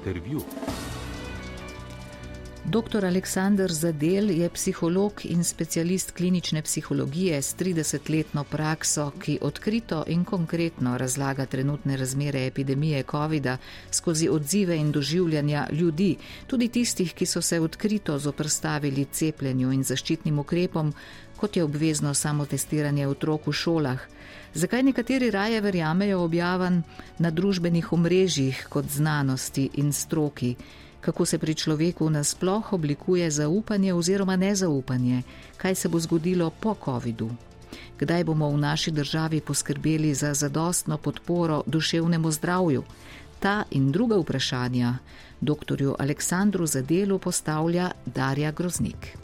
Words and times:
Intervju. 0.00 0.40
Dr. 2.64 3.04
Aleksandr 3.04 3.72
Zadel 3.72 4.30
je 4.30 4.48
psiholog 4.48 5.20
in 5.24 5.44
specialist 5.44 6.10
klinične 6.10 6.62
psihologije 6.62 7.42
s 7.42 7.56
30-letno 7.56 8.44
prakso, 8.44 9.10
ki 9.20 9.38
odkrito 9.42 10.04
in 10.06 10.24
konkretno 10.24 10.98
razlaga 10.98 11.46
trenutne 11.46 11.96
razmere 11.96 12.46
epidemije 12.46 13.02
COVID-a 13.10 13.56
skozi 13.90 14.28
odzive 14.28 14.76
in 14.76 14.92
doživljanja 14.92 15.66
ljudi, 15.72 16.16
tudi 16.46 16.68
tistih, 16.68 17.12
ki 17.14 17.26
so 17.26 17.42
se 17.42 17.60
odkrito 17.60 18.18
zoprstavili 18.18 19.04
cepljenju 19.04 19.72
in 19.72 19.84
zaščitnim 19.84 20.38
ukrepom, 20.38 20.94
kot 21.36 21.56
je 21.56 21.64
obvezno 21.64 22.14
samotestiranje 22.14 23.08
otrok 23.08 23.46
v 23.46 23.52
šolah. 23.52 24.08
Zakaj 24.54 24.82
nekateri 24.82 25.30
raje 25.30 25.60
verjamejo 25.60 26.20
objavan 26.24 26.82
na 27.18 27.30
družbenih 27.30 27.92
omrežjih 27.92 28.66
kot 28.70 28.84
znanosti 28.90 29.70
in 29.74 29.92
stroki? 29.92 30.56
kako 31.00 31.24
se 31.26 31.38
pri 31.38 31.54
človeku 31.54 32.10
nasploh 32.10 32.72
oblikuje 32.72 33.30
zaupanje 33.30 33.94
oziroma 33.94 34.36
nezaupanje, 34.36 35.22
kaj 35.56 35.74
se 35.74 35.88
bo 35.88 36.00
zgodilo 36.00 36.50
po 36.50 36.74
COVID-u. 36.84 37.30
Kdaj 37.98 38.24
bomo 38.24 38.48
v 38.50 38.56
naši 38.56 38.90
državi 38.90 39.40
poskrbeli 39.40 40.14
za 40.14 40.34
zadostno 40.34 40.98
podporo 40.98 41.62
duševnemu 41.66 42.30
zdravju? 42.30 42.84
Ta 43.40 43.64
in 43.70 43.92
druga 43.92 44.16
vprašanja 44.16 44.94
dr. 45.40 45.94
Aleksandru 45.98 46.66
Zadelu 46.66 47.18
postavlja 47.18 47.90
Darja 48.06 48.52
Groznik. 48.52 49.19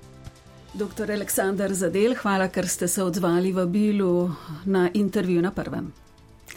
Dr. 0.77 1.11
Aleksandr 1.11 1.73
Zadel, 1.73 2.13
hvala, 2.21 2.51
ker 2.53 2.69
ste 2.69 2.85
se 2.89 3.01
odzvali 3.03 3.49
v 3.53 3.65
Bilu 3.67 4.29
na 4.69 4.91
intervju 4.93 5.41
na 5.41 5.51
prvem. 5.51 5.89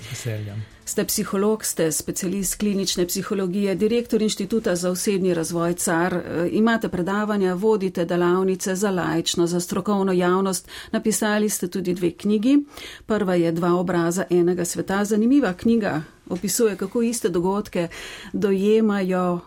Veseljem. 0.09 0.59
Ste 0.85 1.05
psiholog, 1.05 1.63
ste 1.65 1.91
specialist 1.91 2.57
klinične 2.59 3.05
psihologije, 3.07 3.75
direktor 3.75 4.21
inštituta 4.21 4.75
za 4.75 4.91
osebni 4.91 5.33
razvoj 5.33 5.73
CAR, 5.73 6.13
e, 6.13 6.49
imate 6.51 6.89
predavanja, 6.89 7.53
vodite 7.53 8.05
delavnice 8.05 8.75
za 8.75 8.91
lajčno, 8.91 9.47
za 9.47 9.59
strokovno 9.59 10.11
javnost, 10.11 10.67
napisali 10.91 11.49
ste 11.49 11.67
tudi 11.67 11.93
dve 11.93 12.11
knjigi. 12.11 12.57
Prva 13.05 13.35
je 13.35 13.51
Dva 13.51 13.73
obraza 13.73 14.25
enega 14.29 14.65
sveta. 14.65 15.05
Zanimiva 15.05 15.53
knjiga 15.53 16.01
opisuje, 16.29 16.75
kako 16.75 17.01
iste 17.01 17.29
dogodke 17.29 17.87
dojemajo 18.33 19.39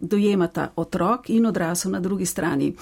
dojemata 0.00 0.72
otrok 0.76 1.30
in 1.30 1.46
odrasel 1.46 1.92
na 1.92 2.00
drugi 2.00 2.26
strani. 2.26 2.74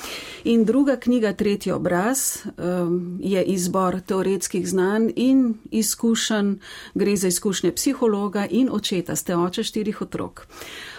In 0.45 0.65
druga 0.65 0.97
knjiga, 0.97 1.33
Tretji 1.33 1.73
obraz, 1.73 2.19
um, 2.47 3.19
je 3.23 3.45
izbor 3.45 4.01
teoretskih 4.01 4.69
znanj 4.69 5.11
in 5.17 5.55
izkušenj, 5.71 6.55
gre 6.95 7.17
za 7.17 7.29
izkušnje 7.29 7.73
psihologa 7.73 8.47
in 8.51 8.69
očeta, 8.73 9.17
ste 9.17 9.37
oče 9.37 9.63
štirih 9.63 10.03
otrok. 10.03 10.47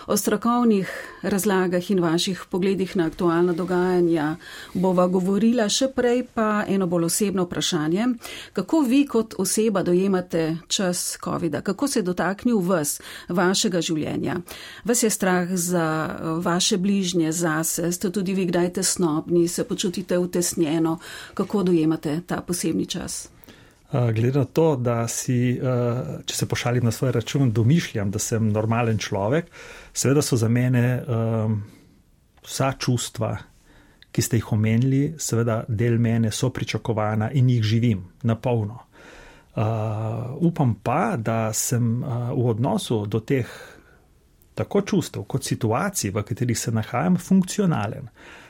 O 0.10 0.18
strokovnih 0.18 0.90
razlagah 1.22 1.92
in 1.92 2.00
vaših 2.00 2.46
pogledih 2.50 2.96
na 2.98 3.06
aktualna 3.06 3.54
dogajanja 3.54 4.36
bova 4.74 5.06
govorila, 5.08 5.68
še 5.70 5.92
prej 5.94 6.24
pa 6.34 6.64
eno 6.68 6.88
bolj 6.90 7.06
osebno 7.06 7.46
vprašanje. 7.46 8.08
Kako 8.58 8.82
vi 8.90 9.04
kot 9.06 9.38
oseba 9.38 9.84
dojemate 9.86 10.58
čas 10.68 11.18
COVID-a? 11.24 11.62
Kako 11.62 11.88
se 11.88 12.00
je 12.00 12.08
dotaknil 12.10 12.58
vas, 12.58 12.98
vašega 13.30 13.86
življenja? 13.86 14.42
Vas 14.84 15.06
je 15.06 15.14
strah 15.14 15.54
za 15.54 15.88
vaše 16.42 16.82
bližnje, 16.82 17.30
zase? 17.32 17.92
Ste 17.92 18.10
tudi 18.10 18.34
vi 18.34 18.50
kdaj 18.50 18.74
tesnobni, 18.82 19.48
se 19.48 19.64
počutite 19.64 20.18
utesnjeno? 20.18 20.98
Kako 21.34 21.70
dojemate 21.70 22.22
ta 22.26 22.42
posebni 22.42 22.90
čas? 22.90 23.28
Glede 23.90 24.38
na 24.38 24.46
to, 24.46 24.76
da 24.78 25.08
si, 25.10 25.58
če 26.26 26.36
se 26.38 26.46
pošalim 26.46 26.86
na 26.86 26.92
svoj 26.94 27.16
račun, 27.16 27.50
domišljam, 27.50 28.12
da 28.14 28.20
sem 28.22 28.52
normalen 28.54 29.00
človek, 29.02 29.48
seveda 30.00 30.22
so 30.22 30.38
za 30.40 30.48
mene 30.48 30.84
vsa 32.46 32.72
čustva, 32.80 33.34
ki 34.12 34.22
ste 34.22 34.40
jih 34.40 34.54
omenili, 34.56 35.02
seveda 35.20 35.64
del 35.68 36.00
mene 36.00 36.32
so 36.32 36.50
pričakovana 36.50 37.32
in 37.32 37.50
jih 37.50 37.64
živim 37.64 38.06
na 38.24 38.36
polno. 38.36 38.80
Upam 40.40 40.76
pa, 40.84 41.18
da 41.18 41.54
sem 41.54 42.00
v 42.04 42.48
odnosu 42.48 43.04
do 43.06 43.20
teh 43.20 43.50
tako 44.56 44.82
čustev 44.82 45.24
kot 45.24 45.44
situacij, 45.44 46.12
v 46.12 46.24
katerih 46.24 46.60
se 46.60 46.72
nahajam, 46.72 47.18
funkcionalen. 47.18 48.10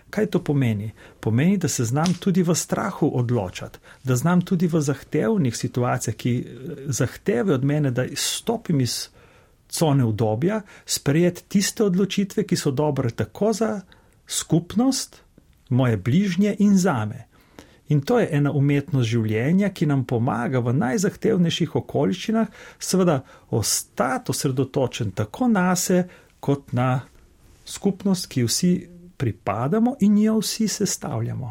Kaj 0.09 0.25
to 0.33 0.41
pomeni? 0.43 0.89
Pomeni, 1.21 1.57
da 1.57 1.67
se 1.67 1.85
znam 1.85 2.13
tudi 2.19 2.41
v 2.43 2.55
strahu 2.55 3.11
odločati, 3.13 3.79
da 4.03 4.15
znam 4.15 4.41
tudi 4.41 4.67
v 4.67 4.81
zahtevnih 4.81 5.55
situacijah, 5.55 6.15
ki 6.15 6.33
eh, 6.39 6.81
zahtevajo 6.87 7.55
od 7.55 7.65
mene, 7.65 7.91
da 7.91 8.07
stopim 8.15 8.81
iz 8.81 9.09
cone 9.69 10.03
obdobja, 10.03 10.61
sprejeti 10.85 11.43
tiste 11.47 11.83
odločitve, 11.83 12.43
ki 12.43 12.57
so 12.57 12.71
dobre 12.71 13.11
tako 13.11 13.53
za 13.53 13.81
skupnost, 14.27 15.21
moje 15.69 15.97
bližnje 15.97 16.55
in 16.59 16.77
zame. 16.77 17.29
In 17.89 18.01
to 18.01 18.19
je 18.19 18.27
ena 18.31 18.51
umetnost 18.51 19.09
življenja, 19.09 19.71
ki 19.73 19.87
nam 19.89 20.03
pomaga 20.05 20.61
v 20.61 20.75
najzahtevnejših 20.77 21.75
okoliščinah, 21.81 22.51
seveda, 22.77 23.23
ostati 23.49 24.29
osredotočen 24.29 25.11
tako 25.17 25.47
na 25.49 25.71
sebe, 25.75 26.05
kot 26.39 26.73
na 26.73 26.99
skupnost, 27.65 28.29
ki 28.29 28.45
vsi 28.45 28.73
pripadamo 29.17 29.95
in 30.05 30.17
jo 30.21 30.37
vsi 30.39 30.67
sestavljamo. 30.67 31.49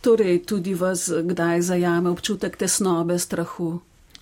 Torej, 0.00 0.38
tudi 0.46 0.74
vas 0.74 1.10
kdaj 1.10 1.60
zajame 1.62 2.10
občutek 2.10 2.56
tesnobe, 2.56 3.18
strahu? 3.18 3.74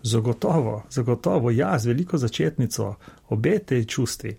Zagotovo, 0.05 0.83
zagotovo, 0.93 1.51
ja, 1.51 1.79
z 1.79 1.89
veliko 1.89 2.19
začetnico, 2.21 2.95
obe 3.33 3.59
te 3.65 3.81
čustvi. 3.85 4.35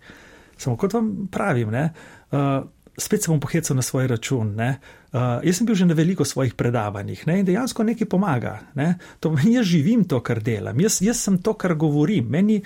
Samo 0.57 0.77
kot 0.77 0.93
vam 0.93 1.09
pravim, 1.31 1.71
ne, 1.73 1.89
uh, 2.31 2.61
spet 2.97 3.23
se 3.23 3.31
bom 3.31 3.39
pohecal 3.39 3.75
na 3.75 3.81
svoj 3.81 4.07
račun. 4.07 4.53
Uh, 4.59 5.19
jaz 5.43 5.57
sem 5.57 5.67
bil 5.67 5.75
že 5.75 5.85
na 5.85 5.93
veliko 5.93 6.25
svojih 6.25 6.53
predavanjih 6.53 7.27
ne, 7.27 7.39
in 7.39 7.45
dejansko 7.45 7.83
nekaj 7.83 8.07
pomaga. 8.07 8.59
Ne. 8.75 8.95
To, 9.19 9.35
jaz 9.57 9.65
živim 9.65 10.05
to, 10.07 10.21
kar 10.23 10.41
delam, 10.43 10.79
jaz, 10.79 11.01
jaz 11.01 11.23
sem 11.27 11.37
to, 11.41 11.53
kar 11.53 11.75
govorim, 11.75 12.27
meni, 12.29 12.61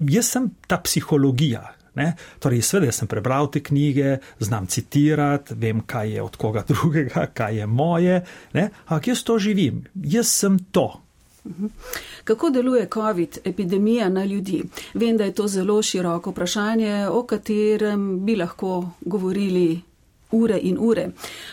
jaz 0.00 0.32
sem 0.34 0.50
ta 0.66 0.80
psihologija. 0.82 1.66
Ne? 1.98 2.12
Torej, 2.38 2.62
seveda 2.62 2.94
sem 2.94 3.08
prebral 3.10 3.48
te 3.50 3.58
knjige, 3.64 4.18
znam 4.38 4.68
citirati, 4.70 5.56
vem, 5.58 5.80
kaj 5.82 6.14
je 6.14 6.22
od 6.22 6.36
koga 6.38 6.62
drugega, 6.70 7.26
kaj 7.34 7.58
je 7.58 7.66
moje, 7.66 8.22
ampak 8.54 9.10
jaz 9.12 9.24
to 9.26 9.38
živim, 9.42 9.84
jaz 9.94 10.30
sem 10.30 10.58
to. 10.70 10.92
Kako 12.24 12.50
deluje 12.50 12.88
COVID 12.94 13.38
epidemija 13.44 14.08
na 14.08 14.24
ljudi? 14.24 14.62
Vem, 14.94 15.16
da 15.16 15.24
je 15.24 15.34
to 15.34 15.48
zelo 15.48 15.82
široko 15.82 16.30
vprašanje, 16.30 17.08
o 17.08 17.22
katerem 17.22 18.24
bi 18.24 18.36
lahko 18.36 18.90
govorili 19.00 19.80
ure 20.30 20.58
in 20.62 20.76
ure, 20.80 21.10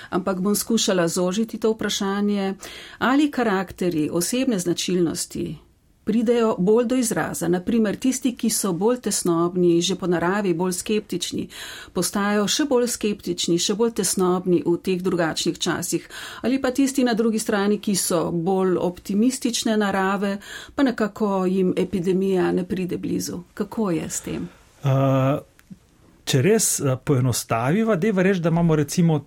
ampak 0.09 0.39
bom 0.39 0.55
skušala 0.55 1.07
zožiti 1.07 1.59
to 1.59 1.71
vprašanje, 1.71 2.53
ali 2.97 3.31
karakteri, 3.31 4.09
osebne 4.11 4.59
značilnosti 4.59 5.55
pridejo 6.05 6.55
bolj 6.59 6.85
do 6.85 6.95
izraza. 6.95 7.47
Naprimer, 7.47 7.97
tisti, 7.97 8.35
ki 8.37 8.49
so 8.49 8.71
bolj 8.73 9.01
tesnobni, 9.07 9.81
že 9.81 9.97
po 9.99 10.07
naravi 10.07 10.53
bolj 10.53 10.77
skeptični, 10.77 11.47
postajajo 11.93 12.47
še 12.47 12.67
bolj 12.69 12.87
skeptični, 12.93 13.57
še 13.59 13.75
bolj 13.75 13.95
tesnobni 14.01 14.61
v 14.65 14.75
teh 14.85 15.01
drugačnih 15.01 15.57
časih. 15.59 16.05
Ali 16.45 16.61
pa 16.61 16.71
tisti 16.71 17.03
na 17.03 17.17
drugi 17.17 17.41
strani, 17.41 17.79
ki 17.81 17.95
so 17.97 18.29
bolj 18.31 18.77
optimistične 18.77 19.77
narave, 19.81 20.37
pa 20.75 20.85
nekako 20.85 21.45
jim 21.49 21.73
epidemija 21.77 22.51
ne 22.51 22.63
pride 22.63 22.97
blizu. 23.01 23.41
Kako 23.53 23.91
je 23.91 24.09
s 24.09 24.21
tem? 24.21 24.47
Uh, 24.85 25.41
če 26.25 26.41
res 26.45 26.75
uh, 26.83 26.99
poenostaviva, 27.01 27.97
deva 27.97 28.23
reči, 28.23 28.45
da 28.45 28.53
imamo 28.53 28.77
recimo 28.77 29.23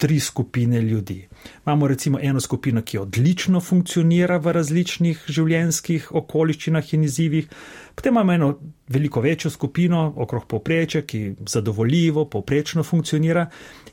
tri 0.00 0.20
skupine 0.20 0.80
ljudi. 0.80 1.28
Imamo 1.66 1.88
recimo 1.88 2.18
eno 2.22 2.40
skupino, 2.40 2.82
ki 2.82 2.98
odlično 2.98 3.60
funkcionira 3.60 4.38
v 4.40 4.52
različnih 4.56 5.26
življenjskih 5.28 6.06
okoliščinah 6.16 6.94
in 6.96 7.04
izzivih, 7.04 7.50
potem 7.94 8.14
imamo 8.14 8.32
eno 8.32 8.48
veliko 8.88 9.20
večjo 9.20 9.50
skupino 9.52 10.06
okrog 10.16 10.46
povprečja, 10.48 11.02
ki 11.02 11.20
zadovoljivo, 11.48 12.24
povprečno 12.32 12.82
funkcionira, 12.82 13.44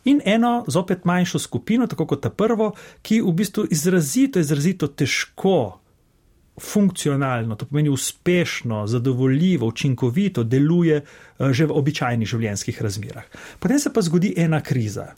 in 0.07 0.21
eno 0.25 0.63
zopet 0.67 1.03
manjšo 1.05 1.43
skupino, 1.43 1.89
tako 1.91 2.07
kot 2.07 2.23
ta 2.23 2.31
prvo, 2.31 2.71
ki 3.03 3.19
v 3.21 3.35
bistvu 3.41 3.67
izrazito, 3.71 4.39
izrazito 4.39 4.87
težko. 4.87 5.59
Funkcionalno, 6.57 7.53
to 7.55 7.67
pomeni 7.69 7.91
uspešno, 7.93 8.87
zadovoljivo, 8.87 9.67
učinkovito 9.67 10.43
deluje 10.43 10.95
eh, 11.03 11.53
že 11.53 11.67
v 11.67 11.75
običajnih 11.83 12.27
življenjskih 12.27 12.81
razmerah. 12.81 13.27
Potem 13.59 13.79
se 13.79 13.93
pa 13.93 14.01
zgodi 14.01 14.33
ena 14.37 14.63
kriza. 14.63 15.11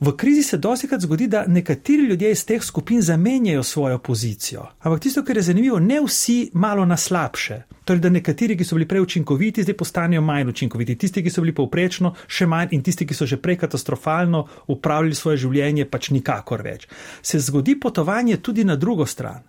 V 0.00 0.12
krizi 0.16 0.42
se 0.42 0.58
dosikrat 0.58 1.00
zgodi, 1.00 1.26
da 1.26 1.46
nekateri 1.46 2.02
ljudje 2.02 2.30
iz 2.30 2.44
teh 2.46 2.62
skupin 2.62 3.02
zamenjajo 3.02 3.62
svojo 3.62 3.98
pozicijo. 3.98 4.66
Ampak 4.80 5.00
tisto, 5.00 5.24
kar 5.24 5.36
je 5.36 5.42
zanimivo, 5.42 5.78
ne 5.78 6.00
vsi 6.04 6.50
malo 6.52 6.84
na 6.84 6.96
slabše. 6.96 7.62
Torej, 7.84 8.00
da 8.00 8.10
nekateri, 8.10 8.56
ki 8.56 8.64
so 8.64 8.76
bili 8.76 8.88
prej 8.88 9.00
učinkoviti, 9.00 9.62
zdaj 9.62 9.76
postanejo 9.76 10.20
manj 10.20 10.48
učinkoviti. 10.48 10.98
Tisti, 10.98 11.22
ki 11.22 11.30
so 11.30 11.40
bili 11.40 11.54
povprečno, 11.54 12.12
še 12.28 12.46
manj 12.46 12.76
in 12.76 12.82
tisti, 12.82 13.06
ki 13.06 13.14
so 13.14 13.26
že 13.26 13.40
prej 13.40 13.56
katastrofalno 13.64 14.44
upravljali 14.66 15.14
svoje 15.14 15.36
življenje, 15.46 15.88
pač 15.88 16.10
nikakor 16.10 16.62
več. 16.62 16.88
Se 17.22 17.40
zgodi 17.40 17.80
potovanje 17.80 18.36
tudi 18.36 18.64
na 18.64 18.76
drugo 18.76 19.06
stran. 19.06 19.40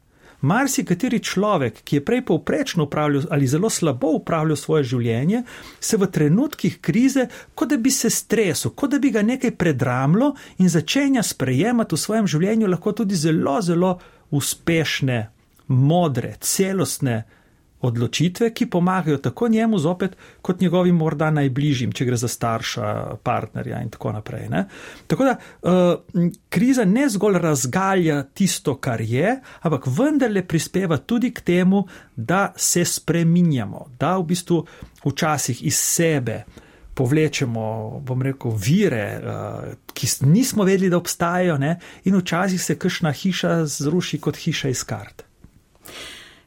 Marsikateri 0.42 1.20
človek, 1.20 1.82
ki 1.84 1.96
je 1.96 2.06
prej 2.06 2.22
povprečno 2.26 2.84
upravljal 2.84 3.24
ali 3.30 3.48
zelo 3.48 3.70
slabo 3.70 4.12
upravljal 4.20 4.56
svoje 4.56 4.84
življenje, 4.84 5.44
se 5.80 5.98
v 5.98 6.10
trenutkih 6.12 6.78
krize, 6.82 7.28
kot 7.56 7.70
da 7.70 7.78
bi 7.78 7.92
se 7.92 8.10
stresel, 8.10 8.72
kot 8.72 8.92
da 8.92 9.00
bi 9.00 9.12
ga 9.12 9.22
nekaj 9.22 9.56
predramlo 9.58 10.36
in 10.58 10.70
začenja 10.70 11.24
sprejemati 11.24 11.96
v 11.96 12.00
svojem 12.00 12.28
življenju 12.28 12.70
lahko 12.70 12.94
tudi 13.02 13.16
zelo, 13.16 13.58
zelo 13.62 13.98
uspešne, 14.32 15.28
modre, 15.68 16.36
celostne 16.40 17.24
odločitve, 17.82 18.54
ki 18.54 18.66
pomagajo 18.70 19.18
tako 19.18 19.48
njemu 19.48 19.80
zopet, 19.80 20.16
kot 20.42 20.62
njegovim 20.62 20.96
morda 20.96 21.30
najbližjim, 21.32 21.92
če 21.92 22.06
gre 22.06 22.18
za 22.18 22.28
starša, 22.28 22.94
partnerja 23.24 23.82
in 23.84 23.90
tako 23.94 24.12
naprej. 24.12 24.48
Ne? 24.50 24.66
Tako 25.08 25.26
da 25.26 25.36
uh, 25.38 26.30
kriza 26.50 26.86
ne 26.86 27.10
zgolj 27.10 27.38
razgalja 27.42 28.24
tisto, 28.24 28.78
kar 28.82 29.02
je, 29.02 29.40
ampak 29.62 29.88
vendarle 29.88 30.42
prispeva 30.48 30.98
tudi 30.98 31.32
k 31.34 31.42
temu, 31.42 31.86
da 32.16 32.54
se 32.56 32.86
spreminjamo, 32.86 33.86
da 34.00 34.18
v 34.18 34.26
bistvu 34.34 34.64
včasih 35.06 35.66
iz 35.66 35.78
sebe. 35.78 36.44
Povlečemo, 36.98 38.00
bom 38.02 38.22
rekel, 38.26 38.56
vire, 38.58 39.06
uh, 39.22 39.70
ki 39.94 40.10
nismo 40.26 40.66
vedeli, 40.66 40.90
da 40.90 40.98
obstajajo, 40.98 41.60
ne? 41.62 41.78
in 42.10 42.18
včasih 42.18 42.62
se 42.62 42.80
kršna 42.80 43.12
hiša 43.14 43.66
zruši 43.66 44.18
kot 44.18 44.38
hiša 44.38 44.74
iz 44.74 44.84
kart. 44.84 45.27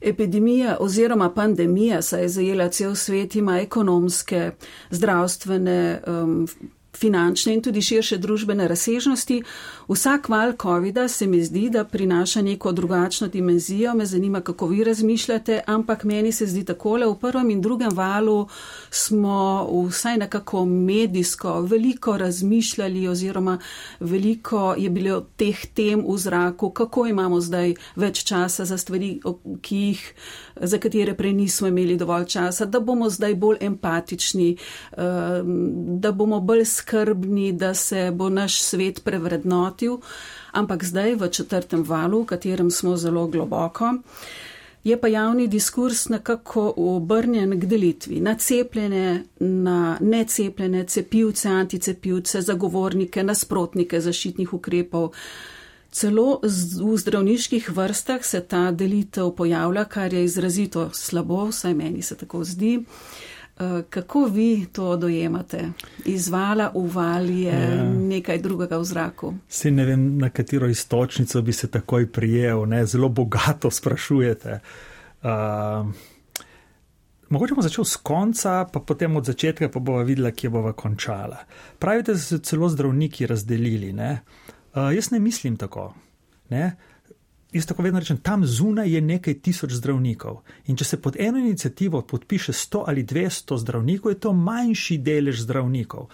Epidemija 0.00 0.76
oziroma 0.80 1.30
pandemija, 1.34 2.02
saj 2.02 2.22
je 2.22 2.28
zajela 2.28 2.68
cel 2.68 2.94
svet, 2.94 3.34
ima 3.36 3.58
ekonomske, 3.60 4.50
zdravstvene, 4.90 6.02
um, 6.06 6.48
finančne 6.96 7.54
in 7.54 7.62
tudi 7.62 7.82
širše 7.82 8.18
družbene 8.18 8.68
razsežnosti. 8.68 9.42
Vsak 9.88 10.28
val 10.28 10.52
COVID-a 10.62 11.08
se 11.08 11.26
mi 11.26 11.42
zdi, 11.44 11.68
da 11.70 11.84
prinaša 11.84 12.42
neko 12.42 12.72
drugačno 12.72 13.28
dimenzijo. 13.28 13.94
Me 13.94 14.06
zanima, 14.06 14.40
kako 14.40 14.66
vi 14.66 14.84
razmišljate, 14.84 15.60
ampak 15.66 16.04
meni 16.04 16.32
se 16.32 16.46
zdi 16.46 16.64
takole. 16.64 17.06
V 17.06 17.14
prvem 17.18 17.50
in 17.50 17.60
drugem 17.60 17.90
valu 17.92 18.48
smo 18.90 19.68
vsaj 19.88 20.16
nekako 20.16 20.64
medijsko 20.64 21.60
veliko 21.60 22.16
razmišljali 22.16 23.08
oziroma 23.08 23.58
veliko 24.00 24.74
je 24.78 24.90
bilo 24.90 25.20
teh 25.36 25.66
tem 25.74 26.04
v 26.08 26.18
zraku, 26.18 26.70
kako 26.70 27.06
imamo 27.06 27.40
zdaj 27.40 27.74
več 27.96 28.24
časa 28.24 28.64
za 28.64 28.78
stvari, 28.78 29.20
ki 29.60 29.76
jih, 29.76 30.14
za 30.60 30.78
katere 30.78 31.14
prej 31.14 31.32
nismo 31.32 31.68
imeli 31.68 31.96
dovolj 31.96 32.24
časa, 32.24 32.66
da 32.66 32.80
bomo 32.80 33.10
zdaj 33.10 33.34
bolj 33.34 33.56
empatični, 33.60 34.56
um, 34.96 36.00
da 36.00 36.12
bomo 36.12 36.40
bolj 36.40 36.64
skrbni, 36.64 36.79
da 37.52 37.74
se 37.74 38.10
bo 38.14 38.28
naš 38.28 38.62
svet 38.62 39.04
prevrednotil, 39.04 39.98
ampak 40.52 40.84
zdaj 40.84 41.14
v 41.14 41.28
četrtem 41.28 41.82
valu, 41.82 42.22
v 42.22 42.26
katerem 42.26 42.70
smo 42.70 42.96
zelo 42.96 43.26
globoko, 43.26 43.94
je 44.84 45.00
pa 45.00 45.08
javni 45.08 45.46
diskurs 45.46 46.08
nekako 46.08 46.74
obrnjen 46.76 47.60
k 47.60 47.66
delitvi 47.66 48.20
na 48.20 48.34
cepljene, 48.34 49.24
na 49.40 49.98
necepljene, 50.00 50.84
cepivce, 50.84 51.48
anticepivce, 51.48 52.40
zagovornike, 52.40 53.22
nasprotnike 53.22 54.00
zaščitnih 54.00 54.54
ukrepov. 54.54 55.12
Celo 55.90 56.40
v 56.42 56.96
zdravniških 56.96 57.70
vrstah 57.76 58.24
se 58.24 58.40
ta 58.40 58.70
delitev 58.70 59.34
pojavlja, 59.36 59.84
kar 59.84 60.14
je 60.14 60.24
izrazito 60.24 60.90
slabo, 60.94 61.48
vsaj 61.50 61.74
meni 61.74 62.02
se 62.02 62.16
tako 62.16 62.44
zdi. 62.44 62.78
Eh, 62.78 63.29
kako 63.90 64.24
vi 64.24 64.66
to 64.72 64.96
dojemate? 64.96 65.72
Izvala, 66.04 66.70
uvali 66.74 67.40
je 67.40 67.76
ja. 67.76 67.84
nekaj 67.84 68.38
drugega 68.38 68.78
v 68.78 68.84
zraku. 68.84 69.34
Se 69.48 69.70
ne 69.70 69.84
vem, 69.84 70.18
na 70.18 70.30
katero 70.30 70.68
istočnico 70.68 71.42
bi 71.42 71.52
se 71.52 71.68
takoj 71.70 72.12
prijel, 72.12 72.66
ne? 72.68 72.86
zelo 72.86 73.08
bogato 73.08 73.70
sprašujete. 73.80 74.60
Uh, 75.22 75.30
mogoče 77.28 77.54
bomo 77.54 77.62
začeli 77.62 77.84
s 77.84 77.96
konca, 77.96 78.64
pa 78.72 78.80
potem 78.80 79.16
od 79.16 79.24
začetka, 79.24 79.68
pa 79.68 79.80
bomo 79.80 80.04
videli, 80.04 80.32
kje 80.32 80.50
bomo 80.50 80.72
končala. 80.72 81.44
Pravite, 81.78 82.12
da 82.12 82.18
so 82.18 82.36
se 82.36 82.38
celo 82.38 82.68
zdravniki 82.68 83.26
razdelili. 83.26 83.92
Uh, 83.92 84.94
jaz 84.94 85.10
ne 85.10 85.20
mislim 85.20 85.56
tako. 85.56 85.94
Ne? 86.48 86.66
Uh, 86.66 86.89
Jaz 87.52 87.66
tako 87.66 87.82
vedno 87.82 87.98
rečem, 87.98 88.16
tam 88.16 88.46
zunaj 88.46 88.92
je 88.94 89.00
nekaj 89.00 89.34
tisoč 89.42 89.72
zdravnikov. 89.72 90.36
In 90.66 90.76
če 90.76 90.84
se 90.84 91.00
pod 91.02 91.16
eno 91.18 91.38
inicijativo 91.38 92.02
podpiše 92.02 92.52
100 92.52 92.84
ali 92.86 93.04
200 93.04 93.58
zdravnikov, 93.58 94.12
je 94.12 94.20
to 94.20 94.32
manjši 94.32 94.98
delež 94.98 95.42
zdravnikov. 95.42 96.06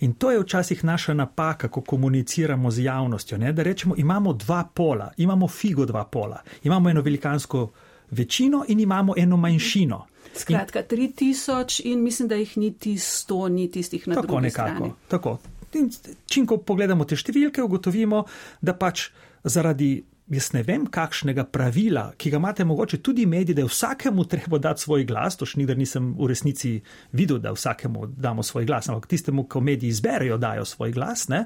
In 0.00 0.14
to 0.14 0.30
je 0.30 0.40
včasih 0.40 0.84
naša 0.84 1.14
napaka, 1.14 1.68
ko 1.68 1.80
komuniciramo 1.80 2.70
z 2.70 2.86
javnostjo. 2.86 3.38
Ne? 3.38 3.52
Da 3.52 3.62
rečemo, 3.62 3.94
imamo 3.98 4.32
dva 4.32 4.64
pola, 4.74 5.10
imamo 5.16 5.48
figo 5.48 5.86
dva 5.86 6.04
pola, 6.04 6.42
imamo 6.62 6.90
eno 6.90 7.02
velikansko 7.02 7.70
večino 8.10 8.64
in 8.68 8.80
imamo 8.80 9.14
eno 9.16 9.36
manjšino. 9.36 10.06
Skratka, 10.34 10.82
3000 10.90 11.80
in 11.84 12.02
mislim, 12.02 12.28
da 12.28 12.34
jih 12.34 12.56
niti 12.58 12.94
100 12.94 13.48
ni 13.48 13.70
tistih 13.70 14.08
na 14.08 14.14
tako 14.14 14.40
nekako. 14.40 14.70
Strani. 14.70 14.92
Tako. 15.08 15.38
In 15.74 15.90
čim 16.26 16.46
ko 16.46 16.56
pogledamo 16.56 17.04
te 17.04 17.16
številke, 17.16 17.62
ugotovimo, 17.62 18.24
da 18.60 18.74
pač 18.78 19.08
zaradi 19.44 20.04
jaz 20.30 20.52
ne 20.54 20.62
vem, 20.64 20.86
kakšnega 20.88 21.44
pravila, 21.52 22.06
ki 22.16 22.30
ga 22.32 22.40
imate 22.40 22.64
mogoče 22.64 23.02
tudi 23.04 23.26
mediji, 23.26 23.54
da 23.54 23.64
je 23.64 23.68
vsakemu 23.68 24.24
treba 24.32 24.58
dati 24.58 24.82
svoj 24.82 25.04
glas, 25.04 25.36
to 25.36 25.46
še 25.46 25.60
ni, 25.60 25.66
da 25.68 25.76
nisem 25.76 26.14
v 26.18 26.30
resnici 26.30 26.78
videl, 27.12 27.38
da 27.42 27.52
vsakemu 27.52 28.06
damo 28.16 28.42
svoj 28.42 28.66
glas, 28.68 28.88
ampak 28.88 29.10
tistemu, 29.10 29.46
ko 29.48 29.60
mediji 29.60 29.92
izberejo, 29.92 30.38
dajo 30.38 30.64
svoj 30.64 30.94
glas, 30.96 31.28
ne, 31.28 31.44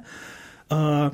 uh, 0.70 1.08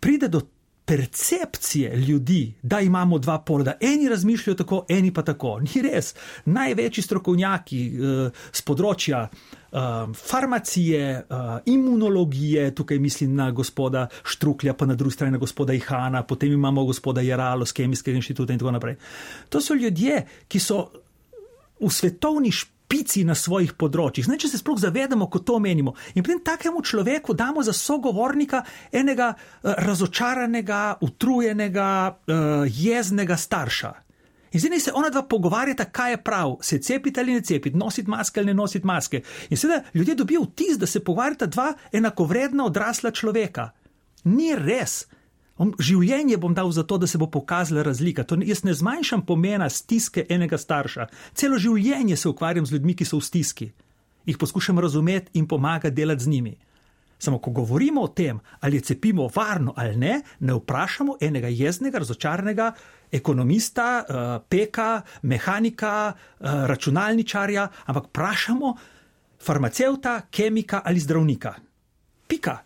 pride 0.00 0.28
do 0.28 0.42
percepcije 0.86 1.96
ljudi, 1.96 2.54
da 2.62 2.80
imamo 2.80 3.18
dva 3.18 3.38
pola, 3.38 3.72
eni 3.80 4.08
razmišljajo 4.08 4.54
tako, 4.54 4.84
eni 4.88 5.12
pa 5.14 5.22
tako. 5.22 5.58
Ni 5.60 5.82
res. 5.82 6.14
Največji 6.44 7.02
strokovnjaki 7.02 7.80
uh, 7.90 8.44
z 8.52 8.62
področja 8.62 9.24
uh, 9.26 9.80
farmacije, 10.14 11.08
uh, 11.26 11.56
imunologije, 11.66 12.68
tukaj 12.74 13.02
mislim 13.02 13.34
na 13.34 13.50
gospoda 13.50 14.06
Štruklja, 14.22 14.76
pa 14.78 14.86
na 14.86 14.94
drugi 14.94 15.18
strani 15.18 15.34
na 15.34 15.42
gospoda 15.42 15.74
Ihana, 15.74 16.22
potem 16.22 16.54
imamo 16.54 16.86
gospoda 16.86 17.24
Jaralo 17.26 17.66
z 17.66 17.74
Kemijskega 17.80 18.22
inštituta 18.22 18.54
in 18.54 18.62
tako 18.62 18.76
naprej. 18.78 18.96
To 19.50 19.60
so 19.60 19.74
ljudje, 19.74 20.22
ki 20.48 20.62
so 20.62 20.86
v 21.82 21.90
svetovni 21.90 22.54
šport 22.54 22.75
pici 22.88 23.24
na 23.26 23.34
svojih 23.34 23.74
področjih. 23.78 24.26
Zdaj, 24.26 24.40
če 24.44 24.50
se 24.52 24.60
sploh 24.62 24.78
zavedamo, 24.80 25.28
ko 25.30 25.42
to 25.42 25.58
menimo. 25.62 25.94
In 26.14 26.22
potem 26.22 26.42
takemu 26.46 26.82
človeku 26.82 27.34
damo 27.34 27.62
za 27.66 27.74
sogovornika 27.74 28.62
enega 28.92 29.32
uh, 29.34 29.74
razočaranega, 29.86 30.98
utrujenega, 31.02 31.90
uh, 32.10 32.66
jeznega 32.66 33.36
starša. 33.36 33.92
In 34.56 34.60
zdaj 34.60 34.80
se 34.80 34.92
ona 34.94 35.10
dva 35.10 35.22
pogovarjata, 35.28 35.84
kaj 35.84 36.10
je 36.10 36.22
prav, 36.22 36.56
se 36.62 36.78
cepiti 36.78 37.20
ali 37.20 37.34
ne 37.34 37.42
cepiti, 37.42 37.76
nositi 37.76 38.10
maske 38.10 38.40
ali 38.40 38.46
ne 38.46 38.54
nositi 38.54 38.86
maske. 38.86 39.20
In 39.50 39.56
sedaj 39.56 39.80
ljudje 39.94 40.14
dobijo 40.14 40.46
vtis, 40.46 40.78
da 40.78 40.86
se 40.86 41.04
pogovarjata 41.04 41.46
dva 41.46 41.74
enakovredna 41.92 42.64
odrasla 42.64 43.10
človeka. 43.10 43.70
Ni 44.24 44.54
res. 44.56 45.04
Življenje 45.56 46.36
bom 46.36 46.52
dal 46.52 46.68
za 46.72 46.84
to, 46.84 46.98
da 47.00 47.08
se 47.08 47.18
bo 47.18 47.30
pokazala 47.32 47.82
razlika. 47.86 48.26
To, 48.28 48.36
jaz 48.44 48.60
ne 48.64 48.74
zmanjšam 48.76 49.22
pomena 49.24 49.70
stiske 49.72 50.26
enega 50.28 50.58
starša. 50.60 51.08
Celo 51.32 51.56
življenje 51.58 52.16
se 52.20 52.28
ukvarjam 52.28 52.66
z 52.68 52.76
ljudmi, 52.76 52.92
ki 52.96 53.06
so 53.08 53.16
v 53.16 53.24
stiski. 53.24 53.68
Jih 54.28 54.36
poskušam 54.36 54.78
razumeti 54.82 55.38
in 55.40 55.46
pomagati 55.48 55.96
delati 55.96 56.24
z 56.24 56.28
njimi. 56.28 56.52
Samo 57.18 57.38
ko 57.40 57.50
govorimo 57.56 58.02
o 58.04 58.10
tem, 58.12 58.40
ali 58.60 58.76
je 58.76 58.90
cepimo 58.90 59.30
varno 59.32 59.72
ali 59.76 59.96
ne, 59.96 60.18
ne 60.40 60.52
vprašamo 60.52 61.16
enega 61.24 61.48
jeznega, 61.48 62.02
razočarnega 62.04 62.74
ekonomista, 63.12 63.86
uh, 64.04 64.26
peka, 64.48 65.00
mehanika, 65.22 66.12
uh, 66.12 66.66
računalničarja, 66.68 67.68
ampak 67.86 68.10
vprašamo 68.10 68.74
farmacevta, 69.40 70.20
kemika 70.30 70.82
ali 70.84 71.00
zdravnika. 71.00 71.54
Pika. 72.28 72.58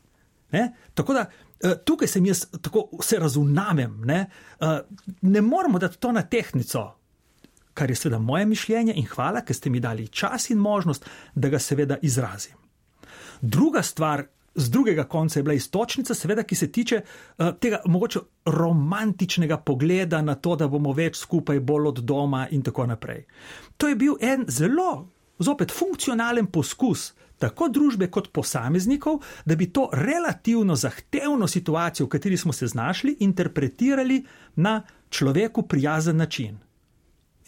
Ne? 0.50 0.72
Tako 0.94 1.14
da 1.14 1.28
Eh, 1.30 1.49
tukaj 1.84 2.08
sem 2.08 2.26
jaz 2.26 2.46
tako 2.62 2.88
vse 3.00 3.18
razumem, 3.18 4.00
ne, 4.04 4.26
uh, 4.60 4.78
ne 5.22 5.40
moramo 5.40 5.78
dati 5.78 5.98
to 5.98 6.12
na 6.12 6.22
tehnico, 6.22 6.92
kar 7.74 7.90
je 7.90 7.96
seveda 7.96 8.18
moje 8.18 8.46
mišljenje 8.46 8.94
in 8.96 9.06
hvala, 9.06 9.44
ker 9.44 9.56
ste 9.56 9.70
mi 9.70 9.80
dali 9.80 10.08
čas 10.08 10.50
in 10.50 10.58
možnost, 10.58 11.06
da 11.34 11.48
ga 11.48 11.58
seveda 11.58 11.98
izrazim. 12.02 12.56
Druga 13.40 13.82
stvar. 13.82 14.26
Z 14.54 14.70
drugega 14.70 15.04
konca 15.04 15.38
je 15.38 15.42
bila 15.42 15.54
istočnica, 15.54 16.14
seveda, 16.14 16.42
ki 16.42 16.56
se 16.56 16.66
tiče 16.72 16.96
uh, 17.00 17.52
tega 17.60 17.78
mogoče 17.86 18.18
romantičnega 18.44 19.56
pogleda 19.56 20.22
na 20.22 20.34
to, 20.34 20.56
da 20.56 20.66
bomo 20.68 20.92
več 20.92 21.16
skupaj, 21.16 21.60
bolj 21.60 21.86
od 21.86 22.00
doma 22.04 22.48
in 22.50 22.62
tako 22.62 22.86
naprej. 22.86 23.24
To 23.76 23.88
je 23.88 23.94
bil 23.94 24.16
en 24.20 24.44
zelo, 24.48 25.06
zopet, 25.40 25.72
funkcionalen 25.72 26.46
poskus 26.46 27.12
tako 27.40 27.70
družbe 27.72 28.10
kot 28.12 28.28
posameznikov, 28.36 29.22
da 29.44 29.56
bi 29.56 29.70
to 29.72 29.88
relativno 29.96 30.76
zahtevno 30.76 31.48
situacijo, 31.48 32.06
v 32.06 32.12
kateri 32.12 32.36
smo 32.36 32.52
se 32.52 32.66
znašli, 32.66 33.16
interpretirali 33.24 34.24
na 34.56 34.82
človeku 35.08 35.62
prijazen 35.62 36.16
način. 36.16 36.58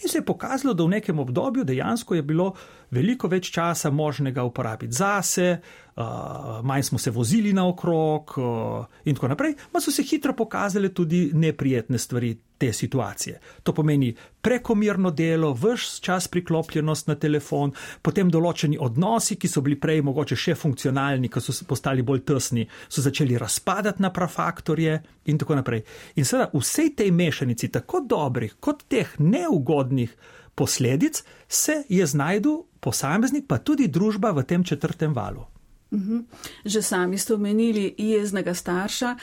In 0.03 0.09
se 0.09 0.19
je 0.19 0.25
pokazalo, 0.25 0.75
da 0.75 0.85
v 0.85 0.97
nekem 0.97 1.19
obdobju 1.19 1.65
dejansko 1.65 2.15
je 2.15 2.23
bilo 2.23 2.55
veliko 2.93 3.29
več 3.33 3.51
časa 3.55 3.91
možnega 3.91 4.45
uporabiti 4.45 4.93
zase, 4.93 5.49
uh, 5.97 6.61
manj 6.63 6.83
smo 6.91 6.99
se 6.99 7.11
vozili 7.11 7.53
naokrog 7.53 8.35
uh, 8.37 8.87
in 9.05 9.17
tako 9.17 9.33
naprej, 9.33 9.57
pa 9.73 9.81
so 9.81 9.93
se 9.93 10.05
hitro 10.05 10.37
pokazale 10.37 10.93
tudi 10.95 11.31
neprijetne 11.35 11.99
stvari 11.99 12.37
te 12.63 12.73
situacije. 12.73 13.41
To 13.63 13.73
pomeni 13.75 14.13
prekomirno 14.41 15.11
delo, 15.11 15.53
vse 15.53 16.01
čas 16.01 16.29
priklopljenost 16.29 17.09
na 17.11 17.17
telefon, 17.19 17.73
potem 18.03 18.31
določeni 18.31 18.79
odnosi, 18.79 19.35
ki 19.35 19.51
so 19.51 19.65
bili 19.67 19.81
prej 19.81 20.05
mogoče 20.07 20.39
še 20.39 20.55
funkcionalni, 20.61 21.31
ko 21.33 21.43
so 21.43 21.57
postali 21.67 22.05
bolj 22.07 22.23
tesni, 22.29 22.63
so 22.89 23.03
začeli 23.03 23.41
razpadati 23.41 24.03
na 24.03 24.13
prafaktorje 24.15 25.01
in 25.27 25.43
tako 25.43 25.59
naprej. 25.59 25.83
In 26.15 26.29
seveda 26.29 26.53
vsej 26.55 26.95
tej 27.03 27.11
mešanici, 27.11 27.73
tako 27.75 28.05
dobrih 28.07 28.61
kot 28.61 28.87
teh 28.87 29.11
neugodnih 29.19 30.15
posledic, 30.55 31.23
se 31.49 31.83
je 31.89 32.07
znajdel 32.07 32.63
posameznik, 32.81 33.47
pa 33.49 33.59
tudi 33.59 33.89
družba 33.89 34.31
v 34.31 34.43
tem 34.43 34.65
četrtem 34.65 35.15
valu. 35.15 35.45
Mhm. 35.93 36.19
Že 36.65 36.83
sami 36.83 37.19
ste 37.19 37.35
omenili 37.35 37.95
jeznega 37.99 38.55
starša. 38.55 39.17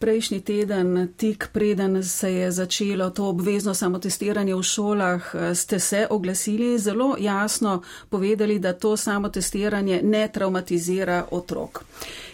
Prejšnji 0.00 0.40
teden, 0.40 1.12
tik 1.16 1.50
preden 1.52 2.04
se 2.04 2.32
je 2.32 2.50
začelo 2.50 3.10
to 3.10 3.28
obvezno 3.28 3.74
samotestiranje 3.74 4.54
v 4.54 4.62
šolah, 4.62 5.34
ste 5.54 5.78
se 5.78 6.06
oglasili 6.10 6.78
zelo 6.78 7.16
jasno 7.20 7.82
povedali, 8.08 8.58
da 8.58 8.72
to 8.72 8.96
samotestiranje 8.96 10.00
ne 10.02 10.28
traumatizira 10.32 11.26
otrok. 11.30 11.84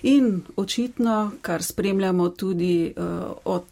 In 0.02 0.42
očitno, 0.56 1.32
kar 1.42 1.62
spremljamo 1.62 2.28
tudi 2.28 2.94
uh, 2.96 3.04
od 3.44 3.66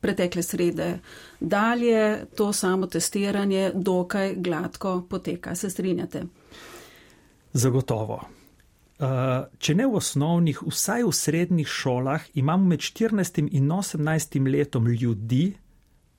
pretekle 0.00 0.42
srede 0.42 0.98
dalje, 1.40 2.26
to 2.36 2.52
samotestiranje 2.52 3.72
dokaj 3.74 4.34
gladko 4.36 5.06
poteka. 5.10 5.54
Se 5.54 5.70
strinjate? 5.70 6.22
Zagotovo. 7.52 8.20
Uh, 8.96 9.44
če 9.58 9.74
ne 9.76 9.84
v 9.84 9.98
osnovnih, 9.98 10.62
vsaj 10.64 11.04
v 11.04 11.12
srednjih 11.12 11.68
šolah, 11.68 12.22
imamo 12.34 12.70
med 12.72 12.80
14 12.80 13.42
in 13.52 13.68
18 13.68 14.38
letom 14.48 14.86
ljudi, 14.88 15.52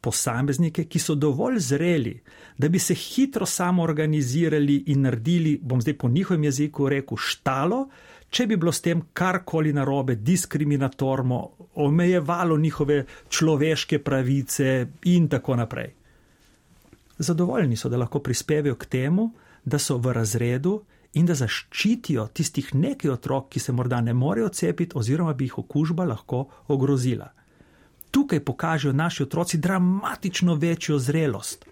posameznike, 0.01 0.85
ki 0.85 0.99
so 1.01 1.15
dovolj 1.17 1.57
zreli, 1.59 2.13
da 2.57 2.69
bi 2.69 2.79
se 2.79 2.93
hitro 2.93 3.45
samo 3.45 3.83
organizirali 3.83 4.83
in 4.93 5.01
naredili, 5.07 5.57
bom 5.61 5.81
zdaj 5.81 5.97
po 5.97 6.09
njihovem 6.09 6.43
jeziku 6.43 6.89
rekel, 6.89 7.17
štalo, 7.17 7.87
če 8.29 8.47
bi 8.47 8.57
bilo 8.57 8.71
s 8.71 8.81
tem 8.81 9.01
karkoli 9.13 9.73
narobe, 9.73 10.15
diskriminatorno, 10.15 11.39
omejevalo 11.75 12.57
njihove 12.57 13.05
človeške 13.29 13.99
pravice 14.03 14.87
in 15.03 15.27
tako 15.29 15.55
naprej. 15.55 15.93
Zadovoljni 17.17 17.77
so, 17.77 17.89
da 17.89 17.97
lahko 17.97 18.19
prispevajo 18.19 18.75
k 18.75 18.85
temu, 18.85 19.31
da 19.65 19.79
so 19.79 19.97
v 19.97 20.13
razredu 20.13 20.81
in 21.13 21.25
da 21.25 21.35
zaščitijo 21.35 22.27
tistih 22.33 22.75
nekaj 22.75 23.11
otrok, 23.11 23.49
ki 23.49 23.59
se 23.59 23.73
morda 23.73 24.01
ne 24.01 24.13
morejo 24.13 24.49
cepiti, 24.49 24.97
oziroma 24.97 25.33
bi 25.33 25.47
jih 25.47 25.57
okužba 25.63 26.05
lahko 26.05 26.45
ogrozila. 26.67 27.31
Tukaj 28.11 28.43
pokažejo 28.45 28.93
naši 28.93 29.23
otroci 29.23 29.57
dramatično 29.57 30.55
večjo 30.55 30.99
zrelost, 30.99 31.65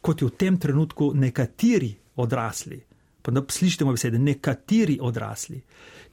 kot 0.00 0.22
jo 0.22 0.28
v 0.28 0.36
tem 0.38 0.58
trenutku 0.58 1.12
nekateri 1.14 1.94
odrasli. 2.16 2.80
Pa 3.24 3.32
da 3.32 3.40
slišite 3.48 3.84
moje 3.84 3.96
besede, 3.96 4.18
nekateri 4.20 4.98
odrasli, 5.00 5.62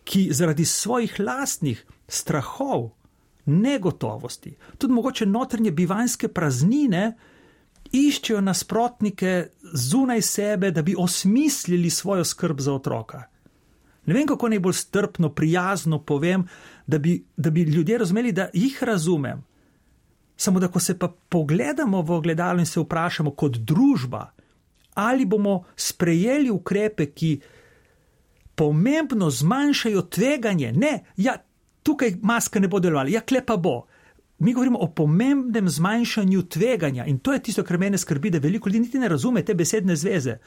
ki 0.04 0.30
zaradi 0.32 0.66
svojih 0.66 1.20
lastnih 1.20 1.84
strahov, 2.08 2.90
negotovosti, 3.46 4.56
tudi 4.78 4.94
mogoče 4.94 5.26
notranje 5.26 5.72
bivanske 5.72 6.28
praznine, 6.32 7.18
iščejo 7.92 8.40
nasprotnike 8.42 9.34
zunaj 9.74 10.22
sebe, 10.22 10.72
da 10.72 10.82
bi 10.82 10.96
osmislili 10.98 11.90
svojo 11.90 12.24
skrb 12.24 12.60
za 12.60 12.74
otroka. 12.74 13.24
Ne 14.06 14.14
vem, 14.14 14.28
kako 14.28 14.50
najbolj 14.50 14.74
strpno, 14.74 15.30
prijazno 15.36 16.00
povem, 16.00 16.48
da 16.88 16.98
bi, 16.98 17.26
da 17.38 17.50
bi 17.50 17.62
ljudje 17.62 17.98
razumeli, 17.98 18.32
da 18.32 18.50
jih 18.54 18.84
razumem. 18.84 19.44
Samo 20.38 20.60
da, 20.60 20.68
ko 20.68 20.80
se 20.80 21.00
pa 21.00 21.12
pogledamo 21.30 22.02
v 22.02 22.12
ogledalo 22.12 22.60
in 22.60 22.66
se 22.66 22.80
vprašamo 22.80 23.36
kot 23.36 23.58
družba, 23.58 24.32
ali 24.94 25.26
bomo 25.26 25.64
sprejeli 25.76 26.50
ukrepe, 26.50 27.12
ki 27.12 27.40
pomembno 28.56 29.30
zmanjšajo 29.30 30.02
tveganje, 30.02 30.72
ne, 30.72 31.00
ja, 31.18 31.38
tukaj 31.84 32.20
maska 32.22 32.60
ne 32.60 32.68
bo 32.68 32.80
delovala, 32.80 33.10
ja, 33.10 33.22
klepa 33.22 33.58
bo 33.58 33.82
mi 34.42 34.54
govorimo 34.54 34.80
o 34.80 34.88
pomembnem 34.88 35.70
zmanjšanju 35.70 36.44
tveganja 36.44 37.06
in 37.06 37.20
to 37.20 37.34
je 37.34 37.44
tisto, 37.44 37.64
kar 37.64 37.78
mene 37.78 37.98
skrbi, 37.98 38.30
da 38.30 38.40
veliko 38.40 38.70
ljudi 38.70 38.80
niti 38.80 39.00
ne 39.00 39.08
razume 39.08 39.46
te 39.46 39.54
besedne 39.54 39.96
zveze. 39.96 40.38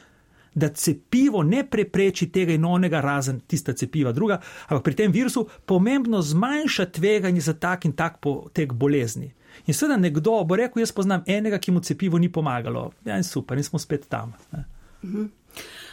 Da 0.55 0.69
cepivo 0.69 1.43
ne 1.43 1.63
prepreči 1.69 2.27
tega 2.31 2.53
in 2.53 2.65
onega, 2.65 3.01
razen 3.01 3.39
tista 3.39 3.73
cepiva 3.73 4.11
druga, 4.11 4.41
ampak 4.67 4.83
pri 4.83 4.95
tem 4.95 5.11
virusu 5.11 5.47
pomembno 5.65 6.21
zmanjša 6.21 6.85
tveganje 6.85 7.41
za 7.41 7.53
tak 7.53 7.85
in 7.85 7.91
tak 7.91 8.19
potek 8.19 8.73
bolezni. 8.73 9.31
In 9.65 9.73
seveda 9.73 9.97
nekdo 9.97 10.37
bo 10.43 10.55
rekel: 10.59 10.83
Jaz 10.83 10.93
poznam 10.95 11.23
enega, 11.27 11.59
ki 11.59 11.71
mu 11.71 11.79
cepivo 11.79 12.19
ni 12.21 12.29
pomagalo. 12.29 12.91
Ja, 13.05 13.17
in 13.17 13.23
super, 13.23 13.57
in 13.57 13.67
smo 13.67 13.79
spet 13.81 14.09
tam. 14.09 14.33
Uh 14.51 14.74
-huh 15.05 15.29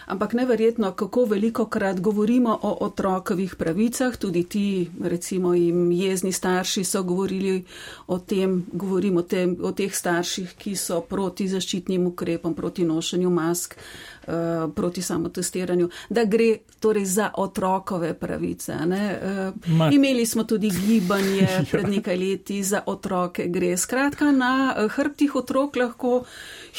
ampak 0.06 0.32
neverjetno, 0.32 0.92
kako 0.92 1.24
veliko 1.24 1.66
krat 1.66 2.00
govorimo 2.00 2.58
o 2.62 2.76
otrokovih 2.80 3.56
pravicah, 3.56 4.16
tudi 4.16 4.44
ti, 4.44 4.90
recimo, 5.02 5.54
jim 5.54 5.92
jezni 5.92 6.32
starši 6.32 6.84
so 6.84 7.02
govorili 7.02 7.64
o 8.06 8.18
tem, 8.18 8.66
govorimo 8.72 9.20
o, 9.20 9.22
tem, 9.22 9.56
o 9.62 9.72
teh 9.72 9.94
starših, 9.94 10.54
ki 10.58 10.76
so 10.76 11.00
proti 11.00 11.48
zaščitnim 11.48 12.06
ukrepom, 12.06 12.54
proti 12.54 12.84
nošenju 12.84 13.30
mask, 13.30 13.76
uh, 13.76 14.68
proti 14.74 15.02
samotestiranju, 15.02 15.88
da 16.10 16.24
gre 16.24 16.56
torej 16.80 17.04
za 17.04 17.30
otrokove 17.36 18.14
pravice. 18.14 18.74
Uh, 18.74 19.88
imeli 19.92 20.26
smo 20.26 20.44
tudi 20.44 20.70
gibanje 20.86 21.48
ja. 21.48 21.64
pred 21.70 21.88
nekaj 21.88 22.16
leti 22.16 22.62
za 22.62 22.82
otroke, 22.86 23.46
gre 23.48 23.76
skratka 23.76 24.30
na 24.30 24.74
hrbtih 24.90 25.34
otrok 25.36 25.76
lahko 25.76 26.24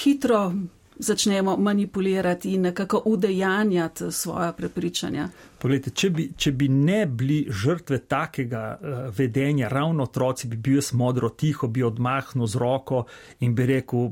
hitro 0.03 0.51
začnemo 1.00 1.57
manipulirati 1.57 2.53
in 2.53 2.62
nekako 2.62 3.01
udejanjati 3.05 4.12
svoje 4.12 4.51
prepričanja. 4.57 5.27
Poglejte, 5.57 5.93
če, 5.95 6.09
bi, 6.09 6.25
če 6.38 6.51
bi 6.51 6.67
ne 6.67 7.05
bili 7.05 7.45
žrtve 7.50 7.97
takega 8.12 8.63
uh, 8.75 9.03
vedenja, 9.17 9.69
ravno 9.71 10.03
otroci, 10.03 10.47
bi 10.47 10.57
bil 10.57 10.81
jaz 10.81 10.91
modro 10.93 11.29
tiho, 11.29 11.67
bi 11.67 11.83
odmahnil 11.83 12.47
z 12.47 12.59
roko 12.59 13.05
in 13.39 13.55
bi 13.55 13.67
rekel, 13.69 14.12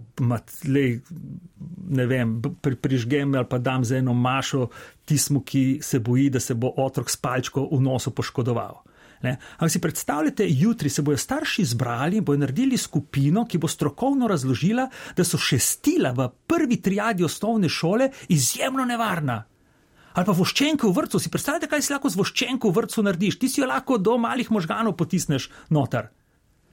lej, 0.67 1.01
ne 1.91 2.05
vem, 2.07 2.37
pri, 2.41 2.75
prižgem 2.75 3.35
ali 3.35 3.49
pa 3.49 3.59
dam 3.59 3.83
za 3.83 3.97
eno 3.97 4.13
mašo 4.13 4.69
tismu, 5.05 5.43
ki 5.43 5.79
se 5.83 5.99
boji, 5.99 6.29
da 6.29 6.39
se 6.39 6.55
bo 6.55 6.71
otrok 6.77 7.09
s 7.09 7.19
palčko 7.19 7.67
v 7.71 7.81
nosu 7.81 8.15
poškodoval. 8.15 8.79
Ampak 9.29 9.71
si 9.71 9.81
predstavljate, 9.81 10.45
jutri 10.49 10.89
se 10.89 11.01
bodo 11.01 11.17
starši 11.17 11.65
zbrali 11.65 12.17
in 12.17 12.25
bodo 12.25 12.41
naredili 12.41 12.77
skupino, 12.77 13.45
ki 13.45 13.57
bo 13.57 13.67
strokovno 13.67 14.27
razložila, 14.27 14.87
da 15.17 15.23
so 15.23 15.37
šestila 15.37 16.11
v 16.17 16.29
prvi 16.47 16.81
triadi 16.81 17.23
osnovne 17.23 17.69
šole 17.69 18.09
izjemno 18.29 18.85
nevarna. 18.85 19.43
Ali 20.13 20.27
pa 20.27 20.33
voščenke 20.35 20.87
v 20.87 20.95
vrtu, 20.95 21.19
si 21.19 21.29
predstavljate, 21.31 21.69
kaj 21.71 21.81
si 21.81 21.93
lahko 21.93 22.09
z 22.09 22.19
voščenko 22.19 22.69
v 22.69 22.77
vrtu 22.81 23.03
narediš, 23.05 23.37
ti 23.39 23.49
si 23.49 23.61
jo 23.61 23.67
lahko 23.69 23.97
do 23.97 24.17
malih 24.19 24.49
možganov 24.51 24.97
potisneš 24.99 25.47
noter. 25.69 26.09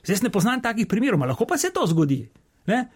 Zdaj 0.02 0.24
ne 0.26 0.32
poznam 0.34 0.62
takih 0.62 0.88
primerov, 0.90 1.22
lahko 1.28 1.46
pa 1.46 1.58
se 1.58 1.70
to 1.70 1.86
zgodi. 1.86 2.24
Ne? 2.66 2.88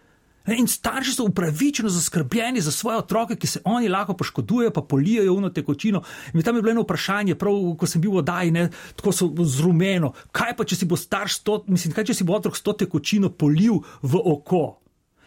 In 0.47 0.67
starši 0.67 1.13
so 1.13 1.25
upravičeno 1.25 1.89
zaskrbljeni 1.89 2.61
za 2.61 2.71
svoje 2.71 2.99
otroke, 2.99 3.37
ki 3.37 3.47
se 3.47 3.61
oni 3.65 3.89
lahko 3.89 4.17
poškodujejo, 4.17 4.71
pa 4.71 4.83
polijajo 4.83 5.35
uno 5.35 5.51
tekočino. 5.51 6.03
In 6.35 6.43
tam 6.43 6.57
je 6.57 6.63
bilo 6.63 6.73
eno 6.73 6.83
vprašanje, 6.83 7.35
prav 7.35 7.55
ko 7.79 7.87
sem 7.87 8.03
bil 8.03 8.11
v 8.11 8.23
oddaji, 8.25 8.51
ne, 8.51 8.69
tako 8.97 9.13
so 9.13 9.31
zrumeno. 9.45 10.13
Kaj 10.33 10.57
pa, 10.57 10.65
če 10.65 10.77
si 10.77 10.87
bo 10.87 10.97
starš, 10.97 11.39
sto, 11.43 11.65
mislim, 11.69 11.95
kaj 11.95 12.11
če 12.11 12.15
si 12.15 12.25
bo 12.25 12.35
otrok 12.35 12.57
s 12.57 12.63
to 12.67 12.73
tekočino 12.73 13.31
polil 13.31 13.83
v 14.03 14.19
oko? 14.19 14.83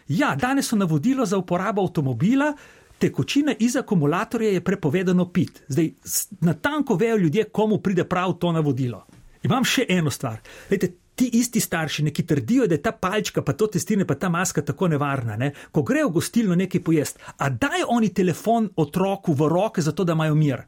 Ja, 0.07 0.35
danes 0.35 0.67
so 0.67 0.75
navodilo 0.75 1.25
za 1.25 1.37
uporabo 1.37 1.81
avtomobila. 1.81 2.53
Tekočina 2.99 3.55
iz 3.59 3.75
akumulatorja 3.75 4.51
je 4.51 4.63
prepovedano 4.63 5.29
pit. 5.31 5.63
Zdaj, 5.67 5.91
na 6.41 6.53
tanko 6.53 6.95
vejo 6.95 7.17
ljudje, 7.17 7.43
komu 7.43 7.79
pride 7.79 8.03
prav 8.03 8.33
to 8.39 8.51
navodilo. 8.51 9.05
Imam 9.43 9.63
še 9.63 9.85
eno 9.89 10.11
stvar. 10.11 10.39
Lejte, 10.71 10.93
ti 11.15 11.29
isti 11.33 11.59
starši, 11.59 12.11
ki 12.11 12.25
trdijo, 12.27 12.67
da 12.67 12.75
je 12.75 12.81
ta 12.81 12.91
palčka, 12.91 13.41
pa 13.41 13.53
to 13.53 13.67
testiranje, 13.67 14.05
pa 14.05 14.15
ta 14.15 14.29
maska 14.29 14.61
tako 14.61 14.87
nevarna, 14.87 15.37
ne, 15.37 15.51
ko 15.71 15.83
grejo 15.83 16.09
v 16.09 16.17
gostilno 16.19 16.55
nekaj 16.55 16.83
pojesti, 16.83 17.21
a 17.37 17.49
dajo 17.49 17.87
oni 17.95 18.13
telefon 18.13 18.69
otroku 18.75 19.33
v 19.33 19.49
roke, 19.49 19.81
zato 19.81 20.03
da 20.03 20.13
imajo 20.13 20.35
mir. 20.35 20.63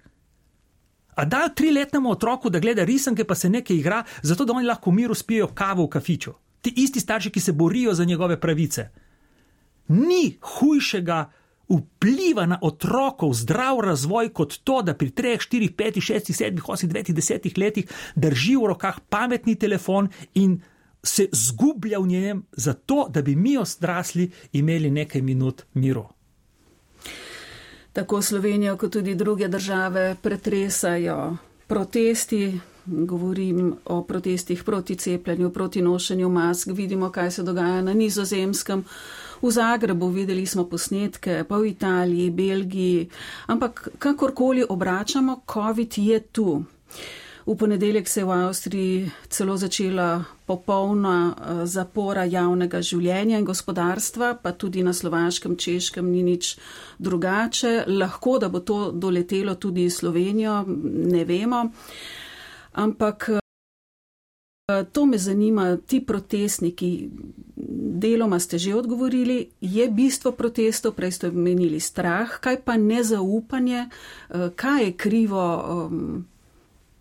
A 1.15 1.25
dajo 1.25 1.49
triletnemu 1.55 2.11
otroku, 2.11 2.49
da 2.49 2.59
gleda 2.59 2.83
risanke, 2.83 3.25
pa 3.25 3.35
se 3.35 3.49
nekaj 3.49 3.75
igra, 3.77 4.03
zato 4.21 4.45
da 4.45 4.53
oni 4.53 4.67
lahko 4.67 4.91
v 4.91 4.93
miru 4.93 5.15
spijo 5.15 5.47
kavo 5.47 5.85
v 5.85 5.89
kafiču. 5.89 6.33
Ti 6.61 6.73
isti 6.75 6.99
starši, 6.99 7.29
ki 7.29 7.39
se 7.39 7.51
borijo 7.51 7.93
za 7.93 8.05
njegove 8.05 8.39
pravice. 8.39 8.89
Ni 9.87 10.37
hujšega 10.41 11.31
vpliva 11.69 12.45
na 12.45 12.59
otrokov 12.61 13.33
zdrav 13.33 13.79
razvoj 13.79 14.29
kot 14.33 14.59
to, 14.63 14.81
da 14.81 14.93
pri 14.93 15.09
3, 15.11 15.37
4, 15.51 15.75
5, 15.75 16.01
6, 16.01 16.33
7, 16.33 16.61
8, 16.61 16.87
9, 16.87 17.13
10 17.13 17.59
letih 17.59 17.85
drži 18.15 18.55
v 18.55 18.71
rokah 18.73 18.99
pametni 19.09 19.55
telefon 19.55 20.09
in 20.33 20.61
se 21.03 21.27
zgublja 21.31 21.99
v 21.99 22.07
njem, 22.07 22.45
zato 22.51 23.07
da 23.09 23.21
bi 23.21 23.35
mi 23.35 23.57
odrasli 23.57 24.31
imeli 24.53 24.91
nekaj 24.91 25.21
minut 25.21 25.63
miru. 25.73 26.07
Tako 27.93 28.21
Slovenijo, 28.21 28.77
kot 28.77 28.91
tudi 28.91 29.15
druge 29.15 29.47
države 29.47 30.15
pretresajo 30.21 31.37
protesti, 31.67 32.59
govorim 32.85 33.75
o 33.85 34.03
protestih 34.03 34.63
proti 34.63 34.95
cepljenju, 34.95 35.49
proti 35.49 35.81
nošenju 35.81 36.29
mask, 36.29 36.67
vidimo, 36.71 37.11
kaj 37.11 37.31
se 37.31 37.43
dogaja 37.43 37.81
na 37.81 37.93
nizozemskem. 37.93 38.83
V 39.41 39.51
Zagrebu 39.51 40.09
videli 40.09 40.45
smo 40.45 40.65
posnetke, 40.65 41.43
pa 41.47 41.57
v 41.57 41.69
Italiji, 41.69 42.31
Belgiji, 42.31 43.09
ampak 43.47 43.89
kakorkoli 43.99 44.65
obračamo, 44.69 45.41
COVID 45.45 45.97
je 45.97 46.19
tu. 46.19 46.63
V 47.47 47.55
ponedeljek 47.55 48.07
se 48.07 48.19
je 48.19 48.25
v 48.25 48.31
Avstriji 48.31 49.11
celo 49.29 49.57
začela 49.57 50.23
popolna 50.45 51.31
eh, 51.31 51.65
zapora 51.65 52.25
javnega 52.25 52.81
življenja 52.81 53.39
in 53.39 53.45
gospodarstva, 53.45 54.33
pa 54.43 54.51
tudi 54.51 54.83
na 54.83 54.91
slovaškem, 54.93 55.55
češkem 55.55 56.11
ni 56.11 56.23
nič 56.23 56.57
drugače. 56.99 57.85
Lahko, 57.87 58.39
da 58.39 58.49
bo 58.49 58.59
to 58.59 58.91
doletelo 58.91 59.55
tudi 59.55 59.89
Slovenijo, 59.89 60.65
ne 60.67 61.23
vemo. 61.25 61.69
Ampak 62.73 63.29
to 64.91 65.05
me 65.05 65.17
zanima, 65.17 65.77
ti 65.77 66.05
protestniki, 66.05 67.09
deloma 67.95 68.39
ste 68.39 68.57
že 68.57 68.75
odgovorili, 68.75 69.47
je 69.61 69.87
bistvo 69.89 70.31
protestov, 70.31 70.91
prej 70.91 71.11
ste 71.11 71.27
omenili 71.27 71.79
strah, 71.79 72.27
kaj 72.39 72.61
pa 72.65 72.75
nezaupanje, 72.77 73.87
eh, 73.87 74.49
kaj 74.55 74.83
je 74.83 74.91
krivo. 74.91 75.43
Um, 75.87 76.25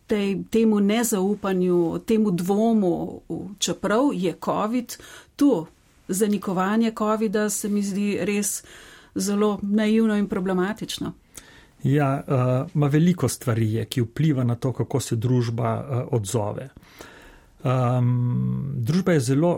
tej, 0.06 0.44
temu 0.50 0.80
nezaupanju, 0.80 1.98
temu 2.06 2.30
dvomu, 2.30 3.22
čeprav 3.58 4.14
je 4.14 4.36
COVID 4.44 4.96
tu, 5.36 5.66
zanikovanje 6.08 6.92
COVID-a 6.98 7.50
se 7.50 7.68
mi 7.68 7.82
zdi 7.82 8.18
res 8.22 8.62
zelo 9.14 9.58
naivno 9.62 10.14
in 10.16 10.28
problematično. 10.28 11.12
Ja, 11.82 12.22
uh, 12.26 12.70
ima 12.74 12.86
veliko 12.86 13.28
stvari, 13.28 13.72
je, 13.72 13.84
ki 13.84 14.00
vpliva 14.02 14.44
na 14.44 14.54
to, 14.54 14.72
kako 14.72 15.00
se 15.00 15.16
družba 15.16 15.74
uh, 15.74 16.14
odzove. 16.14 16.68
Um, 17.64 18.74
družba 18.76 19.16
je 19.16 19.20
zelo 19.20 19.52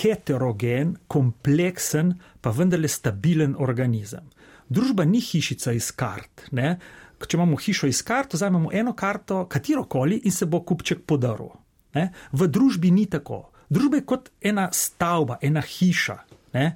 heterogen, 0.00 0.94
kompleksen, 1.10 2.14
pa 2.40 2.52
vendarle 2.54 2.88
stabilen 2.88 3.56
organizem. 3.58 4.30
Družba 4.68 5.04
ni 5.04 5.20
hišica 5.20 5.74
iz 5.74 5.90
kart. 5.94 6.46
Ne? 6.54 6.76
če 7.16 7.38
imamo 7.38 7.56
hišo 7.56 7.88
iz 7.88 8.02
kart, 8.04 8.34
vzamemo 8.36 8.70
eno 8.76 8.92
karto, 8.92 9.46
katero 9.48 9.86
koli 9.88 10.20
in 10.24 10.32
se 10.32 10.46
bo 10.46 10.60
kupček 10.60 11.06
podaril. 11.08 11.54
Ne? 11.96 12.10
V 12.32 12.48
družbi 12.52 12.90
ni 12.92 13.06
tako. 13.08 13.46
Družba 13.72 14.02
je 14.02 14.06
kot 14.06 14.28
ena 14.40 14.68
stavba, 14.72 15.38
ena 15.42 15.62
hiša 15.64 16.18
ne? 16.54 16.66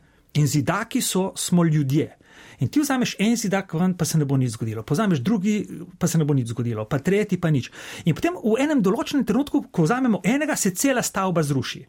in 0.40 0.46
zidaki 0.48 1.02
so, 1.02 1.30
smo 1.36 1.64
ljudje. 1.64 2.08
In 2.60 2.68
ti 2.68 2.80
vzameš 2.80 3.16
en 3.18 3.36
zidak 3.36 3.74
ven, 3.74 3.94
pa 3.94 4.04
se 4.04 4.18
ne 4.18 4.24
bo 4.24 4.36
nič 4.36 4.54
zgodilo, 4.56 4.82
pozameš 4.82 5.22
drugi, 5.24 5.64
pa 5.98 6.08
se 6.08 6.18
ne 6.18 6.24
bo 6.24 6.34
nič 6.34 6.52
zgodilo, 6.52 6.84
pa 6.84 6.98
tretji, 6.98 7.40
pa 7.40 7.50
nič. 7.50 7.70
In 8.04 8.14
potem 8.14 8.36
v 8.36 8.58
enem 8.60 8.82
določenem 8.82 9.24
trenutku, 9.24 9.66
ko 9.72 9.86
vzamemo 9.86 10.20
enega, 10.24 10.56
se 10.56 10.74
cela 10.76 11.02
stavba 11.02 11.42
zruši. 11.42 11.86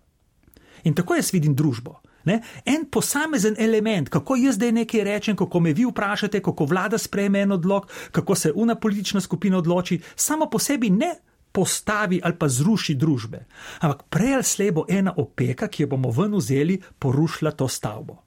In 0.87 0.95
tako 0.97 1.17
jaz 1.19 1.33
vidim 1.33 1.55
družbo. 1.55 1.99
Ne? 2.25 2.41
En 2.65 2.85
posamezen 2.85 3.55
element, 3.57 4.09
kako 4.09 4.37
jaz 4.37 4.55
zdaj 4.55 4.71
nekaj 4.71 5.03
rečem, 5.03 5.35
kako 5.35 5.59
me 5.59 5.73
vi 5.73 5.85
vprašate, 5.89 6.41
kako 6.41 6.65
vlada 6.69 6.97
sprejme 6.97 7.41
en 7.41 7.57
odlog, 7.57 7.87
kako 8.11 8.35
se 8.35 8.51
una 8.55 8.75
politična 8.75 9.21
skupina 9.21 9.57
odloči, 9.57 9.99
samo 10.15 10.49
po 10.49 10.59
sebi 10.59 10.89
ne 10.89 11.15
postavi 11.51 12.21
ali 12.23 12.37
pa 12.39 12.47
zruši 12.47 12.95
družbe. 12.95 13.45
Ampak 13.79 14.03
prej 14.09 14.33
ali 14.33 14.43
slej 14.43 14.71
bo 14.71 14.85
ena 14.89 15.13
opeka, 15.17 15.67
ki 15.67 15.83
jo 15.83 15.87
bomo 15.87 16.11
ven 16.11 16.37
vzeli, 16.37 16.79
porušila 16.99 17.51
to 17.51 17.67
stavbo. 17.67 18.21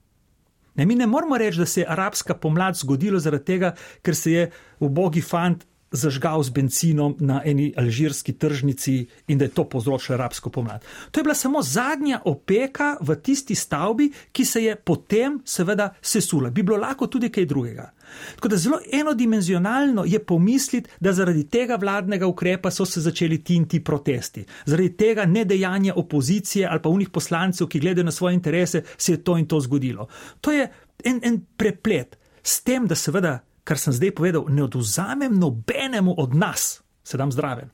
Ne, 0.74 0.86
mi 0.86 0.94
ne 0.94 1.06
moramo 1.06 1.38
reči, 1.38 1.58
da 1.58 1.66
se 1.66 1.80
je 1.80 1.86
arabska 1.88 2.34
pomlad 2.34 2.76
zgodila 2.76 3.20
zaradi 3.22 3.44
tega, 3.44 3.74
ker 4.02 4.16
se 4.18 4.32
je 4.32 4.48
v 4.80 4.88
bogi 4.90 5.22
fant 5.22 5.62
zažgal 5.94 6.42
z 6.42 6.50
benzinom 6.50 7.16
na 7.20 7.40
eni 7.44 7.72
alžirski 7.76 8.32
tržnici 8.32 9.06
in 9.28 9.38
da 9.38 9.44
je 9.44 9.54
to 9.54 9.64
povzročilo 9.64 10.18
arabsko 10.18 10.50
pomlad. 10.50 10.84
To 11.10 11.20
je 11.20 11.24
bila 11.24 11.34
samo 11.34 11.62
zadnja 11.62 12.20
opeka 12.24 12.96
v 13.00 13.16
tisti 13.16 13.54
stavbi, 13.54 14.10
ki 14.32 14.44
se 14.44 14.64
je 14.64 14.76
potem 14.76 15.40
seveda 15.44 15.94
sesula. 16.02 16.50
Bi 16.50 16.62
bilo 16.62 16.78
lahko 16.78 17.06
tudi 17.06 17.30
kaj 17.30 17.46
drugega. 17.46 17.90
Tako 18.34 18.48
da 18.48 18.56
zelo 18.56 18.78
enodimenzionalno 18.92 20.04
je 20.06 20.18
pomisliti, 20.18 20.90
da 21.00 21.12
zaradi 21.12 21.46
tega 21.48 21.76
vladnega 21.80 22.26
ukrepa 22.26 22.70
so 22.70 22.84
se 22.84 23.00
začeli 23.00 23.44
ti 23.44 23.54
in 23.54 23.68
ti 23.68 23.84
protesti. 23.84 24.44
Zaradi 24.66 24.96
tega 24.96 25.24
nedejanja 25.24 25.94
opozicije 25.96 26.68
ali 26.70 26.82
pa 26.82 26.88
unih 26.88 27.10
poslancev, 27.10 27.66
ki 27.66 27.80
gledajo 27.80 28.04
na 28.04 28.12
svoje 28.12 28.34
interese, 28.34 28.82
se 28.96 29.12
je 29.12 29.24
to 29.24 29.38
in 29.38 29.46
to 29.46 29.60
zgodilo. 29.60 30.08
To 30.40 30.52
je 30.52 30.68
en, 31.04 31.20
en 31.22 31.40
preplet 31.56 32.18
s 32.42 32.60
tem, 32.62 32.86
da 32.86 32.94
seveda 32.94 33.38
kar 33.64 33.78
sem 33.80 33.92
zdaj 33.92 34.12
povedal, 34.14 34.44
ne 34.48 34.64
oduzamem 34.64 35.38
nobenemu 35.38 36.14
od 36.18 36.34
nas, 36.34 36.82
sedem 37.04 37.32
zdraven, 37.32 37.70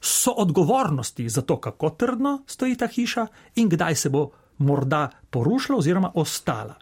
so 0.00 0.32
odgovornosti 0.36 1.28
za 1.28 1.42
to, 1.42 1.60
kako 1.60 1.90
trdno 1.90 2.42
stoji 2.46 2.76
ta 2.76 2.86
hiša 2.86 3.26
in 3.56 3.68
kdaj 3.68 3.94
se 3.94 4.10
bo 4.10 4.30
morda 4.58 5.10
porušila 5.30 5.78
oziroma 5.78 6.12
ostala. 6.14 6.74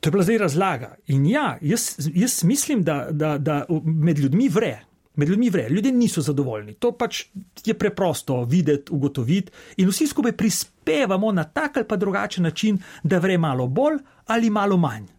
To 0.00 0.08
je 0.08 0.10
bila 0.10 0.22
zdaj 0.22 0.38
razlaga. 0.38 0.94
In 1.06 1.26
ja, 1.26 1.58
jaz, 1.60 2.10
jaz 2.14 2.44
mislim, 2.44 2.82
da, 2.84 3.08
da, 3.10 3.38
da 3.38 3.64
med 3.84 4.18
ljudmi 4.18 4.48
vre. 4.48 4.84
Med 5.14 5.28
ljudmi 5.28 5.50
vre, 5.50 5.68
ljudje 5.68 5.92
niso 5.92 6.22
zadovoljni. 6.22 6.74
To 6.74 6.92
pač 6.92 7.24
je 7.66 7.74
preprosto 7.74 8.44
videti, 8.44 8.92
ugotoviti, 8.92 9.52
in 9.76 9.88
vsi 9.88 10.06
skupaj 10.06 10.36
prispevamo 10.36 11.32
na 11.32 11.44
tak 11.44 11.76
ali 11.76 11.86
pa 11.88 11.96
drugačen 11.96 12.44
način, 12.44 12.78
da 13.02 13.18
vre 13.18 13.38
malo 13.38 13.66
bolj 13.66 13.98
ali 14.26 14.50
malo 14.50 14.76
manj 14.76 15.17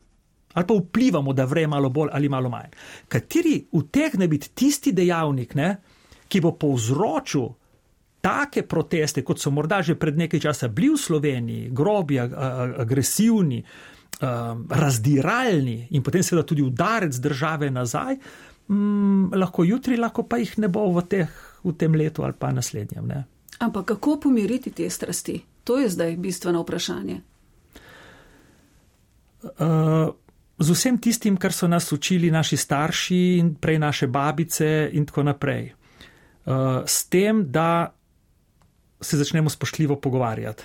ali 0.54 0.68
pa 0.68 0.74
vplivamo, 0.74 1.34
da 1.34 1.46
vre 1.46 1.68
malo 1.68 1.90
bolj 1.90 2.10
ali 2.14 2.30
malo 2.30 2.50
manj. 2.50 2.72
Kateri 3.08 3.68
utegne 3.72 4.28
biti 4.28 4.50
tisti 4.56 4.92
dejavnik, 4.92 5.56
ne, 5.56 5.76
ki 6.28 6.42
bo 6.42 6.56
povzročil 6.58 7.48
take 8.22 8.64
proteste, 8.68 9.24
kot 9.24 9.40
so 9.40 9.52
morda 9.52 9.82
že 9.82 9.96
pred 9.96 10.18
nekaj 10.18 10.40
časa 10.40 10.68
bili 10.68 10.90
v 10.94 10.98
Sloveniji, 10.98 11.70
grobi, 11.72 12.20
agresivni, 12.20 13.64
razdiralni 14.70 15.88
in 15.96 16.04
potem 16.04 16.24
seveda 16.24 16.46
tudi 16.48 16.62
udarec 16.62 17.16
države 17.16 17.70
nazaj, 17.72 18.18
mm, 18.68 19.32
lahko 19.34 19.64
jutri, 19.64 19.98
lahko 19.98 20.28
pa 20.28 20.38
jih 20.38 20.58
ne 20.58 20.68
bo 20.68 20.90
v, 20.92 21.06
teh, 21.08 21.30
v 21.64 21.74
tem 21.78 21.96
letu 21.96 22.24
ali 22.24 22.34
pa 22.40 22.52
naslednjem. 22.52 23.08
Ne. 23.08 23.24
Ampak 23.60 23.86
kako 23.86 24.20
pomiriti 24.20 24.72
te 24.72 24.90
strasti? 24.90 25.40
To 25.64 25.80
je 25.80 25.90
zdaj 25.90 26.18
bistveno 26.18 26.62
vprašanje. 26.62 27.22
Uh, 29.44 30.10
z 30.60 30.76
vsem 30.76 30.98
tistim, 30.98 31.38
kar 31.38 31.54
so 31.56 31.68
nas 31.68 31.92
učili 31.92 32.32
naši 32.32 32.58
starši 32.58 33.22
in 33.40 33.54
prej 33.56 33.80
naše 33.80 34.08
babice 34.08 34.90
in 34.94 35.06
tako 35.06 35.24
naprej. 35.24 35.72
Uh, 36.46 36.84
s 36.86 37.08
tem, 37.10 37.46
da 37.52 37.94
se 39.02 39.18
začnemo 39.18 39.50
spoštljivo 39.50 39.96
pogovarjati. 39.96 40.64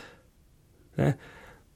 Ne? 0.97 1.15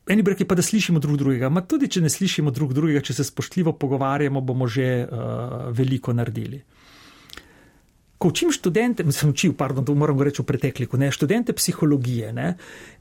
Eni 0.09 0.23
breki 0.23 0.47
pa, 0.49 0.55
da 0.55 0.63
slišimo 0.63 0.99
drug 0.99 1.19
drugega, 1.21 1.51
ma 1.53 1.61
tudi, 1.61 1.89
če 1.89 2.01
ne 2.01 2.11
slišimo 2.11 2.51
drug 2.51 2.73
drugega, 2.73 3.03
če 3.05 3.19
se 3.21 3.25
spoštljivo 3.29 3.77
pogovarjamo, 3.79 4.41
bomo 4.41 4.67
že 4.67 5.05
uh, 5.05 5.69
veliko 5.71 6.13
naredili 6.13 6.63
ko 8.19 8.29
učim 8.29 8.51
študente, 8.53 9.05
sem 9.13 9.31
učil, 9.31 9.53
pardon, 9.55 9.85
to 9.87 9.95
moram 9.95 10.19
reči 10.23 10.43
v 10.43 10.47
pretekliku, 10.47 10.99
ne, 10.99 11.11
študente 11.15 11.55
psihologije, 11.55 12.33
ne, 12.35 12.49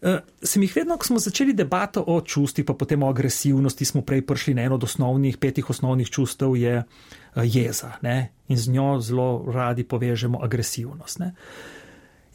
uh, 0.01 0.19
sem 0.43 0.61
jih 0.61 0.75
vedno, 0.75 0.97
ko 0.97 1.09
smo 1.09 1.21
začeli 1.21 1.55
debato 1.57 2.03
o 2.07 2.19
čustih, 2.21 2.65
pa 2.65 2.77
potem 2.77 3.03
o 3.03 3.09
agresivnosti, 3.09 3.85
smo 3.85 4.03
prej 4.05 4.21
prišli 4.29 4.53
na 4.53 4.67
eno 4.69 4.77
od 4.77 4.85
osnovnih, 4.85 5.39
petih 5.41 5.69
osnovnih 5.69 6.09
čustev, 6.09 6.53
je 6.55 6.83
uh, 6.83 7.41
jeza, 7.43 7.97
ne, 8.05 8.29
in 8.47 8.57
z 8.57 8.77
njo 8.77 8.99
zelo 9.01 9.29
radi 9.53 9.83
povežemo 9.83 10.43
agresivnost. 10.43 11.19
Ne. 11.19 11.33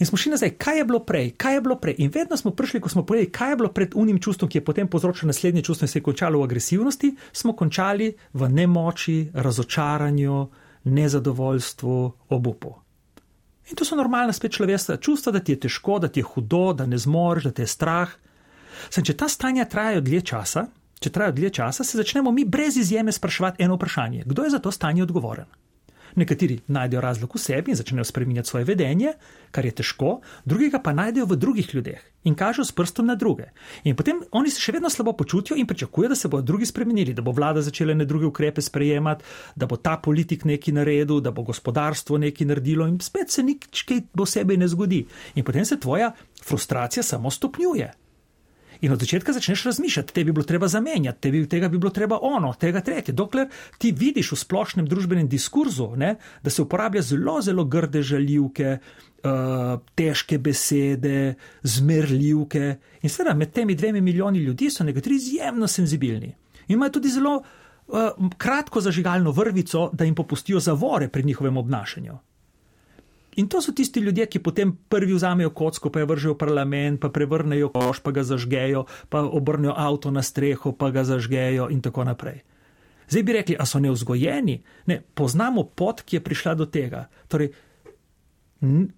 In 0.02 0.06
smo 0.06 0.18
šli 0.18 0.32
nazaj, 0.34 0.50
kaj 0.58 0.78
je 0.78 0.84
bilo 0.84 0.98
prej, 1.06 1.30
kaj 1.38 1.54
je 1.54 1.60
bilo 1.62 1.76
prej. 1.78 1.94
In 2.02 2.10
vedno 2.10 2.36
smo 2.36 2.50
prišli, 2.50 2.80
ko 2.82 2.88
smo 2.88 3.04
povedali, 3.06 3.30
kaj 3.30 3.52
je 3.52 3.56
bilo 3.56 3.68
pred 3.70 3.92
unim 3.94 4.18
čustvom, 4.18 4.50
ki 4.50 4.58
je 4.58 4.64
potem 4.64 4.88
povzročilo 4.88 5.30
naslednje 5.30 5.62
čustvo 5.62 5.84
in 5.84 5.88
se 5.88 6.00
je 6.00 6.02
končalo 6.02 6.40
v 6.40 6.48
agresivnosti, 6.48 7.12
smo 7.32 7.54
končali 7.54 8.10
v 8.32 8.48
nemoči, 8.48 9.30
razočaranju, 9.34 10.48
nezadovoljstvu, 10.84 12.12
obupu. 12.28 12.74
In 13.70 13.76
to 13.76 13.84
so 13.84 13.96
normalna 13.96 14.32
spet 14.32 14.52
človeška 14.52 14.96
čustva, 14.96 15.32
da 15.32 15.40
ti 15.40 15.52
je 15.52 15.60
težko, 15.60 15.98
da 15.98 16.08
ti 16.08 16.20
je 16.20 16.24
hudo, 16.24 16.72
da 16.72 16.86
ne 16.86 16.98
zmoriš, 16.98 17.44
da 17.44 17.50
te 17.50 17.62
je 17.62 17.70
strah. 17.70 18.10
Sem, 18.90 19.04
če 19.04 19.16
ta 19.16 19.28
stanja 19.28 19.64
trajajo 19.64 20.00
dlje 20.00 20.20
časa, 20.32 20.66
če 21.00 21.10
trajajo 21.10 21.36
dlje 21.38 21.50
časa, 21.50 21.84
se 21.84 21.98
začnemo 21.98 22.32
mi 22.32 22.44
brez 22.44 22.76
izjeme 22.76 23.12
spraševati 23.12 23.62
eno 23.62 23.78
vprašanje: 23.78 24.24
kdo 24.26 24.44
je 24.44 24.50
za 24.50 24.58
to 24.58 24.70
stanje 24.70 25.02
odgovoren? 25.02 25.46
Nekateri 26.16 26.60
najdejo 26.66 27.00
razlog 27.00 27.34
v 27.34 27.40
sebi 27.40 27.72
in 27.72 27.76
začnejo 27.76 28.04
spreminjati 28.04 28.48
svoje 28.48 28.64
vedenje, 28.64 29.12
kar 29.50 29.64
je 29.64 29.74
težko, 29.82 30.20
drugega 30.44 30.78
pa 30.82 30.92
najdejo 30.92 31.26
v 31.26 31.36
drugih 31.36 31.74
ljudeh 31.74 32.02
in 32.24 32.34
kažejo 32.38 32.64
s 32.64 32.72
prstom 32.72 33.06
na 33.06 33.14
druge. 33.14 33.48
In 33.84 33.96
potem 33.96 34.20
oni 34.30 34.50
se 34.50 34.60
še 34.62 34.72
vedno 34.76 34.90
slabo 34.90 35.12
počutijo 35.18 35.56
in 35.58 35.66
pričakujejo, 35.66 36.12
da 36.12 36.18
se 36.18 36.28
bodo 36.28 36.46
drugi 36.46 36.66
spremenili, 36.66 37.14
da 37.14 37.22
bo 37.22 37.32
vlada 37.32 37.62
začela 37.62 37.94
ne 37.94 38.04
druge 38.04 38.26
ukrepe 38.26 38.62
sprejemati, 38.62 39.24
da 39.56 39.66
bo 39.66 39.76
ta 39.76 39.96
politik 39.96 40.44
nekaj 40.44 40.74
naredil, 40.74 41.20
da 41.20 41.30
bo 41.30 41.42
gospodarstvo 41.42 42.18
nekaj 42.18 42.46
naredilo 42.46 42.86
in 42.86 43.00
spet 43.00 43.30
se 43.30 43.42
nič 43.42 43.82
kaj 43.88 44.04
bo 44.14 44.26
sebe 44.26 44.56
ne 44.56 44.68
zgodi. 44.68 45.04
In 45.34 45.44
potem 45.44 45.64
se 45.64 45.80
tvoja 45.80 46.12
frustracija 46.44 47.02
samo 47.02 47.30
stopnjuje. 47.30 47.90
In 48.82 48.92
od 48.92 49.00
začetka 49.00 49.32
začneš 49.32 49.64
razmišljati, 49.64 50.14
te 50.14 50.24
bi 50.24 50.32
bilo 50.32 50.44
treba 50.44 50.68
zamenjati, 50.68 51.20
te 51.20 51.30
bi, 51.30 51.44
tega 51.48 51.68
bi 51.68 51.78
bilo 51.78 51.90
treba 51.94 52.18
ono, 52.22 52.50
tega 52.58 52.80
tretje. 52.80 53.14
Dokler 53.14 53.46
ti 53.78 53.92
vidiš 53.92 54.32
v 54.32 54.38
splošnem 54.40 54.88
družbenem 54.90 55.28
diskurzu, 55.30 55.92
ne, 55.96 56.16
da 56.42 56.50
se 56.50 56.62
uporablja 56.62 57.02
zelo, 57.02 57.36
zelo 57.42 57.64
grde 57.64 58.02
žaljivke, 58.02 58.72
uh, 59.22 59.78
težke 59.94 60.38
besede, 60.38 61.34
zmerljivke. 61.62 62.74
In 63.02 63.10
seveda 63.10 63.36
med 63.38 63.52
temi 63.54 63.78
dvemi 63.78 64.00
milijoni 64.00 64.42
ljudi 64.42 64.70
so 64.70 64.84
nekateri 64.84 65.16
izjemno 65.16 65.70
senzibilni. 65.70 66.34
Imajo 66.68 66.98
tudi 66.98 67.14
zelo 67.14 67.36
uh, 67.38 68.28
kratko 68.36 68.80
zažigalno 68.80 69.30
vrvico, 69.30 69.90
da 69.92 70.04
jim 70.04 70.14
popustijo 70.14 70.60
zavore 70.60 71.08
pri 71.08 71.22
njihovem 71.22 71.56
obnašanju. 71.56 72.18
In 73.36 73.48
to 73.48 73.62
so 73.64 73.72
tisti 73.72 74.00
ljudje, 74.00 74.26
ki 74.26 74.42
potem 74.44 74.74
prvi 74.88 75.14
vzamejo 75.14 75.50
kocko, 75.50 75.90
pa 75.90 76.02
jo 76.02 76.06
vržejo 76.06 76.34
v 76.34 76.38
parlament, 76.38 77.00
pa 77.00 77.08
prevrnejo 77.08 77.70
koš, 77.72 78.02
pa 78.04 78.12
ga 78.12 78.24
zažgejo, 78.28 78.84
pa 79.08 79.22
obrnejo 79.24 79.72
avto 79.76 80.10
na 80.10 80.22
streho, 80.22 80.72
pa 80.72 80.90
ga 80.90 81.04
zažgejo 81.04 81.70
in 81.72 81.80
tako 81.80 82.04
naprej. 82.04 82.42
Zdaj 83.08 83.22
bi 83.22 83.32
rekli, 83.32 83.56
a 83.58 83.66
so 83.66 83.80
neuzgojeni? 83.80 84.62
Ne, 84.86 85.00
poznamo 85.14 85.64
pot, 85.64 86.02
ki 86.04 86.16
je 86.16 86.24
prišla 86.24 86.54
do 86.54 86.66
tega. 86.68 87.06
Torej, 87.28 87.52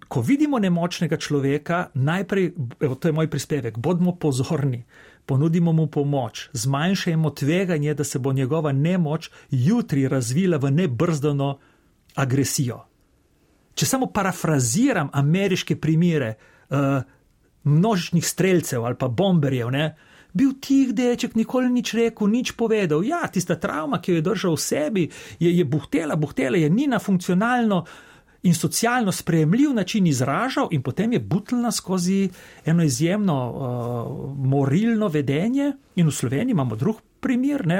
ko 0.07 0.21
vidimo 0.21 0.59
nemočnega 0.59 1.17
človeka, 1.17 1.89
najprej, 1.93 2.51
evo, 2.79 2.95
to 2.95 3.09
je 3.09 3.15
moj 3.15 3.29
prispevek, 3.31 3.79
bodimo 3.81 4.13
pozorni, 4.15 4.83
ponudimo 5.25 5.73
mu 5.73 5.87
pomoč, 5.87 6.49
zmanjšajmo 6.53 7.29
tveganje, 7.29 7.93
da 7.93 8.03
se 8.03 8.19
bo 8.19 8.33
njegova 8.33 8.71
nemoč 8.71 9.31
jutri 9.49 10.07
razvila 10.07 10.57
v 10.57 10.71
nebrzdano 10.71 11.57
agresijo. 12.15 12.83
Če 13.75 13.85
samo 13.85 14.07
parafraziram 14.07 15.09
ameriške 15.13 15.75
primere 15.81 16.35
uh, 16.35 17.03
množičnih 17.63 18.25
streljcev 18.27 18.85
ali 18.85 18.95
pa 18.99 19.07
bomberjev, 19.07 19.71
ne, 19.71 19.95
bil 20.35 20.53
tih 20.61 20.91
deček, 20.95 21.35
nikoli 21.35 21.69
nič 21.71 21.93
rekel, 21.95 22.27
nič 22.27 22.55
povedal. 22.59 23.03
Ja, 23.07 23.23
tista 23.31 23.55
travma, 23.59 24.01
ki 24.03 24.11
jo 24.11 24.19
je 24.19 24.25
držal 24.25 24.57
v 24.57 24.63
sebi, 24.63 25.05
je, 25.39 25.51
je 25.51 25.65
buhtela, 25.65 26.15
buhtela, 26.19 26.59
je 26.59 26.69
nina 26.69 26.99
funkcionalno 26.99 27.85
in 28.45 28.53
socialno 28.53 29.11
sprejemljiv 29.11 29.73
način 29.73 30.07
izražal, 30.07 30.67
in 30.71 30.83
potem 30.83 31.13
je 31.13 31.19
butlna 31.19 31.71
skozi 31.71 32.29
eno 32.65 32.83
izjemno 32.83 33.37
uh, 33.49 34.35
morilno 34.45 35.07
vedenje. 35.07 35.71
In 35.95 36.07
v 36.07 36.13
Sloveniji 36.13 36.53
imamo 36.53 36.75
drug 36.75 37.01
primer, 37.25 37.65
ne, 37.65 37.79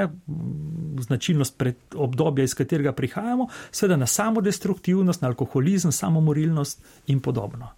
značilnost 1.06 1.54
pred 1.58 1.94
obdobja, 1.94 2.44
iz 2.44 2.54
katerega 2.58 2.92
prihajamo, 2.92 3.46
seveda 3.70 4.00
na 4.00 4.08
samodestruktivnost, 4.10 5.22
na 5.22 5.30
alkoholizem, 5.30 5.92
samomorilnost 5.94 6.82
in 7.14 7.22
podobno. 7.22 7.70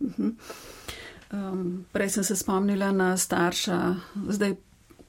Um, 0.00 1.84
prej 1.92 2.16
sem 2.16 2.24
se 2.24 2.36
spomnila 2.36 2.88
na 2.92 3.12
starša, 3.16 3.78
zdaj 4.28 4.56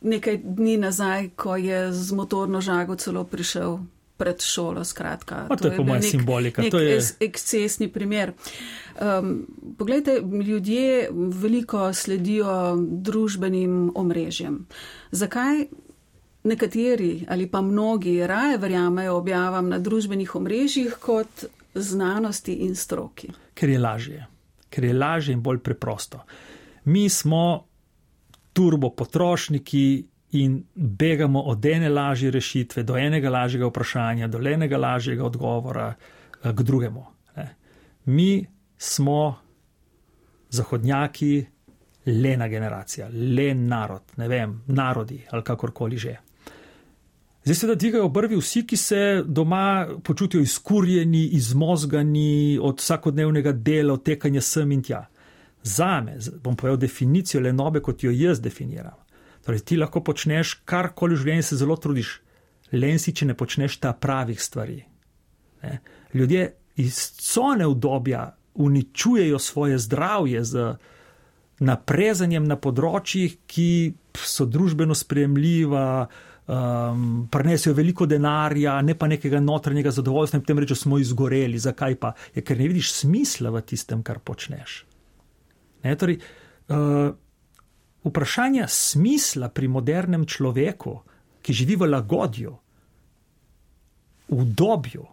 nekaj 0.02 0.38
dni 0.44 0.78
nazaj, 0.78 1.30
ko 1.36 1.56
je 1.56 1.94
z 1.94 2.14
motorno 2.14 2.62
žago 2.62 2.96
celo 2.96 3.24
prišel 3.24 3.80
pred 4.18 4.42
šolo. 4.42 4.84
Skratka, 4.86 5.48
to, 5.50 5.56
to 5.56 5.68
je 5.68 5.78
po 5.78 5.84
mojem 5.84 6.04
simbolika. 6.04 6.64
To 6.72 6.80
je 6.80 7.00
ekscesni 7.20 7.88
primer. 7.90 8.34
Um, 9.02 9.48
poglejte, 9.78 10.22
ljudje 10.46 11.10
veliko 11.14 11.94
sledijo 11.94 12.76
družbenim 12.78 13.92
omrežjem. 13.96 14.66
Zakaj 15.12 15.66
nekateri 16.44 17.26
ali 17.30 17.48
pa 17.48 17.62
mnogi 17.62 18.28
raje 18.28 18.58
verjamejo 18.58 19.16
objavam 19.18 19.70
na 19.70 19.80
družbenih 19.80 20.36
omrežjih 20.36 20.96
kot 21.00 21.46
znanosti 21.76 22.54
in 22.54 22.76
stroki. 22.76 23.30
Ker 23.54 23.70
je 23.70 23.80
lažje, 23.80 24.26
ker 24.70 24.84
je 24.84 24.94
lažje 24.94 25.34
in 25.34 25.42
bolj 25.42 25.60
preprosto. 25.60 26.24
Mi 26.86 27.10
smo 27.10 27.68
turbo 28.54 28.90
potrošniki 28.90 30.08
in 30.32 30.64
begamo 30.76 31.42
od 31.42 31.66
ene 31.66 31.90
lažje 31.90 32.32
rešitve 32.32 32.84
do 32.84 32.98
enega 32.98 33.30
lažjega 33.30 33.68
vprašanja, 33.68 34.28
do 34.28 34.40
enega 34.48 34.78
lažjega 34.78 35.26
odgovora 35.26 35.94
eh, 35.94 36.54
k 36.54 36.64
drugemu. 36.64 37.06
Mi 38.06 38.46
smo 38.78 39.38
zahodnjaki, 40.50 41.46
lena 42.06 42.48
generacija, 42.48 43.10
len 43.38 43.68
narod, 43.68 44.02
ne 44.18 44.28
vem, 44.28 44.62
narodi 44.68 45.22
ali 45.30 45.44
kakorkoli 45.44 45.98
že. 45.98 46.16
Zdaj 47.44 47.56
se 47.56 47.68
da 47.68 47.76
dvigajo 47.76 48.06
obrvi 48.06 48.38
vsi, 48.38 48.62
ki 48.68 48.78
se 48.78 49.24
doma 49.26 49.88
počutijo 50.04 50.42
izkurjeni, 50.42 51.24
izmozgani 51.26 52.60
od 52.62 52.80
vsakodnevnega 52.80 53.52
dela, 53.52 53.94
od 53.94 54.04
tekanja 54.04 54.42
sem 54.42 54.72
in 54.72 54.84
tja. 54.84 55.08
Za 55.64 56.02
me, 56.02 56.18
bom 56.44 56.56
povedal 56.56 56.78
definicijo 56.78 57.42
lenobe, 57.42 57.82
kot 57.82 58.04
jo 58.04 58.12
jaz 58.12 58.42
definiram. 58.42 58.98
Torej, 59.46 59.60
ti 59.60 59.78
lahko 59.78 60.04
počneš 60.06 60.54
karkoli 60.66 61.16
v 61.16 61.22
življenju, 61.24 61.44
se 61.44 61.58
zelo 61.58 61.78
trudiš, 61.82 62.20
len 62.72 63.00
si, 63.02 63.14
če 63.14 63.32
ne 63.32 63.38
počneš 63.38 63.80
ta 63.82 63.94
pravih 63.94 64.42
stvari. 64.42 64.84
Ne? 65.64 65.80
Ljudje 66.14 66.46
iz 66.82 67.00
cone 67.18 67.66
obdobja 67.66 68.36
uničujejo 68.54 69.40
svoje 69.40 69.80
zdravje 69.82 70.44
z 70.44 70.74
naprezanjem 71.62 72.46
na 72.46 72.58
področjih, 72.58 73.38
ki 73.48 73.94
so 74.18 74.46
družbeno 74.46 74.98
sprejemljiva, 74.98 76.08
um, 76.48 77.28
prenesijo 77.32 77.74
veliko 77.74 78.06
denarja, 78.06 78.82
ne 78.82 78.96
pa 78.98 79.08
nekega 79.08 79.40
notranjega 79.40 79.92
zadovoljstva 79.92 80.38
in 80.38 80.46
potem 80.46 80.60
rečejo, 80.64 80.76
smo 80.84 81.00
izgoreli. 81.00 81.60
Zakaj 81.60 81.96
pa? 82.02 82.14
Je, 82.36 82.44
ker 82.46 82.60
ne 82.60 82.70
vidiš 82.72 82.94
smisla 83.02 83.52
v 83.54 83.62
tistem, 83.66 84.04
kar 84.04 84.20
počneš. 84.20 84.84
Ne, 85.84 85.96
torej, 85.98 86.20
uh, 86.70 87.12
vprašanja 88.04 88.68
smisla 88.68 89.50
pri 89.50 89.68
modernem 89.68 90.26
človeku, 90.26 91.00
ki 91.42 91.54
živi 91.54 91.76
v 91.76 91.90
lagodju, 91.90 92.52
v 94.32 94.46
dobju, 94.56 95.06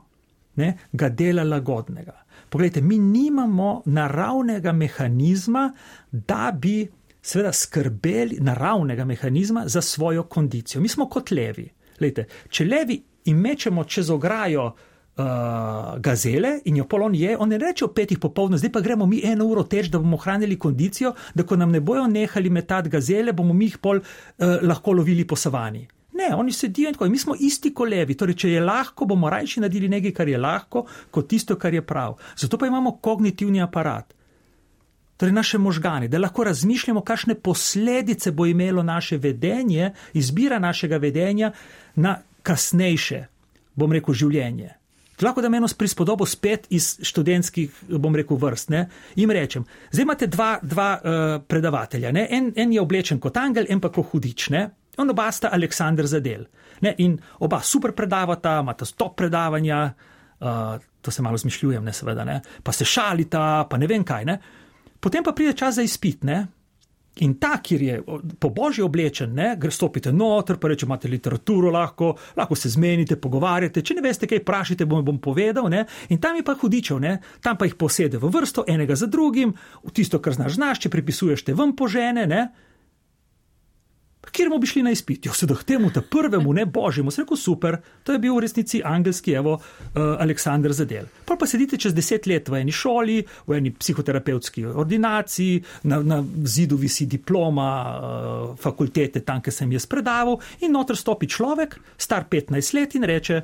ne, 0.60 0.74
ga 0.92 1.08
dela 1.08 1.44
lagodnega. 1.44 2.14
Poglejte, 2.48 2.80
mi 2.80 2.98
nimamo 2.98 3.82
naravnega 3.86 4.72
mehanizma, 4.72 5.72
da 6.10 6.52
bi 6.52 6.88
seveda 7.28 7.52
skrbeli 7.52 8.38
naravnega 8.40 9.04
mehanizma 9.04 9.64
za 9.66 9.82
svojo 9.82 10.22
kondicijo. 10.22 10.80
Mi 10.80 10.88
smo 10.88 11.08
kot 11.08 11.30
levi. 11.30 11.68
Lejte, 12.00 12.24
če 12.48 12.64
levi 12.64 13.02
in 13.28 13.40
mečemo 13.42 13.84
čez 13.84 14.10
ograjo 14.10 14.64
uh, 14.64 15.24
gazele 16.00 16.54
in 16.64 16.76
jo 16.76 16.86
polon 16.88 17.14
je, 17.14 17.36
on 17.36 17.48
ne 17.52 17.58
reče 17.58 17.84
o 17.84 17.92
petih 17.92 18.18
popoldne, 18.18 18.58
zdaj 18.58 18.72
pa 18.72 18.80
gremo 18.80 19.06
mi 19.06 19.20
eno 19.24 19.46
uro 19.46 19.64
teč, 19.64 19.90
da 19.92 19.98
bomo 19.98 20.16
hranili 20.16 20.58
kondicijo, 20.58 21.12
da 21.34 21.44
ko 21.44 21.56
nam 21.56 21.74
ne 21.74 21.80
bojo 21.80 22.06
nehali 22.06 22.50
metati 22.50 22.88
gazele, 22.88 23.32
bomo 23.32 23.54
mi 23.54 23.68
jih 23.68 23.78
pol 23.78 24.00
uh, 24.00 24.58
lahko 24.62 24.92
lovili 24.92 25.26
po 25.26 25.36
savani. 25.36 25.86
Ne, 26.18 26.32
oni 26.34 26.52
sedijo 26.52 26.88
in 26.88 26.94
tako. 26.94 27.06
Mi 27.06 27.18
smo 27.18 27.34
isti 27.38 27.70
kolevi. 27.74 28.16
Torej, 28.18 28.34
če 28.42 28.48
je 28.50 28.60
lahko, 28.60 29.06
bomo 29.06 29.30
rajši 29.30 29.60
naredili 29.62 29.88
nekaj, 29.88 30.12
kar 30.16 30.28
je 30.28 30.38
lahko, 30.38 30.86
kot 31.14 31.28
tisto, 31.30 31.54
kar 31.56 31.74
je 31.74 31.82
prav. 31.86 32.16
Zato 32.36 32.58
pa 32.58 32.66
imamo 32.66 32.96
kognitivni 33.02 33.62
aparat 33.62 34.17
torej 35.18 35.34
naše 35.34 35.58
možgane, 35.58 36.08
da 36.08 36.18
lahko 36.18 36.44
razmišljamo, 36.44 37.02
kakšne 37.02 37.34
posledice 37.34 38.30
bo 38.30 38.46
imelo 38.46 38.82
naše 38.82 39.18
vedenje, 39.18 39.92
izbira 40.14 40.58
našega 40.58 40.96
vedenja 40.96 41.52
na 41.94 42.18
kasnejše, 42.42 43.24
bom 43.74 43.92
rekel, 43.92 44.14
življenje. 44.14 44.74
Lahko 45.22 45.42
da 45.42 45.48
menos 45.50 45.74
prispodobo 45.74 46.26
spet 46.26 46.68
iz 46.70 46.92
študentskih, 47.02 47.74
bom 47.98 48.14
rekel, 48.14 48.38
vrst. 48.38 48.70
Ne? 48.70 48.84
Im 49.18 49.30
rečem, 49.34 49.64
zdaj 49.90 50.06
imate 50.06 50.28
dva, 50.30 50.50
dva 50.62 50.90
uh, 50.94 51.24
predavatelja, 51.42 52.12
en, 52.14 52.52
en 52.54 52.72
je 52.72 52.80
oblečen 52.80 53.18
kot 53.18 53.36
angel, 53.36 53.66
en 53.68 53.82
pa 53.82 53.90
kot 53.90 54.12
hudič, 54.12 54.50
ne? 54.54 54.68
on 54.98 55.10
oba 55.10 55.28
sta 55.34 55.50
Aleksandr 55.54 56.06
Zadel. 56.10 56.46
Ne? 56.82 56.94
In 57.02 57.18
oba 57.42 57.58
super 57.62 57.92
predavata, 57.94 58.60
imata 58.62 58.86
stop 58.86 59.16
predavanja, 59.18 59.82
uh, 60.38 60.78
to 61.02 61.10
se 61.10 61.22
malo 61.22 61.38
zmišljujem, 61.38 61.84
ne 61.84 61.92
seveda, 61.92 62.24
ne? 62.24 62.40
pa 62.62 62.72
se 62.72 62.86
šalita, 62.86 63.66
pa 63.70 63.78
ne 63.78 63.90
vem 63.90 64.06
kaj. 64.06 64.24
Ne? 64.24 64.38
Potem 65.00 65.24
pa 65.24 65.32
pride 65.32 65.52
čas 65.52 65.78
za 65.78 65.82
izpit, 65.82 66.24
ne? 66.24 66.46
In 67.18 67.34
ta, 67.34 67.56
kjer 67.62 67.82
je 67.82 68.02
po 68.38 68.50
božji 68.54 68.84
oblečen, 68.84 69.32
ne, 69.34 69.56
gre 69.58 69.72
stopite 69.74 70.12
noter, 70.14 70.58
pa 70.58 70.68
reče, 70.70 70.86
imate 70.86 71.08
literaturo, 71.10 71.70
lahko, 71.74 72.12
lahko 72.36 72.54
se 72.54 72.70
zmenite, 72.70 73.16
pogovarjate, 73.18 73.82
če 73.82 73.96
ne 73.98 74.04
veste, 74.04 74.28
kaj 74.30 74.44
vprašate, 74.44 74.86
bom, 74.86 75.02
bom 75.04 75.18
povedal, 75.22 75.66
ne, 75.72 75.82
in 76.14 76.22
tam 76.22 76.38
je 76.38 76.44
pa 76.46 76.54
hudičev, 76.60 77.00
ne, 77.02 77.16
tam 77.42 77.58
pa 77.58 77.66
jih 77.66 77.74
posede 77.74 78.20
v 78.22 78.30
vrsto, 78.30 78.62
enega 78.70 78.94
za 78.94 79.10
drugim, 79.10 79.54
v 79.82 79.94
tisto, 79.94 80.22
kar 80.22 80.38
znaš, 80.38 80.60
znaš, 80.60 80.84
če 80.84 80.94
pripisuješ 80.94 81.42
te 81.48 81.58
vam 81.58 81.74
požene, 81.74 82.26
ne, 82.30 82.44
kjer 84.32 84.50
bomo 84.50 84.66
šli 84.66 84.82
na 84.82 84.92
izpit. 84.94 85.26
Jo, 85.26 85.34
sedaj 85.34 85.64
temu, 85.66 85.90
ta 85.94 86.02
prvemu, 86.02 86.52
ne 86.52 86.66
božjemu, 86.66 87.10
se 87.10 87.22
reko 87.22 87.36
super, 87.36 87.78
to 88.04 88.12
je 88.12 88.18
bil 88.18 88.36
v 88.36 88.44
resnici 88.44 88.82
angelski, 88.84 89.32
evo, 89.38 89.58
uh, 89.58 90.02
Aleksandr 90.18 90.72
Zadel. 90.72 91.08
Pa 91.26 91.36
pa 91.36 91.46
sedite 91.46 91.76
čez 91.76 91.94
deset 91.94 92.26
let 92.26 92.48
v 92.48 92.62
eni 92.62 92.72
šoli, 92.72 93.20
v 93.46 93.58
eni 93.58 93.72
psihoterapevtski 93.74 94.66
ordinaciji, 94.66 95.62
na, 95.90 96.02
na 96.02 96.22
zidu 96.44 96.76
visi 96.76 97.06
diploma 97.06 97.68
uh, 97.68 98.58
fakultete, 98.58 99.24
tam, 99.24 99.42
kjer 99.42 99.54
sem 99.54 99.72
jaz 99.72 99.86
predaval, 99.86 100.40
in 100.60 100.72
noter 100.72 100.96
stopi 100.96 101.28
človek, 101.28 101.78
star 101.98 102.28
15 102.30 102.74
let 102.78 102.94
in 102.94 103.08
reče. 103.08 103.42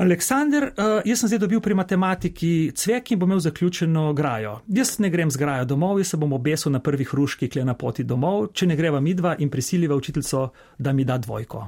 Aleksandr, 0.00 0.64
uh, 0.64 1.02
jaz 1.04 1.20
sem 1.20 1.28
zdaj 1.28 1.42
dobil 1.42 1.60
pri 1.60 1.74
matematiki 1.76 2.72
cvek 2.72 3.10
in 3.12 3.18
bom 3.20 3.28
imel 3.28 3.42
zaključeno 3.44 4.12
grajo. 4.16 4.54
Jaz 4.72 4.94
ne 4.98 5.10
grem 5.12 5.30
z 5.30 5.36
grajo 5.36 5.66
domov, 5.68 5.98
jaz 6.00 6.14
se 6.14 6.16
bom 6.16 6.32
obesil 6.32 6.72
na 6.72 6.80
prvi 6.80 7.04
hruški, 7.04 7.50
kle 7.52 7.66
na 7.68 7.74
poti 7.76 8.06
domov, 8.08 8.46
če 8.56 8.70
ne 8.70 8.78
greva 8.80 9.02
midva 9.04 9.34
in 9.38 9.50
prisiliva 9.52 9.98
učiteljico, 10.00 10.46
da 10.78 10.94
mi 10.96 11.04
da 11.04 11.18
dvojko. 11.20 11.66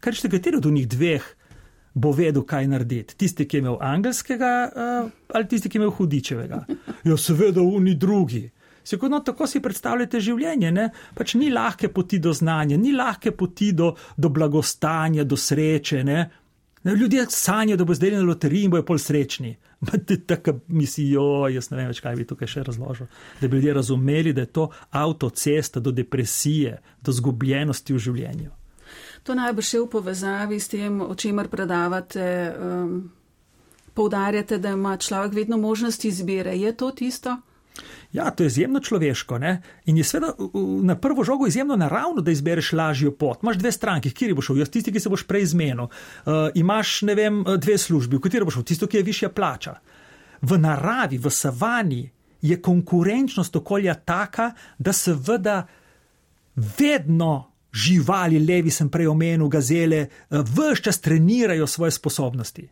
Kaj 0.00 0.20
ste, 0.20 0.30
kateri 0.30 0.60
od 0.62 0.70
njih 0.70 0.86
dveh 0.88 1.26
bo 1.94 2.12
vedel, 2.14 2.44
kaj 2.46 2.68
narediti? 2.70 3.16
Tisti, 3.18 3.48
ki 3.48 3.56
je 3.56 3.64
imel 3.64 3.78
angelskega 3.80 4.52
uh, 4.70 5.10
ali 5.34 5.48
tisti, 5.50 5.68
ki 5.68 5.78
je 5.78 5.82
imel 5.82 5.94
hudičevega? 5.98 6.64
Ja, 7.04 7.16
seveda, 7.16 7.62
oni 7.62 7.94
drugi. 7.98 8.50
Sigurno 8.84 9.20
tako 9.20 9.46
si 9.46 9.62
predstavljate 9.64 10.20
življenje. 10.20 10.70
Ne? 10.72 10.88
Pač 11.16 11.34
ni 11.40 11.50
lahke 11.52 11.88
poti 11.88 12.18
do 12.20 12.32
znanja, 12.32 12.76
ni 12.76 12.92
lahke 12.92 13.32
poti 13.32 13.72
do, 13.72 13.94
do 14.16 14.28
blagostanja, 14.28 15.24
do 15.24 15.36
sreče. 15.36 16.02
Ne? 16.04 16.24
Ljudje 16.84 17.24
sanjajo, 17.32 17.78
da 17.80 17.84
bo 17.88 17.96
zdaj 17.96 18.10
na 18.12 18.22
loteriji 18.28 18.68
in 18.68 18.74
bojo 18.74 18.84
pol 18.84 19.00
srečni. 19.00 19.54
Tako 20.28 20.58
mislijo, 20.68 21.48
jaz 21.48 21.70
ne 21.70 21.80
vem 21.80 21.88
več, 21.92 22.02
kaj 22.04 22.18
bi 22.20 22.28
tukaj 22.28 22.50
še 22.56 22.66
razložil. 22.68 23.08
Da 23.40 23.48
bi 23.48 23.56
ljudje 23.56 23.74
razumeli, 23.80 24.36
da 24.36 24.44
je 24.44 24.52
to 24.60 24.68
avtocesta 24.90 25.80
do 25.80 25.92
depresije, 25.92 26.76
do 27.00 27.12
zgubljenosti 27.12 27.96
v 27.96 28.04
življenju. 28.08 28.52
To 29.24 29.34
najbrž 29.34 29.74
je 29.74 29.80
v 29.80 29.88
povezavi 29.88 30.60
s 30.60 30.68
tem, 30.68 31.00
o 31.00 31.14
čemer 31.16 31.48
predavate. 31.48 32.24
Um, 32.52 32.96
poudarjate, 33.94 34.58
da 34.58 34.68
ima 34.74 34.96
človek 34.96 35.32
vedno 35.32 35.56
možnost 35.56 36.04
izbire. 36.04 36.56
Je 36.58 36.76
to 36.76 36.90
tisto? 36.90 37.36
Ja, 38.12 38.30
to 38.30 38.42
je 38.42 38.46
izjemno 38.46 38.80
človeško 38.80 39.38
ne? 39.38 39.62
in 39.86 39.96
je 39.96 40.04
seveda 40.04 40.34
na 40.82 40.96
prvo 40.96 41.24
žogo 41.24 41.46
izjemno 41.46 41.76
naravno, 41.76 42.22
da 42.22 42.30
izbereš 42.30 42.72
lažjo 42.72 43.10
pot. 43.10 43.42
Imáš 43.42 43.56
dve 43.56 43.72
stranki, 43.72 44.10
kjer 44.10 44.34
boš 44.34 44.46
šel, 44.46 44.58
jaz 44.58 44.70
tisti, 44.70 44.92
ki 44.92 45.00
se 45.00 45.10
boš 45.10 45.26
prej 45.26 45.46
zmenil. 45.46 45.84
Uh, 45.84 46.32
imaš, 46.54 47.02
ne 47.02 47.14
vem, 47.14 47.44
dve 47.58 47.78
službi, 47.78 48.16
v 48.16 48.20
kateri 48.20 48.46
boš 48.46 48.54
šel, 48.54 48.66
tisto, 48.70 48.86
ki 48.86 49.00
je 49.00 49.02
višja 49.02 49.28
plača. 49.34 49.74
V 50.42 50.58
naravi, 50.58 51.18
v 51.18 51.30
savani 51.30 52.04
je 52.42 52.60
konkurenčnost 52.62 53.56
okolja 53.56 53.94
taka, 53.94 54.52
da 54.78 54.92
seveda 54.92 55.64
vedno 56.54 57.50
živali, 57.72 58.38
levi 58.38 58.70
sem 58.70 58.88
prej 58.88 59.10
omenil, 59.10 59.48
gazele, 59.48 60.06
uh, 60.30 60.46
vse 60.46 60.82
čas 60.82 61.00
trenirajo 61.00 61.66
svoje 61.66 61.90
sposobnosti. 61.90 62.68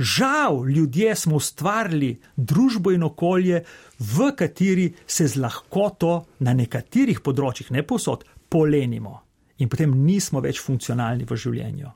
Žal, 0.00 0.64
ljudje 0.68 1.14
smo 1.16 1.36
ustvarili 1.36 2.14
družbo 2.36 2.90
in 2.90 3.02
okolje, 3.04 3.64
v 3.98 4.30
kateri 4.36 4.86
se 5.06 5.26
z 5.28 5.36
lahkoto 5.36 6.24
na 6.40 6.54
nekaterih 6.56 7.20
področjih, 7.20 7.68
ne 7.76 7.84
posod, 7.84 8.24
polenimo 8.48 9.18
in 9.60 9.68
potem 9.68 9.92
nismo 10.06 10.40
več 10.40 10.62
funkcionalni 10.64 11.28
v 11.28 11.36
življenju. 11.36 11.90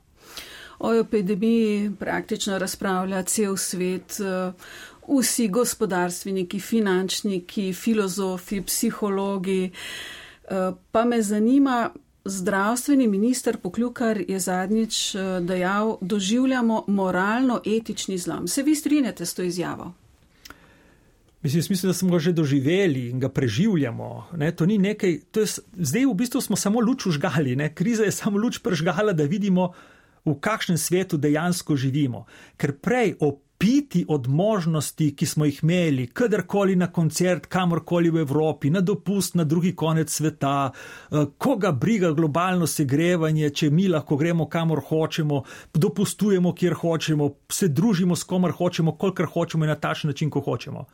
O 0.85 0.91
epidemiji 0.93 1.89
praktično 1.97 2.59
razpravlja 2.61 3.23
cel 3.25 3.57
svet, 3.57 4.19
vsi 5.07 5.47
gospodarstveniki, 5.49 6.59
finančniki, 6.61 7.71
filozofi, 7.73 8.61
psihologi. 8.61 9.71
Pa 10.91 11.05
me 11.09 11.21
zanima, 11.25 11.87
Zdravstveni 12.25 13.07
minister 13.07 13.57
Poklukar 13.57 14.21
je 14.27 14.39
zadnjič 14.39 15.15
eh, 15.15 15.19
dejal, 15.41 15.97
doživljamo 16.01 16.83
moralno-etični 16.87 18.17
zlom. 18.17 18.47
Se 18.47 18.63
vi 18.63 18.75
strinjate 18.75 19.25
s 19.25 19.33
to 19.33 19.43
izjavo? 19.43 19.93
Mislim, 21.41 21.63
mislim, 21.69 21.89
da 21.89 21.93
smo 21.93 22.09
ga 22.11 22.19
že 22.19 22.31
doživeli 22.31 23.09
in 23.09 23.19
ga 23.19 23.29
preživljamo. 23.29 24.27
Ne, 24.37 24.51
to 24.55 24.65
nekaj, 24.65 25.19
to 25.31 25.39
je, 25.39 25.45
zdaj 25.77 26.05
v 26.05 26.13
bistvu 26.13 26.41
smo 26.41 26.55
samo 26.55 26.81
luč 26.81 27.05
užgali, 27.05 27.55
ne, 27.55 27.73
kriza 27.75 28.03
je 28.03 28.11
samo 28.11 28.37
luč 28.37 28.57
prežgala, 28.57 29.13
da 29.13 29.23
vidimo, 29.23 29.73
v 30.25 30.33
kakšnem 30.39 30.77
svetu 30.77 31.17
dejansko 31.17 31.75
živimo. 31.75 32.25
Ker 32.57 32.73
prej 32.73 33.15
o 33.19 33.37
piti 33.57 34.05
od 34.07 34.27
možnosti, 34.27 35.15
ki 35.15 35.25
smo 35.25 35.45
jih 35.45 35.59
imeli, 35.63 36.07
kadarkoli 36.07 36.75
na 36.75 36.91
koncert, 36.91 37.45
kamorkoli 37.45 38.09
v 38.09 38.17
Evropi, 38.17 38.69
na 38.69 38.81
dopust 38.81 39.35
na 39.35 39.43
drugi 39.43 39.75
konec 39.75 40.11
sveta, 40.11 40.71
eh, 40.71 41.25
koga 41.37 41.71
briga 41.71 42.11
globalno 42.11 42.67
segrevanje, 42.67 43.49
če 43.49 43.69
mi 43.69 43.87
lahko 43.87 44.17
gremo 44.17 44.49
kamor 44.49 44.81
hočemo, 44.87 45.43
dopustujemo, 45.73 46.53
kjer 46.53 46.73
hočemo, 46.73 47.29
se 47.51 47.67
družimo 47.67 48.15
s 48.15 48.23
komer 48.23 48.51
hočemo, 48.51 48.97
kolikor 48.97 49.25
hočemo 49.33 49.65
in 49.65 49.69
na 49.69 49.75
takšen 49.75 50.09
način, 50.09 50.29
ko 50.29 50.39
hočemo. 50.39 50.85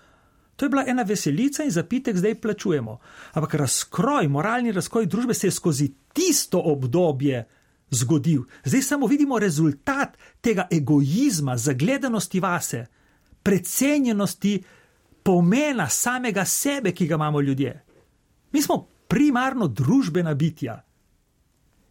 To 0.56 0.66
je 0.66 0.70
bila 0.70 0.84
ena 0.88 1.04
veselica 1.04 1.64
in 1.64 1.72
zapitek 1.72 2.18
zdaj 2.18 2.36
plačujemo. 2.42 3.00
Ampak 3.34 3.54
razkroj, 3.54 4.28
moralni 4.28 4.72
razkroj 4.72 5.06
družbe 5.06 5.34
se 5.34 5.48
je 5.48 5.52
skozi 5.52 5.94
tisto 6.14 6.60
obdobje 6.60 7.48
zgodil. 7.92 8.44
Zdaj 8.64 8.82
samo 8.82 9.08
vidimo 9.08 9.40
rezultat 9.40 10.18
tega 10.42 10.68
egoizma, 10.72 11.58
zagledanosti 11.58 12.40
vase, 12.40 12.86
precenjenosti 13.44 14.64
pomena 15.24 15.90
samega 15.90 16.46
sebe, 16.46 16.92
ki 16.92 17.08
ga 17.08 17.16
imamo 17.16 17.42
ljudje. 17.42 17.84
Mi 18.52 18.62
smo 18.62 18.88
primarno 19.08 19.68
družbena 19.68 20.34
bitja. 20.34 20.84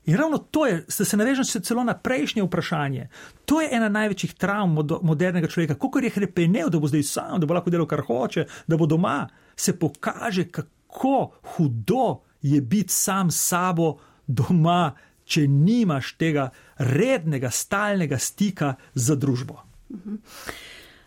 In 0.04 0.16
ravno 0.16 0.38
to 0.38 0.66
je, 0.66 0.84
da 0.98 1.04
se 1.04 1.16
navežem 1.16 1.44
celo 1.44 1.84
na 1.84 1.94
prejšnje 1.94 2.42
vprašanje, 2.42 3.08
to 3.44 3.60
je 3.60 3.68
ena 3.72 3.88
največjih 3.88 4.34
travm 4.34 4.78
modernega 5.02 5.48
človeka. 5.48 5.74
Kako 5.74 5.98
je 5.98 6.10
hrepenel, 6.10 6.70
da 6.70 6.78
bo 6.78 6.88
zdaj 6.88 7.02
sam, 7.02 7.40
da 7.40 7.46
bo 7.46 7.54
lahko 7.54 7.70
delal, 7.70 7.86
kar 7.86 8.00
hoče, 8.06 8.46
da 8.66 8.76
bo 8.76 8.86
doma, 8.86 9.28
se 9.56 9.78
pokaže, 9.78 10.48
kako 10.48 11.30
hudo 11.54 12.22
je 12.42 12.60
biti 12.60 12.92
sam 12.92 13.30
s 13.30 13.44
sabo 13.48 13.98
doma, 14.26 14.92
če 15.30 15.46
nimaš 15.48 16.14
tega 16.18 16.50
rednega, 16.78 17.50
stalnega 17.54 18.18
stika 18.18 18.74
z 18.94 19.16
družbo. 19.20 19.60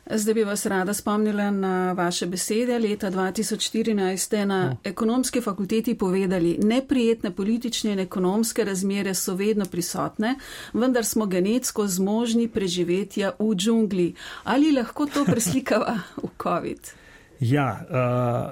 Zdaj 0.03 0.33
bi 0.33 0.43
vas 0.43 0.65
rada 0.65 0.93
spomnila 0.93 1.51
na 1.51 1.93
vaše 1.93 2.25
besede. 2.27 2.79
Leta 2.79 3.11
2014 3.11 4.17
ste 4.17 4.45
na 4.45 4.63
no. 4.69 4.77
ekonomski 4.83 5.41
fakulteti 5.41 5.95
povedali, 5.97 6.57
neprijetne 6.63 7.31
politične 7.31 7.93
in 7.93 7.99
ekonomske 7.99 8.63
razmere 8.63 9.13
so 9.13 9.35
vedno 9.35 9.65
prisotne, 9.65 10.35
vendar 10.73 11.05
smo 11.05 11.25
genetsko 11.25 11.87
zmožni 11.87 12.47
preživetja 12.47 13.31
v 13.39 13.55
džungli. 13.55 14.13
Ali 14.43 14.71
lahko 14.71 15.05
to 15.05 15.25
preslikava 15.25 15.99
v 16.17 16.29
COVID? 16.43 16.91
Ja, 17.39 17.79
uh, 17.87 18.51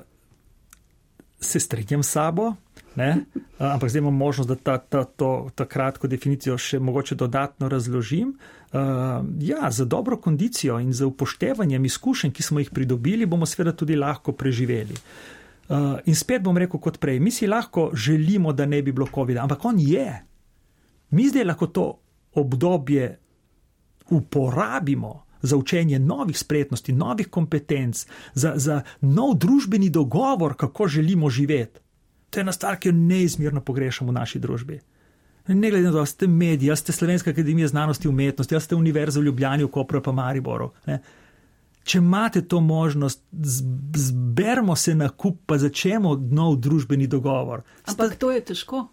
se 1.40 1.60
strinjam 1.60 2.04
s 2.04 2.10
sabo. 2.12 2.54
Ne? 2.95 3.25
Ampak 3.60 3.89
zdaj 3.89 3.99
imam 3.99 4.15
možnost, 4.15 4.49
da 4.49 4.56
ta, 4.56 4.77
ta, 4.77 5.04
to, 5.04 5.49
ta 5.56 5.65
kratko 5.65 6.08
definicijo 6.12 6.58
še 6.60 6.80
mogoče 6.80 7.15
dodatno 7.15 7.69
razložim. 7.71 8.34
Uh, 8.71 8.80
ja, 9.39 9.71
za 9.71 9.86
dobro 9.86 10.17
kondicijo 10.17 10.80
in 10.80 10.93
za 10.93 11.08
upoštevanjem 11.08 11.86
izkušenj, 11.86 12.32
ki 12.32 12.43
smo 12.43 12.60
jih 12.60 12.71
pridobili, 12.71 13.25
bomo 13.25 13.45
seveda 13.45 13.71
tudi 13.75 13.95
lahko 13.95 14.36
preživeli. 14.36 14.95
Uh, 15.71 15.99
in 16.06 16.15
spet 16.15 16.43
bom 16.43 16.58
rekel 16.58 16.80
kot 16.84 16.99
prej, 16.99 17.19
mi 17.19 17.32
si 17.32 17.47
lahko 17.47 17.89
želimo, 17.93 18.54
da 18.54 18.65
ne 18.65 18.82
bi 18.82 18.91
bilo 18.91 19.08
COVID-a, 19.08 19.43
ampak 19.43 19.65
on 19.65 19.80
je. 19.80 20.08
Mi 21.12 21.27
zdaj 21.30 21.47
lahko 21.47 21.67
to 21.67 21.86
obdobje 22.36 23.17
uporabimo 24.12 25.23
za 25.41 25.58
učenje 25.58 25.99
novih 25.99 26.38
spretnosti, 26.39 26.93
novih 26.93 27.27
kompetenc, 27.27 28.06
za, 28.34 28.54
za 28.56 28.82
nov 29.01 29.38
družbeni 29.39 29.89
dogovor, 29.89 30.56
kako 30.60 30.88
želimo 30.88 31.30
živeti. 31.30 31.80
To 32.32 32.39
je 32.39 32.41
ena 32.41 32.52
stvar, 32.52 32.80
ki 32.80 32.89
jo 32.89 32.96
neizmerno 32.96 33.62
pogrešamo 33.62 34.12
v 34.12 34.15
naši 34.15 34.39
družbi. 34.39 34.80
Ne 35.48 35.70
glede 35.70 35.89
na 35.89 35.91
to, 35.91 36.06
ste 36.06 36.28
mediji, 36.28 36.76
ste 36.76 36.91
Slovenska 36.91 37.30
akademija 37.30 37.67
znanosti 37.67 38.08
in 38.08 38.13
umetnosti, 38.13 38.60
ste 38.60 38.76
Univerza 38.76 39.20
v 39.20 39.24
Ljubljani, 39.24 39.63
v 39.63 39.72
Kopru 39.72 40.02
pa 40.02 40.12
Mariboru. 40.12 40.70
Ne? 40.86 41.02
Če 41.84 41.98
imate 41.98 42.41
to 42.48 42.62
možnost, 42.62 43.24
zbermo 43.98 44.76
se 44.76 44.96
na 44.96 45.10
kup, 45.10 45.41
pa 45.46 45.58
začnemo 45.58 46.15
nov 46.15 46.56
družbeni 46.62 47.08
dogovor. 47.08 47.65
Ampak 47.89 48.15
to 48.22 48.32
je 48.32 48.44
težko. 48.52 48.86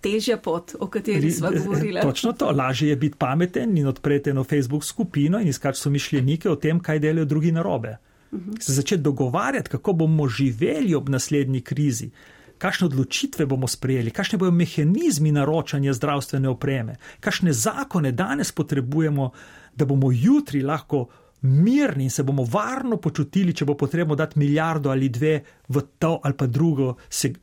Težja 0.00 0.38
pot, 0.40 0.72
o 0.78 0.86
kateri 0.86 1.30
smo 1.34 1.50
govorili. 1.52 2.00
Točno 2.00 2.32
to. 2.32 2.50
Lažje 2.54 2.88
je 2.88 2.96
biti 2.96 3.18
pameten 3.18 3.76
in 3.78 3.86
odpreti 3.86 4.30
eno 4.30 4.44
Facebook 4.44 4.84
skupino 4.84 5.40
in 5.40 5.48
iskati 5.48 5.78
so 5.78 5.90
mišljenike 5.90 6.50
o 6.50 6.56
tem, 6.56 6.80
kaj 6.80 6.98
delajo 6.98 7.24
drugi 7.24 7.52
narobe. 7.52 7.96
Uh 8.30 8.38
mhm. 8.38 8.50
-huh. 8.50 8.60
Se 8.62 8.72
začeti 8.72 9.02
dogovarjati, 9.02 9.70
kako 9.70 9.92
bomo 9.92 10.28
živeli 10.28 10.94
ob 10.94 11.08
naslednji 11.08 11.60
krizi 11.60 12.10
kakšne 12.58 12.88
odločitve 12.90 13.46
bomo 13.46 13.68
sprejeli, 13.68 14.10
kakšne 14.10 14.38
bodo 14.38 14.52
mehanizmi 14.52 15.32
naročanja 15.32 15.94
zdravstvene 15.94 16.48
opreme, 16.48 16.98
kakšne 17.20 17.52
zakone 17.52 18.12
danes 18.12 18.52
potrebujemo, 18.52 19.30
da 19.74 19.86
bomo 19.86 20.10
jutri 20.12 20.62
lahko 20.62 21.06
mirni 21.42 22.04
in 22.04 22.10
se 22.10 22.22
bomo 22.22 22.44
varno 22.44 22.96
počutili, 22.96 23.54
če 23.54 23.64
bo 23.64 23.76
potrebno 23.78 24.16
dati 24.18 24.38
milijardo 24.38 24.90
ali 24.90 25.08
dve 25.08 25.40
v, 25.68 25.82
ali 26.22 26.48
drugo, 26.48 26.96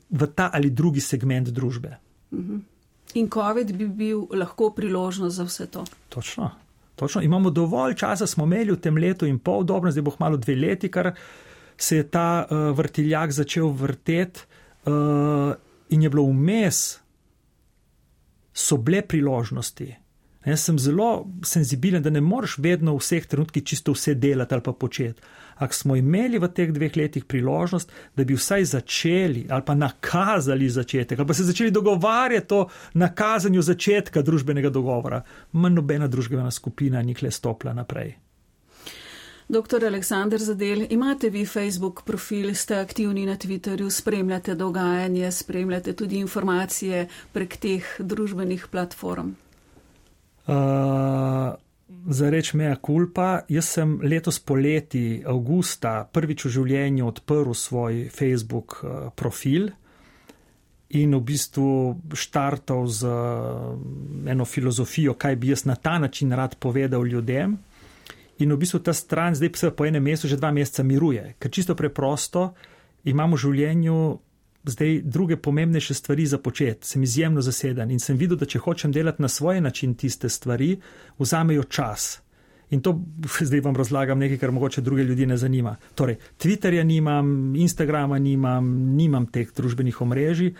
v 0.10 0.28
ta 0.36 0.50
ali 0.54 0.70
drugi 0.70 1.02
segment 1.02 1.50
družbe. 1.50 1.98
Mhm. 2.32 2.64
In 3.16 3.30
COVID 3.32 3.72
bi 3.78 3.88
bil 3.88 4.26
lahko 4.36 4.74
priložnost 4.76 5.36
za 5.36 5.44
vse 5.48 5.68
to. 5.72 5.86
Točno. 6.10 6.52
Točno. 6.96 7.22
Imamo 7.22 7.50
dovolj 7.50 7.96
časa, 7.96 8.28
smo 8.28 8.44
imeli 8.44 8.72
v 8.72 8.80
tem 8.80 8.98
letu 8.98 9.26
in 9.26 9.40
pol, 9.40 9.64
dobro, 9.64 9.92
zdaj 9.92 10.04
bo 10.04 10.12
malo 10.20 10.38
dve 10.38 10.56
leti, 10.56 10.90
kar 10.92 11.14
se 11.78 11.98
je 11.98 12.08
ta 12.08 12.46
uh, 12.48 12.72
vrtiljak 12.76 13.32
začel 13.32 13.68
vrteti. 13.68 14.44
Uh, 14.86 15.54
in 15.90 16.02
je 16.02 16.10
bilo 16.10 16.24
vmes, 16.30 17.00
so 18.54 18.78
bile 18.78 19.02
priložnosti. 19.02 19.96
Jaz 20.46 20.62
sem 20.62 20.78
zelo 20.80 21.26
senzibilen, 21.44 22.04
da 22.06 22.10
ne 22.14 22.22
moreš 22.22 22.60
vedno 22.62 22.94
v 22.94 23.02
vseh 23.02 23.26
trenutkih 23.26 23.64
čisto 23.66 23.96
vse 23.96 24.14
delati 24.14 24.54
ali 24.54 24.64
pa 24.64 24.74
početi. 24.74 25.22
Ak 25.56 25.74
smo 25.74 25.96
imeli 25.96 26.38
v 26.38 26.50
teh 26.54 26.72
dveh 26.72 26.98
letih 26.98 27.26
priložnost, 27.26 27.92
da 28.16 28.24
bi 28.24 28.38
vsaj 28.38 28.66
začeli 28.76 29.48
ali 29.50 29.66
pa 29.66 29.76
nakazali 29.76 30.70
začetek, 30.70 31.20
ali 31.20 31.28
pa 31.28 31.34
se 31.34 31.44
začeli 31.44 31.72
dogovarjati 31.72 32.54
o 32.54 32.68
nakazanju 32.94 33.62
začetka 33.62 34.22
družbenega 34.22 34.70
dogovora, 34.70 35.24
manj 35.52 35.76
nobena 35.76 36.08
družbena 36.08 36.52
skupina 36.52 37.02
nikle 37.02 37.32
stopla 37.32 37.74
naprej. 37.74 38.14
Doktor 39.48 39.84
Aleksandr 39.86 40.42
Zadel, 40.42 40.88
imate 40.90 41.30
vi 41.30 41.46
Facebook 41.46 42.02
profil, 42.06 42.56
ste 42.56 42.80
aktivni 42.82 43.26
na 43.26 43.36
Twitterju, 43.38 43.90
spremljate 43.90 44.56
dogajanje, 44.56 45.32
spremljate 45.32 45.94
tudi 45.94 46.18
informacije 46.18 47.08
prek 47.34 47.58
teh 47.58 47.86
družbenih 48.00 48.68
platform? 48.72 49.36
Uh, 50.48 51.54
za 52.10 52.30
reč 52.30 52.54
meja 52.54 52.76
kulpa, 52.76 53.46
jaz 53.50 53.70
sem 53.78 54.00
letos 54.02 54.40
poleti, 54.40 55.22
avgusta, 55.22 56.08
prvič 56.10 56.48
v 56.48 56.54
življenju 56.58 57.06
odprl 57.06 57.54
svoj 57.54 58.08
Facebook 58.10 58.80
profil 59.16 59.70
in 60.90 61.14
v 61.14 61.22
bistvu 61.22 61.70
štartal 62.18 62.90
z 62.90 63.14
eno 64.26 64.46
filozofijo, 64.46 65.14
kaj 65.14 65.36
bi 65.36 65.54
jaz 65.54 65.66
na 65.70 65.76
ta 65.76 66.00
način 66.00 66.34
rad 66.34 66.58
povedal 66.58 67.06
ljudem. 67.06 67.58
In 68.40 68.52
v 68.52 68.58
bistvu 68.60 68.80
ta 68.80 68.94
stran 68.94 69.36
zdaj 69.36 69.52
se 69.56 69.72
po 69.72 69.86
enem 69.86 70.04
mesecu, 70.04 70.28
že 70.28 70.38
dva 70.38 70.52
meseca 70.52 70.84
miruje, 70.84 71.36
ker 71.40 71.52
čisto 71.52 71.76
preprosto 71.76 72.54
imamo 73.04 73.36
v 73.36 73.40
življenju 73.40 73.98
zdaj 74.66 75.02
druge 75.06 75.38
pomembnejše 75.38 75.94
stvari 75.94 76.26
za 76.26 76.38
početi, 76.38 76.88
sem 76.88 77.04
izjemno 77.04 77.42
zaseden 77.42 77.92
in 77.92 78.00
sem 78.00 78.18
videl, 78.18 78.38
da 78.38 78.46
če 78.46 78.60
hočem 78.60 78.92
delati 78.92 79.22
na 79.22 79.30
svoj 79.30 79.62
način 79.62 79.94
tiste 79.96 80.30
stvari, 80.30 80.76
vzamejo 81.20 81.64
čas. 81.64 82.20
In 82.70 82.82
to 82.82 82.98
zdaj 83.48 83.62
vam 83.62 83.76
razlagam 83.76 84.20
nekaj, 84.20 84.38
kar 84.38 84.52
mogoče 84.52 84.82
druge 84.82 85.04
ljudi 85.04 85.26
ne 85.26 85.38
zanima. 85.38 85.76
Torej, 85.96 86.18
Twitterja 86.42 86.84
nimam, 86.84 87.56
Instagrama 87.56 88.20
nimam, 88.20 88.74
nimam 88.96 89.28
teh 89.28 89.54
družbenih 89.56 90.02
omrežij 90.02 90.54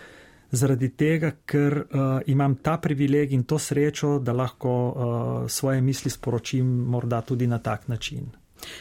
zaradi 0.56 0.90
tega, 0.98 1.32
ker 1.46 1.78
uh, 1.78 2.06
imam 2.32 2.56
ta 2.56 2.78
privilegij 2.78 3.36
in 3.36 3.44
to 3.44 3.60
srečo, 3.60 4.20
da 4.20 4.34
lahko 4.34 4.72
uh, 4.72 5.50
svoje 5.50 5.82
misli 5.82 6.12
sporočim 6.12 6.66
morda 6.66 7.22
tudi 7.22 7.48
na 7.48 7.60
tak 7.60 7.88
način. 7.88 8.32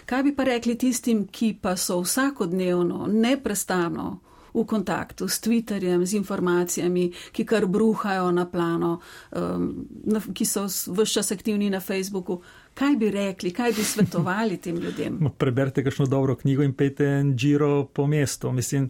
Kaj 0.07 0.23
bi 0.23 0.35
pa 0.37 0.45
rekli 0.45 0.79
tistim, 0.79 1.27
ki 1.27 1.59
pa 1.63 1.77
so 1.77 2.01
vsakodnevno, 2.01 3.07
neprestano 3.07 4.21
v 4.55 4.63
kontaktu 4.65 5.27
s 5.29 5.43
Twitterjem, 5.43 6.07
z 6.07 6.15
informacijami, 6.15 7.11
ki 7.35 7.43
kar 7.45 7.67
bruhajo 7.67 8.31
na 8.31 8.47
plano, 8.47 9.01
um, 9.35 9.87
na, 10.07 10.23
ki 10.23 10.47
so 10.47 10.69
vse 10.71 11.11
čas 11.11 11.33
aktivni 11.35 11.71
na 11.71 11.81
Facebooku? 11.83 12.39
Kaj 12.75 12.97
bi 12.97 13.11
rekli, 13.11 13.51
kaj 13.51 13.75
bi 13.75 13.85
svetovali 13.85 14.59
tem 14.63 14.79
ljudem? 14.79 15.19
Preberite 15.43 15.83
kakšno 15.85 16.07
dobro 16.07 16.37
knjigo 16.37 16.63
in 16.63 16.75
pejte 16.75 17.07
en 17.19 17.35
giro 17.37 17.85
po 17.85 18.07
mestu. 18.07 18.53
Mislim, 18.53 18.89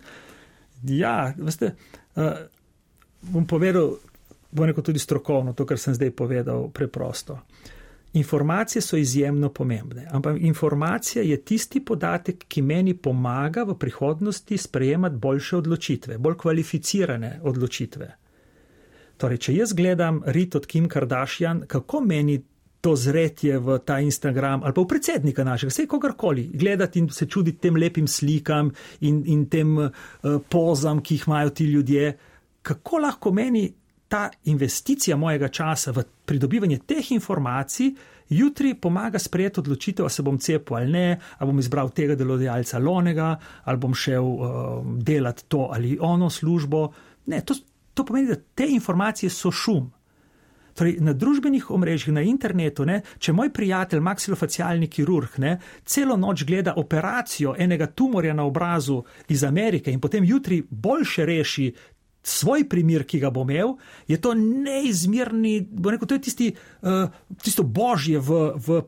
ja, 0.85 1.33
veste. 1.37 1.75
Uh, 2.15 2.45
bom 3.31 3.47
povedal, 3.47 3.97
bo 4.51 4.67
neko 4.67 4.83
tudi 4.83 4.99
strokovno, 4.99 5.53
to, 5.53 5.67
kar 5.67 5.79
sem 5.79 5.95
zdaj 5.95 6.11
povedal, 6.11 6.69
preprosto. 6.73 7.39
Informacije 8.15 8.83
so 8.83 8.97
izjemno 8.97 9.49
pomembne, 9.51 10.07
ampak 10.11 10.37
informacija 10.41 11.23
je 11.23 11.37
tisti 11.43 11.81
podatek, 11.85 12.45
ki 12.49 12.63
meni 12.63 12.95
pomaga 12.95 13.65
v 13.67 13.75
prihodnosti 13.79 14.59
sprejemati 14.59 15.17
boljše 15.17 15.57
odločitve, 15.57 16.19
bolj 16.19 16.37
kvalificirane 16.39 17.41
odločitve. 17.43 18.11
Torej, 19.19 19.39
če 19.39 19.55
jaz 19.55 19.73
gledam 19.75 20.23
rit 20.27 20.55
od 20.55 20.67
Kim 20.67 20.87
Kardashian, 20.89 21.65
kako 21.67 22.01
meni 22.01 22.39
to 22.85 22.93
zretje 22.97 23.59
v 23.59 23.79
ta 23.81 23.97
Instagram 24.05 24.63
ali 24.63 24.77
pa 24.77 24.83
v 24.83 24.91
predsednika 24.91 25.45
našega, 25.45 25.73
vse 25.73 25.87
kogarkoli, 25.89 26.51
gledati 26.53 27.01
in 27.01 27.09
se 27.09 27.27
čuditi 27.27 27.59
tem 27.59 27.77
lepim 27.81 28.07
slikam 28.07 28.71
in, 29.01 29.23
in 29.27 29.47
tem 29.49 29.79
uh, 29.79 29.91
pozam, 30.49 31.01
ki 31.01 31.17
jih 31.17 31.25
imajo 31.27 31.51
ti 31.51 31.65
ljudje, 31.65 32.13
kako 32.65 32.99
lahko 32.99 33.33
meni 33.33 33.69
ta 34.09 34.31
investicija 34.45 35.17
mojega 35.17 35.49
časa 35.49 35.93
v 35.93 36.05
pridobivanje 36.25 36.79
teh 36.87 37.13
informacij 37.13 37.93
jutri 38.29 38.75
pomaga 38.75 39.19
sprejeti 39.19 39.61
odločitev, 39.61 40.05
ali 40.05 40.11
se 40.11 40.23
bom 40.23 40.39
cepil 40.39 40.77
ali 40.77 40.93
ne, 40.93 41.19
ali 41.39 41.51
bom 41.51 41.59
izbral 41.59 41.91
tega 41.91 42.15
delodajalca 42.17 42.79
lonega, 42.79 43.35
ali 43.65 43.79
bom 43.79 43.95
šel 43.95 44.25
uh, 44.25 44.49
delati 44.97 45.45
to 45.49 45.69
ali 45.73 45.99
ono 46.01 46.31
službo. 46.31 46.89
Ne, 47.27 47.41
to, 47.45 47.55
to 47.95 48.05
pomeni, 48.05 48.29
da 48.29 48.37
te 48.55 48.67
informacije 48.69 49.31
so 49.31 49.51
šum. 49.51 49.93
Torej, 50.75 50.97
na 51.07 51.13
družbenih 51.15 51.69
omrežjih, 51.71 52.15
na 52.17 52.23
internetu, 52.27 52.83
ne, 52.85 52.97
če 53.19 53.33
moj 53.33 53.53
prijatelj, 53.55 54.01
maksilofacialni 54.03 54.89
kirurg, 54.91 55.37
ne, 55.39 55.53
celo 55.87 56.17
noč 56.19 56.43
gleda 56.49 56.75
operacijo 56.83 57.55
enega 57.59 57.87
tumorja 57.87 58.35
na 58.35 58.43
obrazu 58.45 59.05
iz 59.29 59.45
Amerike 59.45 59.93
in 59.95 60.01
potem 60.01 60.25
jutri 60.27 60.65
boljše 60.71 61.27
reši 61.27 61.69
svoj 62.25 62.65
primer, 62.69 63.05
ki 63.05 63.21
ga 63.21 63.31
bo 63.31 63.45
imel, 63.45 63.77
je 64.09 64.17
to 64.21 64.33
neizmerni, 64.35 65.61
bo 65.71 65.93
rekel, 65.93 66.09
to 66.09 66.19
je 66.19 66.25
tisti, 66.25 66.51
uh, 66.83 67.13
tisto 67.45 67.63
božje 67.63 68.19
v, 68.19 68.41
v 68.57 68.83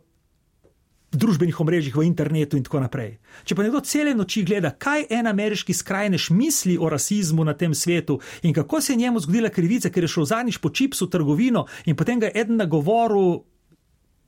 družbenih 1.16 1.60
omrežjih, 1.60 1.96
v 1.96 2.06
internetu 2.06 2.58
in 2.58 2.64
tako 2.66 2.80
naprej. 2.82 3.16
Če 3.46 3.56
pa 3.56 3.64
nekdo 3.64 3.82
cele 3.86 4.14
noči 4.16 4.44
gleda, 4.46 4.72
kaj 4.72 5.06
en 5.12 5.28
ameriški 5.30 5.74
skrajnež 5.74 6.30
misli 6.34 6.76
o 6.78 6.90
rasizmu 6.92 7.44
na 7.46 7.54
tem 7.54 7.74
svetu 7.74 8.18
in 8.42 8.54
kako 8.54 8.80
se 8.80 8.92
je 8.92 9.02
njemu 9.04 9.20
zgodila 9.24 9.50
krivica, 9.50 9.90
ker 9.90 10.04
je 10.04 10.12
šel 10.12 10.28
zadnjič 10.32 10.58
po 10.58 10.70
čipsu 10.70 11.06
v 11.06 11.12
trgovino 11.12 11.66
in 11.86 11.96
potem 11.96 12.20
ga 12.20 12.32
eden 12.34 12.60
nagovoril. 12.60 13.44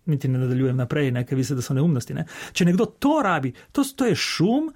Niti 0.09 0.29
ne 0.29 0.39
nadaljujem 0.41 0.77
naprej, 0.77 1.11
ne, 1.13 1.25
ker 1.29 1.37
vi 1.37 1.45
se, 1.45 1.55
da 1.55 1.63
so 1.63 1.75
neumnosti. 1.77 2.15
Ne. 2.17 2.25
Če 2.53 2.65
nekdo 2.65 2.87
to 2.97 3.19
rabi, 3.25 3.53
to, 3.73 3.85
to 3.85 4.09
je 4.09 4.17
šum, 4.17 4.71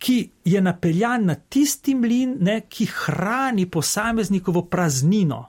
ki 0.00 0.30
je 0.48 0.60
napeljan 0.64 1.26
na 1.28 1.34
tisti 1.36 1.94
mlin, 1.94 2.38
ne, 2.40 2.62
ki 2.68 2.86
hrani 2.88 3.66
posameznikovo 3.70 4.64
praznino. 4.72 5.44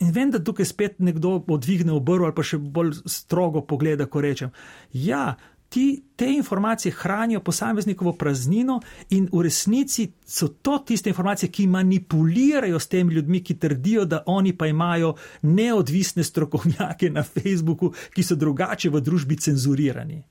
In 0.00 0.12
vem, 0.12 0.30
da 0.32 0.40
tukaj 0.44 0.68
spet 0.68 0.98
nekdo 1.00 1.38
odvigne 1.48 1.92
obrv 1.92 2.28
ali 2.28 2.36
pa 2.36 2.44
še 2.44 2.58
bolj 2.60 3.02
strogo 3.08 3.64
pogleda, 3.68 4.06
ko 4.08 4.20
rečem. 4.24 4.52
Ja, 4.92 5.36
ti, 5.70 6.02
te 6.16 6.28
informacije 6.32 6.92
hranijo 6.92 7.40
posameznikovo 7.44 8.12
praznino 8.20 8.80
in 9.16 9.28
v 9.32 9.42
resnici 9.42 10.08
so 10.26 10.48
to 10.48 10.78
tiste 10.78 11.12
informacije, 11.12 11.50
ki 11.52 11.66
manipulirajo 11.66 12.80
s 12.80 12.88
temi 12.88 13.14
ljudmi, 13.14 13.42
ki 13.44 13.58
trdijo, 13.58 14.04
da 14.04 14.22
oni 14.26 14.56
pa 14.56 14.66
imajo 14.66 15.14
neodvisne 15.42 16.24
strokovnjake 16.24 17.10
na 17.10 17.22
Facebooku, 17.22 17.92
ki 18.14 18.22
so 18.22 18.36
drugače 18.36 18.90
v 18.90 19.00
družbi 19.00 19.36
cenzurirani. 19.36 20.22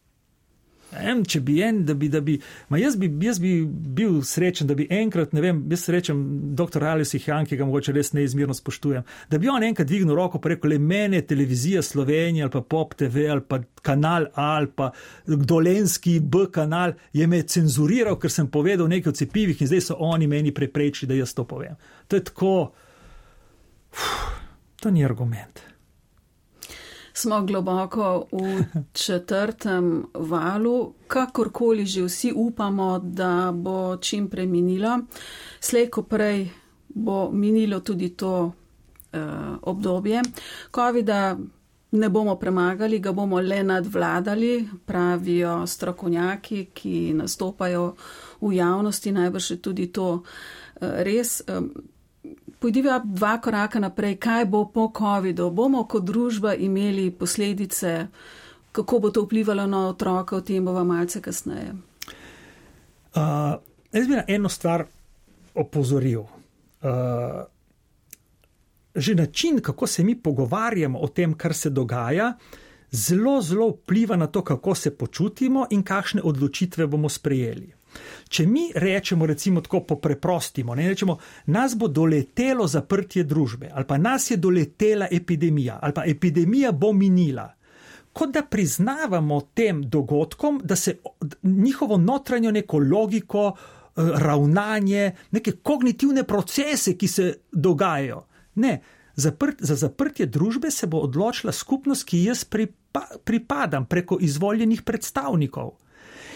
Em, 0.97 1.21
če 1.21 1.39
bi 1.45 1.59
en, 1.61 1.83
da 1.85 1.93
bi, 1.93 2.07
da 2.09 2.21
bi, 2.25 2.39
ma 2.73 2.79
jaz 2.81 2.95
bi, 2.97 3.09
jaz 3.21 3.37
bi 3.41 3.51
bil 3.65 4.23
srečen, 4.25 4.65
da 4.69 4.73
bi 4.77 4.87
enkrat, 4.89 5.35
ne 5.37 5.43
vem, 5.43 5.61
jaz 5.69 5.83
srečen 5.85 6.23
dr. 6.57 6.83
Alice 6.89 7.17
Ihan, 7.17 7.45
ki 7.45 7.59
ga 7.59 7.67
mogoče 7.69 7.93
res 7.93 8.09
neizmerno 8.17 8.55
spoštujem, 8.57 9.05
da 9.29 9.37
bi 9.37 9.51
on 9.53 9.63
enkrat 9.67 9.87
dvignil 9.89 10.17
roko 10.17 10.41
in 10.41 10.49
rekel, 10.55 10.73
le 10.73 10.79
mene, 10.81 11.21
televizija 11.21 11.83
Slovenija 11.85 12.47
ali 12.47 12.55
pa 12.57 12.61
Pop 12.61 12.97
TV 12.97 13.27
ali 13.29 13.45
pa 13.45 13.61
kanal 13.85 14.27
A 14.33 14.49
ali 14.57 14.71
pa 14.75 14.91
dolenski 15.27 16.19
B 16.19 16.47
kanal 16.51 16.93
je 17.13 17.27
me 17.27 17.43
cenzuriral, 17.43 18.17
ker 18.19 18.31
sem 18.33 18.49
povedal 18.49 18.89
nekaj 18.89 19.13
o 19.13 19.17
cepivih 19.21 19.61
in 19.61 19.69
zdaj 19.69 19.85
so 19.91 19.97
oni 19.99 20.27
meni 20.27 20.53
preprečili, 20.53 21.13
da 21.13 21.21
jaz 21.21 21.35
to 21.37 21.45
povem. 21.45 21.77
To 22.07 22.17
je 22.17 22.23
tako, 22.31 22.53
uf, 23.93 24.07
to 24.81 24.91
ni 24.91 25.05
argument. 25.05 25.68
Smo 27.19 27.41
globoko 27.41 28.27
v 28.31 28.63
četrtem 28.93 30.05
valu, 30.13 30.93
kakorkoli 31.07 31.85
že 31.85 32.03
vsi 32.03 32.31
upamo, 32.35 32.99
da 32.99 33.51
bo 33.51 33.97
čim 33.97 34.29
prej 34.29 34.47
minilo. 34.47 34.99
Slejko 35.59 36.03
prej 36.03 36.47
bo 36.87 37.31
minilo 37.31 37.79
tudi 37.79 38.09
to 38.09 38.45
uh, 38.45 39.21
obdobje. 39.61 40.21
COVID-a 40.71 41.37
ne 41.91 42.09
bomo 42.09 42.35
premagali, 42.35 42.99
ga 42.99 43.11
bomo 43.11 43.41
le 43.41 43.63
nadvladali, 43.63 44.69
pravijo 44.85 45.67
strokovnjaki, 45.67 46.65
ki 46.73 47.13
nastopajo 47.13 47.95
v 48.41 48.55
javnosti, 48.55 49.11
najbrž 49.11 49.51
je 49.51 49.61
tudi 49.61 49.91
to 49.91 50.11
uh, 50.13 50.23
res. 51.03 51.41
Um, 51.47 51.73
Pojdiva 52.59 53.01
dva 53.05 53.37
koraka 53.41 53.79
naprej, 53.79 54.17
kaj 54.19 54.45
bo 54.45 54.65
po 54.67 54.89
COVID-u. 54.97 55.49
Bomo 55.51 55.85
kot 55.87 56.03
družba 56.03 56.53
imeli 56.53 57.11
posledice, 57.11 58.07
kako 58.71 58.99
bo 58.99 59.11
to 59.15 59.23
vplivalo 59.23 59.67
na 59.67 59.87
otroke, 59.87 60.35
o 60.35 60.41
tem 60.41 60.65
bova 60.65 60.83
malce 60.83 61.21
kasneje. 61.21 61.71
Uh, 63.15 63.55
jaz 63.91 64.07
bi 64.07 64.15
na 64.15 64.23
eno 64.27 64.49
stvar 64.49 64.85
opozoril. 65.55 66.19
Uh, 66.81 67.47
že 68.95 69.15
način, 69.15 69.61
kako 69.61 69.87
se 69.87 70.03
mi 70.03 70.15
pogovarjamo 70.15 70.99
o 70.99 71.07
tem, 71.07 71.33
kar 71.33 71.53
se 71.53 71.69
dogaja, 71.69 72.33
zelo, 72.91 73.41
zelo 73.41 73.69
vpliva 73.69 74.15
na 74.15 74.27
to, 74.27 74.43
kako 74.43 74.75
se 74.75 74.97
počutimo 74.97 75.67
in 75.69 75.83
kakšne 75.83 76.21
odločitve 76.21 76.87
bomo 76.87 77.09
sprejeli. 77.09 77.78
Če 78.29 78.45
mi 78.47 78.71
rečemo, 78.75 79.25
recimo 79.25 79.61
tako 79.61 79.81
poprostimo, 79.83 80.75
ne 80.75 80.89
rečemo, 80.89 81.17
nas 81.45 81.75
bo 81.75 81.87
doletelo 81.87 82.67
zaprtje 82.67 83.23
družbe, 83.23 83.71
ali 83.73 83.85
pa 83.85 83.97
nas 83.97 84.31
je 84.31 84.37
doletela 84.37 85.07
epidemija, 85.11 85.79
ali 85.81 85.93
pa 85.93 86.05
epidemija 86.05 86.71
bo 86.71 86.93
minila, 86.93 87.47
kot 88.13 88.31
da 88.33 88.43
priznavamo 88.43 89.41
tem 89.53 89.81
dogodkom, 89.89 90.61
da 90.63 90.75
se 90.75 90.97
njihovo 91.43 91.97
notranjo 91.97 92.51
neko 92.51 92.79
logiko, 92.79 93.51
eh, 93.55 94.01
ravnanje, 94.15 95.11
neke 95.31 95.51
kognitivne 95.51 96.23
procese, 96.23 96.97
ki 96.97 97.07
se 97.07 97.33
dogajajo. 97.51 98.23
Ne, 98.55 98.79
zaprt, 99.15 99.55
za 99.59 99.75
zaprtje 99.75 100.25
družbe 100.25 100.71
se 100.71 100.87
bo 100.87 100.99
odločila 100.99 101.51
skupnost, 101.51 102.05
ki 102.05 102.23
jaz 102.23 102.43
pripa, 102.43 103.05
pripadam 103.23 103.85
preko 103.85 104.17
izvoljenih 104.21 104.81
predstavnikov. 104.81 105.71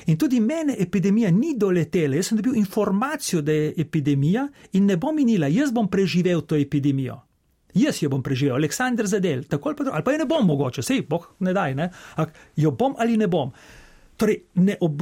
In 0.06 0.18
tudi 0.18 0.40
mene 0.40 0.76
epidemija 0.80 1.32
ni 1.32 1.54
doletela, 1.58 2.16
jaz 2.16 2.28
sem 2.28 2.38
dobil 2.38 2.56
informacijo, 2.60 3.42
da 3.42 3.52
je 3.52 3.74
epidemija 3.78 4.48
in 4.74 4.86
ne 4.86 4.98
bom 4.98 5.16
minila, 5.16 5.48
jaz 5.48 5.72
bom 5.72 5.88
preživel 5.88 6.42
to 6.42 6.56
epidemijo. 6.56 7.22
Jaz 7.74 8.04
jo 8.04 8.10
bom 8.10 8.24
preživel, 8.24 8.56
Aleksandr 8.56 9.08
Zadel, 9.08 9.44
tako 9.50 9.70
ali 9.70 9.78
pa, 9.78 9.84
ali 9.94 10.04
pa 10.04 10.12
je 10.12 10.18
ne 10.18 10.26
bom 10.26 10.46
mogoče, 10.48 10.84
sej, 10.84 11.02
boh 11.10 11.26
ne 11.40 11.54
daj, 11.54 11.76
ne, 11.76 11.90
ampak 12.16 12.36
jo 12.56 12.72
bom 12.72 12.96
ali 12.98 13.18
ne 13.18 13.28
bom. 13.28 13.52
Torej, 14.18 14.44
ne, 14.54 14.76
ob, 14.82 15.02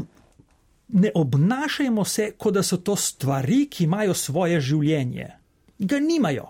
ne 0.88 1.12
obnašajmo 1.16 2.06
se, 2.06 2.32
kot 2.38 2.54
da 2.54 2.64
so 2.64 2.78
to 2.78 2.96
stvari, 2.96 3.66
ki 3.68 3.84
imajo 3.84 4.14
svoje 4.14 4.62
življenje. 4.62 5.28
Ga 5.80 6.00
nimajo. 6.00 6.48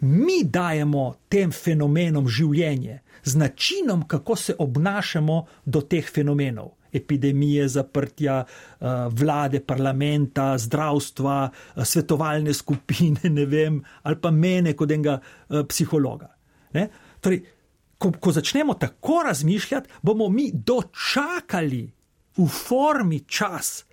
Mi 0.00 0.44
dajemo 0.44 1.10
tem 1.28 1.52
fenomenom 1.52 2.28
življenje, 2.30 3.00
z 3.24 3.36
načinom, 3.36 4.06
kako 4.08 4.36
se 4.36 4.54
obnašamo 4.58 5.42
do 5.66 5.82
teh 5.82 6.06
fenomenov 6.06 6.77
epidemije, 6.92 7.68
zaprtja 7.68 8.44
eh, 8.44 8.86
vlade, 9.10 9.60
parlamenta, 9.60 10.58
zdravstva, 10.58 11.50
eh, 11.76 11.84
svetovalne 11.84 12.54
skupine, 12.54 13.30
ne 13.38 13.46
vem, 13.46 13.82
ali 14.02 14.20
pa 14.20 14.30
mene 14.30 14.74
kot 14.76 14.90
enega 14.90 15.18
eh, 15.20 15.62
psihologa. 15.68 16.34
Torej, 17.20 17.40
ko, 17.98 18.12
ko 18.20 18.32
začnemo 18.32 18.74
tako 18.78 19.22
razmišljati, 19.26 19.90
bomo 20.02 20.28
mi 20.28 20.50
dočakali 20.52 21.82
v 22.36 22.46
formi 22.46 23.20
čas, 23.26 23.84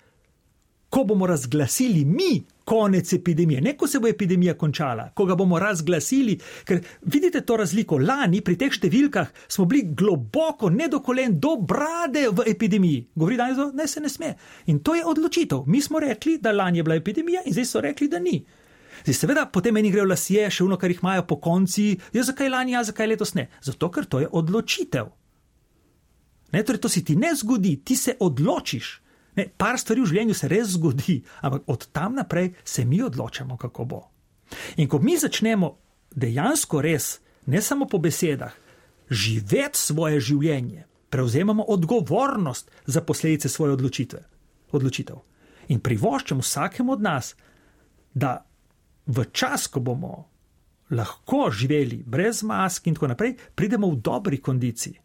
ko 0.89 1.03
bomo 1.03 1.27
razglasili 1.27 2.05
mi 2.05 2.43
konec 2.65 3.13
epidemije, 3.13 3.61
ne 3.61 3.75
ko 3.77 3.87
se 3.87 3.99
bo 3.99 4.07
epidemija 4.07 4.55
končala, 4.57 5.09
ko 5.13 5.25
ga 5.25 5.35
bomo 5.35 5.59
razglasili. 5.59 6.39
Ker 6.65 6.81
vidite 7.01 7.41
to 7.41 7.57
razliko. 7.57 7.99
Lani 8.01 8.41
pri 8.41 8.57
teh 8.57 8.73
številkah 8.73 9.29
smo 9.47 9.67
bili 9.69 9.85
globoko, 9.93 10.69
nedokolen, 10.73 11.39
do 11.39 11.55
brade 11.61 12.27
v 12.31 12.47
epidemiji. 12.51 13.05
Govori 13.15 13.37
danes, 13.37 13.61
da 13.73 13.87
se 13.87 14.01
ne 14.01 14.09
sme. 14.09 14.33
In 14.65 14.81
to 14.81 14.95
je 14.95 15.05
odločitev. 15.05 15.63
Mi 15.67 15.81
smo 15.81 16.01
rekli, 16.01 16.37
da 16.41 16.51
lani 16.51 16.81
je 16.81 16.83
bila 16.83 16.97
epidemija, 16.97 17.45
in 17.45 17.53
zdaj 17.53 17.69
so 17.69 17.85
rekli, 17.85 18.09
da 18.09 18.19
ni. 18.19 18.39
Zdaj, 19.05 19.13
seveda, 19.13 19.45
potem 19.45 19.75
meni 19.77 19.91
grejo 19.93 20.07
lasje, 20.09 20.47
še 20.49 20.65
uno, 20.65 20.79
kar 20.81 20.89
jih 20.89 21.03
imajo 21.03 21.27
po 21.29 21.37
konci. 21.37 21.91
Ja, 22.15 22.25
zakaj 22.25 22.49
lani, 22.49 22.73
ja, 22.73 22.83
zakaj 22.83 23.13
letos 23.13 23.35
ne? 23.37 23.49
Zato, 23.61 23.91
ker 23.93 24.09
to 24.09 24.23
je 24.23 24.31
odločitev. 24.31 25.11
Ne, 26.55 26.63
torej, 26.63 26.81
to 26.81 26.89
si 26.89 27.03
ti 27.05 27.17
ne 27.19 27.35
zgodi, 27.35 27.75
ti 27.85 27.97
se 27.99 28.15
odločiš. 28.19 29.04
Ne, 29.35 29.47
par 29.57 29.79
stvari 29.79 30.01
v 30.01 30.09
življenju 30.11 30.35
se 30.37 30.47
res 30.47 30.75
zgodi, 30.75 31.17
ampak 31.41 31.67
od 31.67 31.87
tam 31.91 32.15
naprej 32.15 32.53
se 32.63 32.85
mi 32.85 33.01
odločamo, 33.03 33.57
kako 33.57 33.85
bo. 33.85 34.01
In 34.77 34.87
ko 34.87 34.99
mi 34.99 35.17
začnemo 35.17 35.71
dejansko 36.15 36.81
res, 36.81 37.19
ne 37.51 37.61
samo 37.61 37.87
po 37.89 37.99
besedah, 37.99 38.53
živeti 39.09 39.79
svoje 39.79 40.19
življenje, 40.19 40.85
prevzemamo 41.09 41.63
odgovornost 41.63 42.71
za 42.85 43.01
posledice 43.01 43.49
svoje 43.49 43.73
odločitve. 43.73 44.23
odločitev. 44.71 45.15
In 45.71 45.79
privoščam 45.79 46.41
vsakemu 46.43 46.91
od 46.93 47.01
nas, 47.01 47.35
da 48.13 48.45
v 49.07 49.25
čas, 49.31 49.67
ko 49.67 49.79
bomo 49.79 50.25
lahko 50.91 51.49
živeli 51.51 52.03
brez 52.05 52.43
mask 52.43 52.87
in 52.87 52.95
tako 52.97 53.07
naprej, 53.07 53.37
pridemo 53.55 53.89
v 53.89 54.01
dobri 54.01 54.37
kondiciji, 54.37 54.99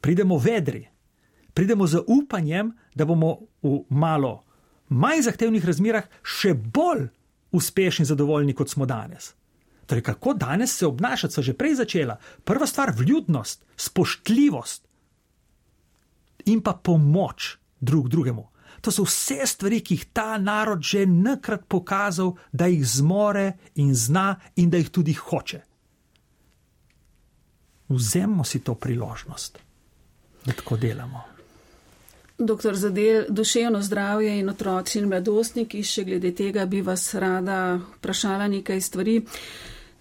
pridemo 0.00 0.38
vedri 0.38 0.84
pridemo 1.58 1.86
z 1.86 2.04
upanjem, 2.06 2.70
da 2.94 3.04
bomo 3.04 3.32
v 3.62 3.80
malo 3.90 4.44
manj 4.94 5.24
zahtevnih 5.26 5.64
razmerah 5.66 6.04
še 6.22 6.52
bolj 6.54 7.08
uspešni 7.50 8.04
in 8.04 8.08
zadovoljni, 8.12 8.54
kot 8.54 8.70
smo 8.70 8.86
danes. 8.86 9.32
Torej, 9.90 10.04
kako 10.06 10.36
danes 10.38 10.76
se 10.78 10.86
obnašati, 10.86 11.34
so 11.34 11.42
že 11.42 11.56
prej 11.58 11.80
začela. 11.80 12.14
Prva 12.44 12.66
stvar 12.66 12.92
je 12.92 13.00
vljudnost, 13.00 13.64
spoštljivost 13.76 14.86
in 16.46 16.60
pa 16.62 16.76
pomoč 16.78 17.56
drug 17.80 18.06
drugemu. 18.08 18.44
To 18.80 18.94
so 18.94 19.02
vse 19.02 19.46
stvari, 19.46 19.80
ki 19.82 19.96
jih 19.96 20.04
ta 20.14 20.36
narod 20.38 20.84
že 20.86 21.06
nekrat 21.06 21.64
pokazal, 21.66 22.36
da 22.52 22.68
jih 22.70 22.84
zmore 22.86 23.56
in 23.74 23.90
zna 23.94 24.36
in 24.56 24.70
da 24.70 24.78
jih 24.78 24.92
tudi 24.94 25.16
hoče. 25.18 25.60
Vzemimo 27.88 28.44
si 28.44 28.62
to 28.62 28.76
priložnost, 28.78 29.58
da 30.46 30.52
tako 30.52 30.76
delamo. 30.76 31.37
Doktor 32.38 32.76
Zadel, 32.76 33.24
duševno 33.28 33.82
zdravje 33.82 34.38
in 34.38 34.48
otroci 34.48 34.98
in 34.98 35.08
mladostniki, 35.10 35.82
še 35.82 36.04
glede 36.06 36.30
tega 36.38 36.66
bi 36.70 36.84
vas 36.86 37.10
rada 37.18 37.80
vprašala 37.96 38.46
nekaj 38.48 38.80
stvari. 38.80 39.16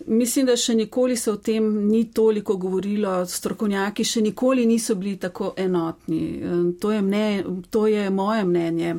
Mislim, 0.06 0.46
da 0.46 0.54
še 0.56 0.76
nikoli 0.78 1.16
se 1.18 1.32
o 1.32 1.40
tem 1.42 1.66
ni 1.88 2.04
toliko 2.14 2.60
govorilo, 2.62 3.26
strokovnjaki 3.26 4.06
še 4.06 4.22
nikoli 4.22 4.68
niso 4.70 4.96
bili 4.96 5.16
tako 5.18 5.56
enotni. 5.58 6.22
To 6.80 6.92
je, 6.94 7.02
mne, 7.02 7.26
to 7.74 7.88
je 7.90 8.06
moje 8.14 8.46
mnenje, 8.46 8.96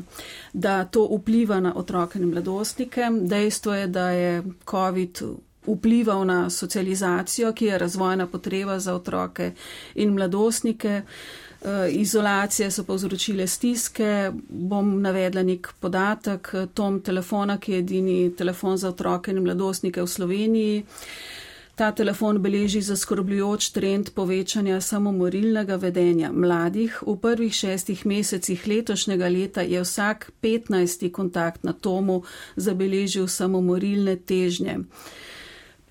da 0.53 0.82
to 0.84 1.07
vpliva 1.07 1.61
na 1.62 1.76
otroke 1.78 2.18
in 2.18 2.32
mladostnike. 2.32 3.12
Dejstvo 3.22 3.78
je, 3.78 3.86
da 3.86 4.11
je 4.11 4.32
COVID 4.66 5.22
vplival 5.68 6.26
na 6.26 6.51
socializacijo, 6.51 7.53
ki 7.53 7.70
je 7.70 7.78
razvojna 7.78 8.26
potreba 8.26 8.80
za 8.82 8.99
otroke 8.99 9.53
in 9.95 10.18
mladostnike. 10.18 11.03
Eh, 11.05 11.47
izolacije 11.91 12.71
so 12.71 12.85
povzročile 12.85 13.47
stiske. 13.47 14.33
Bom 14.49 15.03
navedla 15.03 15.43
nek 15.43 15.73
podatek. 15.81 16.55
Tom 16.75 17.01
telefona, 17.01 17.59
ki 17.59 17.73
je 17.73 17.79
edini 17.79 18.37
telefon 18.37 18.77
za 18.77 18.89
otroke 18.89 19.31
in 19.31 19.43
mladostnike 19.43 20.03
v 20.03 20.07
Sloveniji. 20.07 20.85
Ta 21.79 21.93
telefon 21.95 22.41
beleži 22.43 22.81
zaskrbljujoč 22.83 23.69
trend 23.71 24.09
povečanja 24.15 24.81
samomorilnega 24.81 25.77
vedenja 25.77 26.33
mladih. 26.33 26.97
V 27.07 27.15
prvih 27.23 27.55
šestih 27.55 28.07
mesecih 28.07 28.67
letošnjega 28.67 29.29
leta 29.29 29.63
je 29.63 29.83
vsak 29.83 30.31
15. 30.43 31.11
kontakt 31.13 31.63
na 31.65 31.73
Tomu 31.73 32.23
zabeležil 32.57 33.29
samomorilne 33.29 34.17
težnje. 34.17 34.79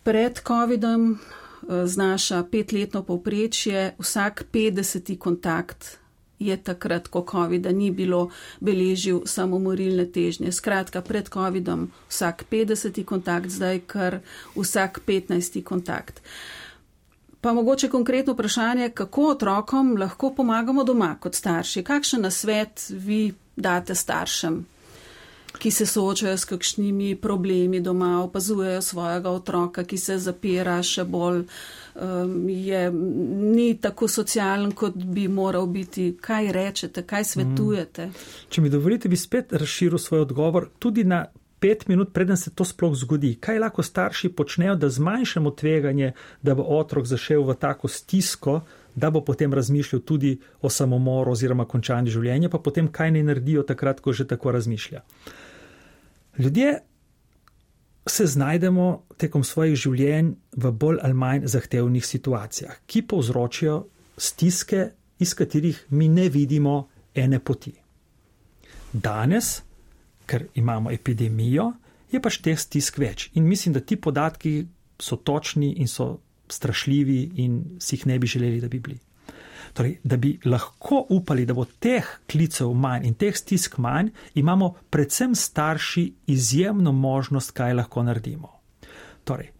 Pred 0.04 0.42
COVID-om 0.48 1.20
znaša 1.66 2.44
petletno 2.52 3.04
povprečje, 3.04 3.96
vsak 4.00 4.46
50. 4.54 5.18
kontakt 5.18 5.98
je 6.40 6.58
takrat, 6.58 7.08
ko 7.08 7.26
COVID-a 7.32 7.72
ni 7.72 7.90
bilo, 7.92 8.30
beležil 8.62 9.26
samomorilne 9.26 10.06
težnje. 10.06 10.52
Skratka, 10.52 11.02
pred 11.02 11.30
COVID-om 11.30 11.90
vsak 12.10 12.46
50. 12.52 13.04
kontakt, 13.06 13.50
zdaj 13.50 13.82
kar 13.90 14.20
vsak 14.56 15.02
15. 15.08 15.64
kontakt. 15.64 16.22
Pa 17.42 17.54
mogoče 17.54 17.90
konkretno 17.90 18.34
vprašanje, 18.34 18.90
kako 18.90 19.30
otrokom 19.34 19.98
lahko 19.98 20.34
pomagamo 20.36 20.84
doma 20.84 21.16
kot 21.20 21.36
starši? 21.36 21.84
Kakšen 21.84 22.22
nasvet 22.22 22.90
vi 22.90 23.34
date 23.56 23.96
staršem 23.96 24.77
ki 25.58 25.72
se 25.72 25.86
soočajo 25.86 26.38
s 26.38 26.46
kakšnimi 26.46 27.16
problemi 27.16 27.80
doma, 27.80 28.24
opazujejo 28.24 28.82
svojega 28.82 29.30
otroka, 29.30 29.84
ki 29.84 29.98
se 29.98 30.18
zapira 30.18 30.78
še 30.84 31.04
bolj, 31.04 31.44
um, 31.96 32.50
je, 32.50 32.92
ni 32.92 33.78
tako 33.82 34.08
socialen, 34.08 34.72
kot 34.72 34.96
bi 34.96 35.28
moral 35.28 35.68
biti. 35.68 36.12
Kaj 36.22 36.52
rečete, 36.52 37.04
kaj 37.04 37.26
svetujete? 37.34 38.08
Mm. 38.08 38.30
Če 38.50 38.62
mi 38.62 38.70
dovolite, 38.70 39.10
bi 39.10 39.18
spet 39.18 39.54
razširil 39.54 40.00
svoj 40.02 40.26
odgovor 40.28 40.70
tudi 40.80 41.04
na. 41.04 41.26
Pet 41.58 41.88
minut, 41.90 42.12
preden 42.14 42.38
se 42.38 42.52
to 42.54 42.62
sploh 42.62 42.92
zgodi, 42.94 43.32
kaj 43.42 43.58
lahko 43.58 43.82
starši 43.82 44.30
počnejo, 44.30 44.76
da 44.78 44.92
zmanjšamo 44.94 45.50
tveganje, 45.58 46.12
da 46.46 46.54
bo 46.54 46.62
otrok 46.62 47.08
zašel 47.10 47.42
v 47.48 47.56
tako 47.58 47.90
stisko, 47.90 48.60
da 48.94 49.10
bo 49.10 49.24
potem 49.26 49.54
razmišljal 49.54 50.02
tudi 50.06 50.36
o 50.62 50.70
samomoru 50.70 51.34
oziroma 51.34 51.66
končanju 51.66 52.14
življenja, 52.14 52.50
pa 52.54 52.62
potem 52.62 52.92
kaj 52.94 53.12
ne 53.18 53.24
naredijo 53.26 53.66
takrat, 53.66 54.04
ko 54.06 54.14
že 54.14 54.28
tako 54.30 54.54
razmišlja. 54.54 55.02
Ljudje 56.38 56.80
se 58.10 58.26
znajdemo 58.26 59.04
tekom 59.18 59.44
svojih 59.44 59.76
življenj 59.76 60.32
v 60.56 60.72
bolj 60.72 61.00
ali 61.04 61.14
manj 61.14 61.48
zahtevnih 61.50 62.06
situacijah, 62.06 62.78
ki 62.86 63.02
povzročijo 63.02 63.88
stiske, 64.18 64.92
iz 65.20 65.34
katerih 65.34 65.86
mi 65.90 66.08
ne 66.08 66.30
vidimo 66.30 66.88
ene 67.16 67.40
poti. 67.40 67.74
Danes, 68.94 69.62
ker 70.26 70.48
imamo 70.56 70.92
epidemijo, 70.92 71.72
je 72.12 72.22
pač 72.22 72.40
teh 72.44 72.60
stisk 72.60 73.00
več 73.02 73.30
in 73.34 73.48
mislim, 73.48 73.74
da 73.74 73.82
ti 73.82 73.96
podatki 73.96 74.68
so 75.00 75.18
točni 75.18 75.74
in 75.82 75.88
so 75.88 76.20
strašljivi 76.50 77.20
in 77.44 77.60
si 77.80 77.96
jih 77.96 78.06
ne 78.08 78.20
bi 78.20 78.28
želeli, 78.28 78.62
da 78.62 78.68
bi 78.68 78.80
bili. 78.80 79.00
Torej, 79.74 79.98
da 80.04 80.18
bi 80.18 80.38
lahko 80.46 81.06
upali, 81.10 81.46
da 81.46 81.54
bo 81.54 81.66
teh 81.66 82.08
klicev 82.30 82.74
manj 82.74 83.08
in 83.08 83.18
teh 83.20 83.36
stisk 83.36 83.78
manj, 83.78 84.14
imamo 84.36 84.74
predvsem 84.90 85.36
starši 85.36 86.08
izjemno 86.28 86.92
možnost, 86.92 87.52
kaj 87.52 87.74
lahko 87.74 88.04
naredimo. 88.04 88.54
Torej, 89.24 89.52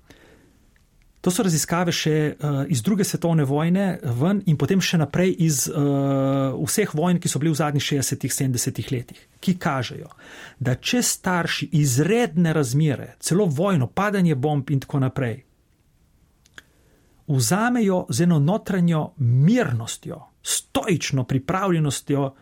To 1.28 1.32
so 1.34 1.44
raziskave 1.44 1.92
še 1.92 2.12
uh, 2.40 2.60
iz 2.72 2.80
druge 2.86 3.04
svetovne 3.04 3.44
vojne 3.44 3.98
ven 4.16 4.38
in 4.48 4.56
potem 4.56 4.80
še 4.80 5.00
naprej 5.02 5.34
iz 5.44 5.66
uh, 5.68 6.54
vseh 6.56 6.94
vojn, 6.96 7.18
ki 7.20 7.28
so 7.28 7.42
bili 7.44 7.52
v 7.52 7.58
zadnjih 7.60 7.84
60-70 7.84 8.94
letih, 8.94 9.20
ki 9.44 9.58
kažejo, 9.60 10.08
da 10.64 10.78
če 10.80 11.02
starši 11.04 11.68
izredne 11.82 12.54
razmere, 12.56 13.16
celo 13.20 13.50
vojno, 13.50 13.90
padanje 13.92 14.38
bomb 14.40 14.72
in 14.72 14.80
tako 14.86 15.02
naprej, 15.04 15.42
vzamejo 17.28 18.06
z 18.10 18.24
eno 18.24 18.40
notranjo 18.40 19.14
mirnostjo, 19.18 20.22
stoično 20.44 21.24
pripravljenostjo, 21.24 22.34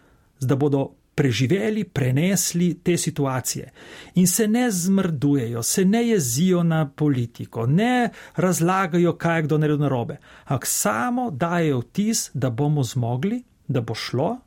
da 0.41 0.55
bodo 0.55 0.89
preživeli, 1.15 1.83
prenesli 1.83 2.79
te 2.83 2.97
situacije 2.97 3.71
in 4.15 4.27
se 4.27 4.47
ne 4.47 4.71
zmrdujejo, 4.71 5.63
se 5.63 5.85
ne 5.85 6.07
jezijo 6.07 6.63
na 6.63 6.89
politiko, 6.89 7.65
ne 7.67 8.09
razlagajo, 8.35 9.15
kaj 9.17 9.37
je 9.37 9.43
kdo 9.43 9.57
naredil 9.57 9.81
narobe, 9.81 10.17
ampak 10.45 10.65
samo 10.65 11.31
dajo 11.31 11.79
vtis, 11.79 12.29
da 12.33 12.49
bomo 12.49 12.83
zmogli, 12.83 13.43
da 13.67 13.81
bo 13.81 13.95
šlo 13.95 14.37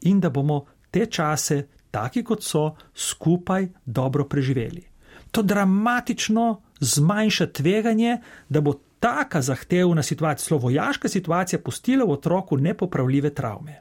in 0.00 0.20
da 0.20 0.30
bomo 0.30 0.64
te 0.90 1.06
čase, 1.06 1.66
taki 1.90 2.24
kot 2.24 2.42
so, 2.42 2.76
skupaj 2.94 3.68
dobro 3.86 4.28
preživeli. 4.28 4.86
To 5.30 5.42
dramatično 5.42 6.62
zmanjša 6.80 7.46
tveganje, 7.46 8.18
da 8.48 8.60
bo 8.60 8.74
taka 9.02 9.42
zahtevna 9.42 10.02
situacija, 10.02 10.46
celo 10.46 10.60
vojaška 10.62 11.08
situacija, 11.08 11.58
pustila 11.58 12.06
v 12.06 12.14
otroku 12.14 12.56
nepopravljive 12.56 13.34
travme. 13.34 13.80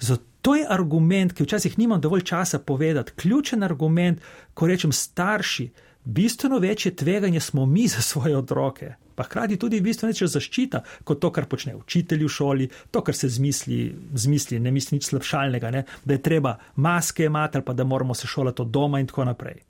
Zato 0.00 0.28
To 0.48 0.54
je 0.54 0.66
argument, 0.70 1.32
ki 1.34 1.42
včasih 1.42 1.78
nimam 1.78 2.00
dovolj 2.00 2.22
časa 2.24 2.58
povedati. 2.58 3.12
Ključen 3.16 3.62
argument, 3.62 4.20
ko 4.54 4.66
rečem 4.66 4.92
starši, 4.92 5.70
bistveno 6.04 6.58
večje 6.58 6.94
tveganje 6.96 7.40
smo 7.40 7.66
mi 7.66 7.88
za 7.88 8.00
svoje 8.00 8.36
otroke, 8.36 8.94
pa 9.14 9.22
hkrati 9.22 9.56
tudi 9.56 9.80
bistveno 9.80 10.10
večja 10.10 10.26
zaščita 10.26 10.82
kot 11.04 11.20
to, 11.20 11.32
kar 11.32 11.46
počne 11.46 11.74
učitelj 11.76 12.24
v 12.24 12.28
šoli, 12.28 12.68
to, 12.90 13.02
kar 13.04 13.14
se 13.14 13.28
zmisli, 13.28 13.96
zmisli 14.14 14.60
ne 14.60 14.70
misli 14.70 14.96
nič 14.96 15.10
slabšalnega, 15.10 15.70
ne? 15.70 15.84
da 16.04 16.14
je 16.14 16.22
treba 16.22 16.56
maske 16.76 17.24
imati 17.24 17.58
ali 17.58 17.64
pa 17.64 17.72
da 17.72 17.84
moramo 17.84 18.14
se 18.14 18.26
šolati 18.26 18.62
od 18.62 18.70
doma 18.70 19.00
in 19.00 19.06
tako 19.06 19.24
naprej. 19.24 19.60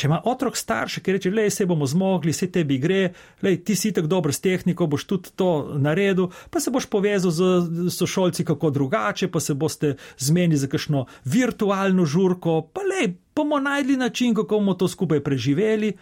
Če 0.00 0.08
ima 0.08 0.16
otrok 0.24 0.56
starše, 0.56 1.02
ki 1.04 1.12
reče, 1.12 1.30
le 1.34 1.42
se 1.52 1.66
bomo 1.68 1.84
zmogli, 1.84 2.32
se 2.32 2.46
tebi 2.48 2.78
gre, 2.80 3.00
lej, 3.44 3.58
ti 3.68 3.74
si 3.76 3.90
tako 3.92 4.08
dober 4.08 4.32
s 4.32 4.40
tehniko, 4.40 4.86
boš 4.88 5.04
tudi 5.10 5.32
to 5.36 5.76
naredil, 5.76 6.30
pa 6.48 6.62
se 6.64 6.72
boš 6.72 6.86
povezal 6.88 7.34
z 7.36 7.92
sošolci 7.92 8.46
kako 8.48 8.70
drugače, 8.72 9.28
pa 9.28 9.44
se 9.44 9.54
boste 9.54 9.94
zmeni 10.16 10.56
za 10.56 10.70
kakšno 10.72 11.04
virtualno 11.28 12.08
žurko, 12.08 12.62
pa 12.72 12.80
le 12.86 13.10
bomo 13.36 13.60
najdli 13.60 13.98
način, 14.00 14.32
kako 14.34 14.62
bomo 14.62 14.74
to 14.80 14.88
skupaj 14.88 15.20
preživeli. 15.20 15.92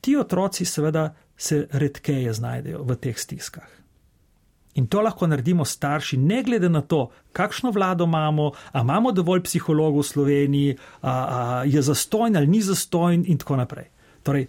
Ti 0.00 0.16
otroci 0.16 0.64
seveda 0.64 1.10
se 1.36 1.66
redkeje 1.72 2.32
znajdejo 2.32 2.80
v 2.88 2.96
teh 2.96 3.18
stiskah. 3.18 3.68
In 4.76 4.86
to 4.86 5.00
lahko 5.00 5.26
naredimo 5.26 5.64
starši, 5.64 6.16
ne 6.16 6.42
glede 6.42 6.68
na 6.68 6.82
to, 6.84 7.08
kakšno 7.32 7.70
vlado 7.70 8.04
imamo, 8.04 8.50
ali 8.72 8.84
imamo 8.84 9.12
dovolj 9.12 9.42
psihologov 9.42 10.04
v 10.04 10.08
Sloveniji, 10.08 10.76
ali 11.00 11.72
je 11.74 11.82
zastojn 11.82 12.36
ali 12.36 12.46
ni 12.46 12.60
zastojn, 12.62 13.24
in 13.26 13.38
tako 13.38 13.56
naprej. 13.56 13.88
Torej, 14.22 14.46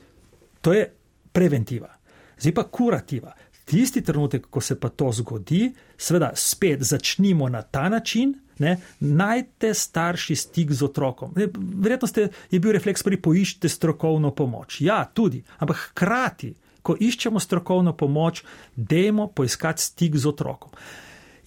to 0.61 0.73
je 0.73 0.87
preventiva. 1.31 1.93
Zdaj 2.39 2.53
pa 2.53 2.63
kurativa. 2.63 3.33
Tisti 3.67 4.01
trenutek, 4.01 4.47
ko 4.49 4.61
se 4.61 4.79
pa 4.79 4.89
to 4.89 5.11
zgodi, 5.11 5.73
seveda 5.97 6.31
spet 6.35 6.83
začnimo 6.83 7.49
na 7.49 7.61
ta 7.61 7.89
način. 7.89 8.35
Ne, 8.59 8.77
najte 8.99 9.73
starši 9.73 10.35
stik 10.35 10.71
z 10.73 10.83
otrokom. 10.83 11.35
Verjetno 11.83 12.07
ste, 12.07 12.29
je 12.51 12.59
bil 12.59 12.73
refleks 12.73 13.03
pri 13.05 13.19
poiščite 13.21 13.69
strokovno 13.69 14.31
pomoč. 14.33 14.79
Ja, 14.81 15.03
tudi, 15.13 15.43
ampak 15.59 15.91
hkrati 15.91 16.55
ko 16.87 16.95
iščemo 16.99 17.39
strokovno 17.39 17.91
pomoč, 17.97 18.43
dajmo 18.75 19.27
poiskati 19.35 19.83
stik 19.83 20.15
z 20.15 20.31
otrokom. 20.31 20.71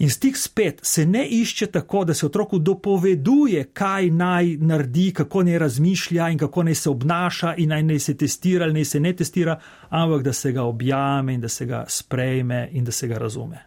In 0.01 0.09
stik 0.11 0.37
spet 0.37 0.81
se 0.83 1.05
ne 1.07 1.27
išče 1.29 1.67
tako, 1.67 2.05
da 2.09 2.15
se 2.15 2.27
otroku 2.27 2.59
dopoveduje, 2.59 3.65
kaj 3.77 4.11
naj 4.11 4.55
naredi, 4.57 5.11
kako 5.17 5.43
naj 5.45 5.59
razmišlja 5.59 6.29
in 6.33 6.39
kako 6.41 6.63
naj 6.63 6.75
se 6.75 6.91
obnaša 6.91 7.55
in 7.57 7.69
naj, 7.69 7.83
naj 7.83 7.99
se 7.99 8.17
testira 8.17 8.65
ali 8.65 8.79
naj 8.79 8.85
se 8.85 9.01
ne 9.01 9.13
testira, 9.17 9.59
ampak 9.89 10.23
da 10.23 10.33
se 10.33 10.53
ga 10.53 10.63
objame 10.63 11.35
in 11.35 11.41
da 11.41 11.49
se 11.49 11.67
ga 11.67 11.85
sprejme 11.89 12.69
in 12.73 12.85
da 12.85 12.93
se 12.93 13.09
ga 13.09 13.19
razume. 13.19 13.61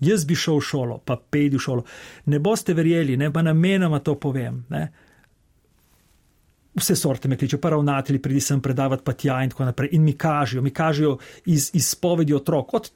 Jaz 0.00 0.24
bi 0.24 0.36
šel 0.36 0.60
v 0.60 0.66
šolo, 0.68 0.98
pa 1.04 1.16
pejdi 1.16 1.56
v 1.56 1.60
šolo. 1.64 1.84
Ne 2.26 2.38
boste 2.38 2.74
verjeli, 2.74 3.16
ne 3.16 3.32
pa 3.32 3.42
namenoma 3.42 3.98
to 3.98 4.14
povem. 4.20 4.66
Ne? 4.68 4.88
Vse 6.78 6.96
sorte 6.96 7.28
me 7.28 7.36
kličejo, 7.36 7.60
pa 7.60 7.70
ravnatelji, 7.70 8.22
pridi 8.22 8.40
sem 8.40 8.60
predavati, 8.60 9.04
pa 9.04 9.12
tja 9.12 9.42
in 9.44 9.50
tako 9.50 9.64
naprej. 9.64 9.88
In 9.92 10.04
mi 10.04 10.12
kažejo, 10.12 10.62
mi 10.62 10.70
kažejo 10.70 11.18
iz, 11.46 11.70
iz 11.74 11.88
spovedi 11.88 12.34
otrok, 12.34 12.74
od 12.74 12.90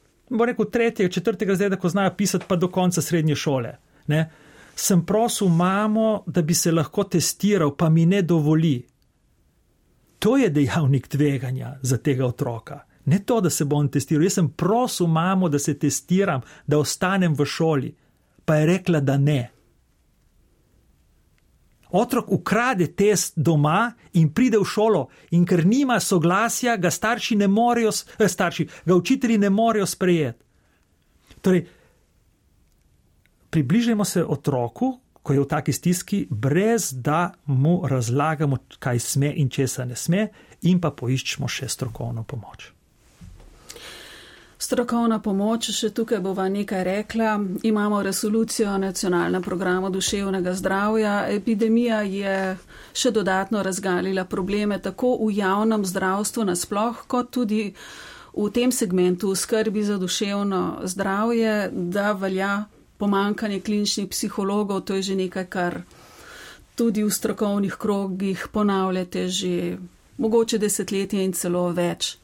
rekel, 0.45 0.65
tretjega, 0.65 1.11
četrtega 1.11 1.51
razreda, 1.51 1.75
ko 1.75 1.89
znajo 1.89 2.13
pisati, 2.17 2.45
pa 2.47 2.55
do 2.55 2.67
konca 2.67 3.01
srednje 3.01 3.35
šole. 3.35 3.75
Ne? 4.07 4.29
Sem 4.75 5.05
prosil 5.05 5.47
mamo, 5.47 6.23
da 6.25 6.41
bi 6.41 6.53
se 6.53 6.71
lahko 6.71 7.03
testiral, 7.03 7.75
pa 7.75 7.89
mi 7.89 8.05
ne 8.05 8.21
dovoli. 8.21 8.87
To 10.19 10.37
je 10.37 10.49
dejavnik 10.49 11.07
tveganja 11.07 11.77
za 11.81 11.97
tega 11.97 12.25
otroka. 12.25 12.79
Ne 13.05 13.19
to, 13.19 13.41
da 13.41 13.49
se 13.49 13.65
bom 13.65 13.87
testiral. 13.87 14.23
Jaz 14.23 14.33
sem 14.33 14.49
prosil 14.49 15.07
mamo, 15.07 15.49
da 15.49 15.59
se 15.59 15.77
testiram, 15.79 16.41
da 16.67 16.79
ostanem 16.79 17.33
v 17.33 17.45
šoli, 17.45 17.95
pa 18.45 18.55
je 18.55 18.65
rekla, 18.65 18.99
da 18.99 19.17
ne 19.17 19.49
otrok 21.93 22.31
ukrade 22.31 22.87
test 22.97 23.37
doma 23.37 23.93
in 24.13 24.33
pride 24.33 24.57
v 24.57 24.65
šolo, 24.65 25.07
in 25.31 25.45
ker 25.45 25.65
nima 25.65 25.99
soglasja, 25.99 26.77
ga 26.77 26.91
starši 26.91 27.35
ne 27.35 27.47
morejo, 27.47 27.91
eh, 28.19 28.27
starši, 28.27 28.67
ga 28.85 28.95
učitelji 28.95 29.37
ne 29.37 29.49
morejo 29.49 29.85
sprejeti. 29.85 30.43
Torej, 31.41 31.65
približajmo 33.49 34.05
se 34.05 34.25
otroku, 34.25 34.99
ko 35.23 35.33
je 35.33 35.39
v 35.39 35.47
taki 35.47 35.73
stiski, 35.73 36.27
brez 36.29 36.91
da 36.93 37.33
mu 37.45 37.81
razlagamo, 37.87 38.57
kaj 38.79 38.99
sme 38.99 39.33
in 39.35 39.49
česa 39.49 39.85
ne 39.85 39.95
sme, 39.95 40.27
in 40.61 40.81
pa 40.81 40.91
poiščemo 40.91 41.47
še 41.47 41.69
strokovno 41.69 42.23
pomoč. 42.23 42.71
Strokovna 44.63 45.17
pomoč, 45.19 45.67
še 45.75 45.89
tukaj 45.91 46.21
bova 46.23 46.45
nekaj 46.47 46.83
rekla. 46.87 47.31
Imamo 47.67 47.97
resolucijo 48.03 48.69
o 48.71 48.77
nacionalnem 48.79 49.43
programu 49.43 49.89
duševnega 49.91 50.53
zdravja. 50.55 51.15
Epidemija 51.27 51.97
je 52.07 52.35
še 52.95 53.11
dodatno 53.11 53.63
razgalila 53.63 54.23
probleme 54.25 54.77
tako 54.79 55.17
v 55.19 55.33
javnem 55.41 55.83
zdravstvu 55.83 56.45
nasploh, 56.47 57.01
kot 57.11 57.33
tudi 57.35 57.73
v 58.33 58.45
tem 58.55 58.71
segmentu 58.71 59.35
skrbi 59.35 59.83
za 59.83 59.97
duševno 59.99 60.61
zdravje, 60.87 61.57
da 61.73 62.13
velja 62.13 62.53
pomankanje 62.97 63.59
kliničnih 63.59 64.07
psihologov. 64.07 64.85
To 64.87 64.95
je 64.95 65.09
že 65.11 65.19
nekaj, 65.19 65.49
kar 65.49 65.81
tudi 66.75 67.03
v 67.03 67.11
strokovnih 67.11 67.75
krogih 67.75 68.47
ponavljate 68.47 69.27
že 69.27 69.77
mogoče 70.23 70.61
desetletje 70.63 71.23
in 71.23 71.33
celo 71.35 71.67
več. 71.75 72.15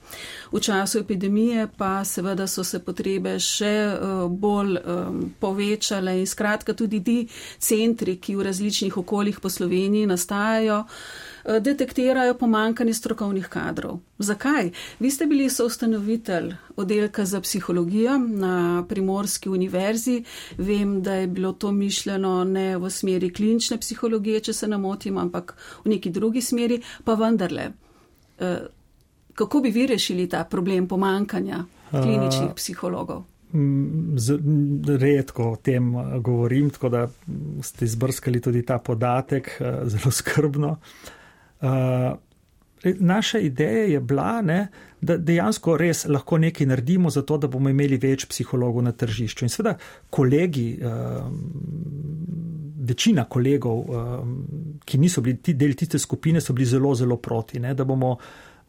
V 0.51 0.59
času 0.59 0.99
epidemije 0.99 1.67
pa 1.77 2.05
seveda 2.05 2.47
so 2.47 2.63
se 2.63 2.79
potrebe 2.81 3.35
še 3.39 3.73
uh, 3.93 4.25
bolj 4.31 4.77
um, 4.79 5.19
povečale 5.39 6.15
in 6.19 6.27
skratka 6.27 6.73
tudi 6.73 7.03
ti 7.05 7.17
centri, 7.59 8.17
ki 8.17 8.35
v 8.35 8.45
različnih 8.49 8.97
okoljih 8.97 9.39
po 9.39 9.49
Sloveniji 9.49 10.09
nastajajo, 10.09 10.79
uh, 10.81 11.59
detektirajo 11.61 12.33
pomankanje 12.39 12.95
strokovnih 12.97 13.45
kadrov. 13.47 13.99
Zakaj? 14.19 14.71
Vi 14.99 15.11
ste 15.11 15.27
bili 15.29 15.49
soustanovitelj 15.49 16.55
oddelka 16.75 17.25
za 17.25 17.41
psihologijo 17.41 18.17
na 18.17 18.85
Primorski 18.89 19.49
univerzi. 19.49 20.23
Vem, 20.57 21.01
da 21.03 21.13
je 21.13 21.27
bilo 21.27 21.53
to 21.53 21.71
mišljeno 21.71 22.43
ne 22.43 22.77
v 22.77 22.89
smeri 22.89 23.29
klinične 23.33 23.77
psihologije, 23.77 24.41
če 24.49 24.53
se 24.53 24.67
namotim, 24.67 25.17
ampak 25.17 25.53
v 25.85 25.93
neki 25.93 26.09
drugi 26.09 26.41
smeri, 26.41 26.81
pa 27.03 27.13
vendarle. 27.13 27.69
Kako 29.33 29.59
bi 29.59 29.71
vi 29.71 29.87
rešili 29.87 30.29
ta 30.29 30.43
problem 30.43 30.87
pomankanja 30.87 31.63
kliničnih 31.91 32.55
psihologov? 32.55 33.23
Redko 34.99 35.51
o 35.51 35.55
tem 35.55 35.93
govorim, 36.21 36.69
tako 36.69 36.89
da 36.89 37.07
ste 37.61 37.85
izbrskali 37.85 38.41
tudi 38.41 38.65
ta 38.65 38.77
podatek 38.77 39.61
zelo 39.85 40.11
skrbno. 40.11 40.77
Naša 42.83 43.39
ideja 43.39 43.83
je 43.83 43.99
bila, 43.99 44.41
ne, 44.41 44.67
da 45.01 45.17
dejansko 45.17 45.77
res 45.77 46.05
lahko 46.07 46.37
nekaj 46.37 46.67
naredimo, 46.67 47.09
zato 47.09 47.37
da 47.37 47.47
bomo 47.47 47.69
imeli 47.69 47.97
več 47.97 48.25
psihologov 48.29 48.83
na 48.83 48.91
tržišču. 48.91 49.45
In 49.45 49.49
seveda, 49.49 49.75
kolegi, 50.09 50.79
večina 52.89 53.25
kolegov, 53.29 53.83
ki 54.85 54.97
niso 54.97 55.21
bili 55.21 55.55
del 55.55 55.75
tiste 55.77 55.99
skupine, 55.99 56.41
so 56.41 56.53
bili 56.53 56.67
zelo, 56.67 56.95
zelo 56.95 57.17
proti, 57.17 57.59
ne, 57.59 57.73
da 57.73 57.85
bomo 57.87 58.15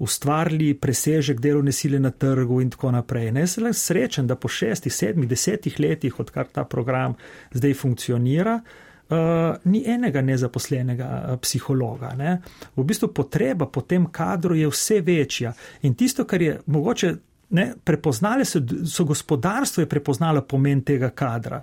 ustvarili 0.01 0.75
presežek 0.81 1.41
delovne 1.41 1.73
sile 1.73 1.99
na 2.01 2.11
trgu 2.11 2.61
in 2.61 2.71
tako 2.73 2.91
naprej. 2.91 3.33
Ne, 3.37 3.45
jaz 3.45 3.59
sem 3.59 3.73
srečen, 3.77 4.27
da 4.27 4.37
po 4.37 4.49
šestih, 4.49 4.93
sedmih, 4.95 5.29
desetih 5.29 5.77
letih, 5.81 6.21
odkar 6.21 6.49
ta 6.49 6.65
program 6.65 7.15
zdaj 7.53 7.75
funkcionira, 7.77 8.57
uh, 8.61 9.19
ni 9.65 9.83
enega 9.87 10.23
nezaposlenega 10.25 11.09
uh, 11.11 11.37
psihologa. 11.43 12.15
Ne. 12.17 12.39
V 12.77 12.85
bistvu 12.89 13.11
potreba 13.13 13.69
po 13.69 13.85
tem 13.85 14.09
kadru 14.13 14.57
je 14.57 14.71
vse 14.73 15.03
večja 15.05 15.53
in 15.83 15.95
tisto, 15.95 16.25
kar 16.25 16.43
je 16.43 16.57
mogoče 16.67 17.15
ne, 17.51 17.73
prepoznali, 17.85 18.45
so, 18.45 18.63
so 18.87 19.05
gospodarstvo 19.05 19.85
je 19.85 19.89
prepoznalo 19.89 20.47
pomen 20.49 20.81
tega 20.81 21.11
kadra. 21.11 21.61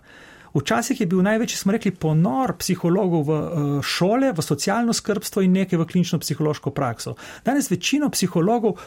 Včasih 0.58 1.02
je 1.02 1.08
bil 1.08 1.22
največji, 1.22 1.58
smo 1.58 1.72
rekli, 1.76 1.92
ponor 1.92 2.56
psihologov 2.58 3.28
v 3.28 3.32
uh, 3.38 3.66
šole, 3.86 4.32
v 4.34 4.42
socialno 4.42 4.94
skrbstvo 4.94 5.44
in 5.46 5.54
nekaj 5.54 5.80
v 5.80 5.86
klinično 5.86 6.20
psihološko 6.20 6.74
prakso. 6.74 7.14
Danes 7.46 7.70
večino 7.72 8.10
psihologov 8.10 8.80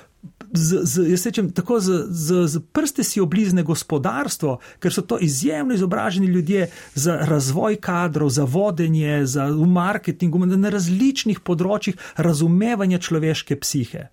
z, 0.52 0.82
z, 0.82 1.26
rečem, 1.26 1.50
tako 1.54 1.80
z, 1.80 2.04
z, 2.10 2.46
z 2.50 2.60
prste 2.72 3.04
si 3.06 3.22
oblizne 3.22 3.62
gospodarstvo, 3.62 4.58
ker 4.82 4.92
so 4.92 5.06
to 5.06 5.18
izjemno 5.22 5.74
izobraženi 5.74 6.26
ljudje 6.26 6.70
za 6.94 7.16
razvoj 7.22 7.76
kadrov, 7.76 8.28
za 8.28 8.44
vodenje, 8.44 9.26
za 9.26 9.46
v 9.46 9.66
marketingu, 9.66 10.42
na 10.46 10.72
različnih 10.72 11.40
področjih 11.40 11.96
razumevanja 12.16 12.98
človeške 12.98 13.56
psihe. 13.62 14.10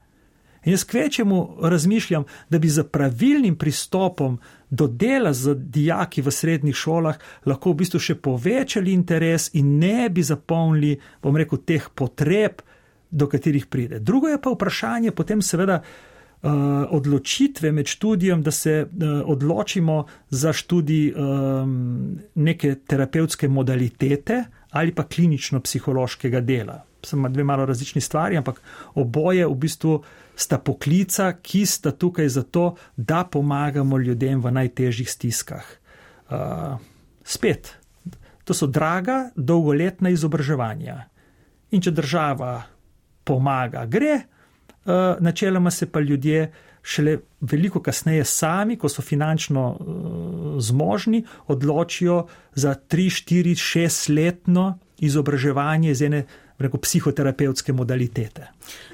In 0.67 0.73
jaz 0.75 0.83
kvečemu 0.83 1.57
razmišljam, 1.61 2.25
da 2.49 2.59
bi 2.59 2.69
za 2.69 2.83
pravilnim 2.83 3.55
pristopom 3.55 4.39
do 4.69 4.87
dela 4.87 5.33
z 5.33 5.55
dijaki 5.55 6.21
v 6.21 6.31
srednjih 6.31 6.75
šolah 6.75 7.19
lahko 7.45 7.71
v 7.71 7.83
bistvu 7.83 7.99
še 7.99 8.15
povečali 8.19 8.91
interes 8.91 9.49
in 9.55 9.77
ne 9.79 10.09
bi 10.09 10.23
zapolnili, 10.23 10.97
bom 11.23 11.35
rekel, 11.39 11.63
teh 11.63 11.87
potreb, 11.95 12.61
do 13.11 13.27
katerih 13.27 13.65
pride. 13.65 13.99
Drugo 13.99 14.27
je 14.27 14.41
pa 14.41 14.51
vprašanje 14.51 15.11
potem 15.11 15.41
seveda 15.41 15.79
uh, 15.79 16.51
odločitve 16.91 17.71
med 17.71 17.87
študijem, 17.87 18.43
da 18.43 18.51
se 18.51 18.81
uh, 18.83 19.21
odločimo 19.25 20.05
za 20.29 20.53
študij 20.53 21.13
um, 21.13 22.19
neke 22.35 22.75
terapevtske 22.75 23.47
modalitete 23.47 24.43
ali 24.69 24.91
pa 24.91 25.03
klinično-psihološkega 25.03 26.41
dela. 26.43 26.81
Sem 27.03 27.23
dve 27.33 27.43
malo 27.43 27.65
različni 27.65 28.01
stvari, 28.01 28.37
ampak 28.37 28.61
oboje 28.95 29.47
v 29.47 29.55
bistvu 29.55 30.01
sta 30.37 30.59
poklica, 30.61 31.31
ki 31.41 31.65
sta 31.65 31.91
tukaj 31.91 32.29
zato, 32.29 32.75
da 32.95 33.23
pomagamo 33.25 33.97
ljudem 33.97 34.41
v 34.41 34.51
najtežjih 34.53 35.09
stiskah. 35.09 35.65
Uh, 36.29 36.77
spet, 37.25 37.73
to 38.45 38.53
so 38.53 38.67
draga, 38.69 39.31
dolgoletna 39.35 40.13
izobraževanja. 40.13 41.01
In 41.73 41.81
če 41.81 41.91
država 41.91 42.51
pomaga, 43.27 43.85
gre, 43.89 44.19
uh, 44.21 45.17
načeloma 45.19 45.71
se 45.73 45.89
pa 45.91 45.99
ljudje 45.99 46.51
šele 46.87 47.17
veliko 47.41 47.81
kasneje 47.83 48.23
sami, 48.23 48.77
ko 48.77 48.89
so 48.89 49.01
finančno 49.01 49.63
uh, 49.73 50.59
zmožni, 50.61 51.25
odločijo 51.47 52.27
za 52.53 52.75
3, 52.75 53.09
4, 53.25 53.57
6 53.57 54.13
letno 54.13 54.75
izobraževanje 54.97 55.91
iz 55.91 56.01
ene 56.01 56.25
reko, 56.59 56.77
psihoterapevtske 56.77 57.73
modalitete. 57.73 58.47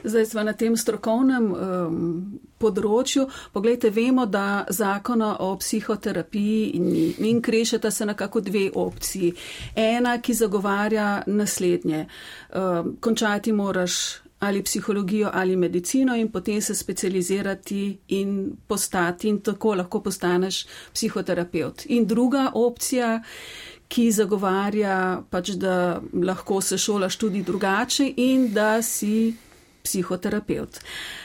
Zdaj 0.03 0.25
smo 0.25 0.43
na 0.43 0.53
tem 0.53 0.75
strokovnem 0.77 1.51
um, 1.51 2.39
področju. 2.59 3.27
Poglejte, 3.53 3.89
vemo, 3.89 4.25
da 4.25 4.65
zakona 4.69 5.35
o 5.43 5.53
psihoterapiji 5.59 6.79
ni 6.79 7.05
in 7.29 7.41
krešeta 7.41 7.91
se 7.91 8.05
nekako 8.05 8.41
dve 8.41 8.67
opciji. 8.75 9.33
Ena, 9.75 10.17
ki 10.21 10.33
zagovarja 10.33 11.23
naslednje. 11.27 12.05
Um, 12.53 12.97
končati 13.01 13.51
moraš 13.51 14.23
ali 14.43 14.63
psihologijo 14.63 15.29
ali 15.33 15.55
medicino 15.55 16.15
in 16.15 16.31
potem 16.31 16.61
se 16.61 16.75
specializirati 16.75 17.97
in 18.07 18.51
postati 18.67 19.29
in 19.29 19.39
tako 19.41 19.75
lahko 19.75 20.01
postaneš 20.01 20.65
psihoterapeut. 20.93 21.85
In 21.85 22.05
druga 22.05 22.51
opcija 22.53 23.23
ki 23.93 24.09
zagovarja, 24.11 25.21
pač, 25.29 25.53
da 25.61 26.01
lahko 26.13 26.61
se 26.61 26.77
šolaš 26.81 27.19
tudi 27.21 27.43
drugače 27.45 28.07
in 28.17 28.47
da 28.53 28.81
si 28.81 29.33
psihoterapeut. 29.83 30.79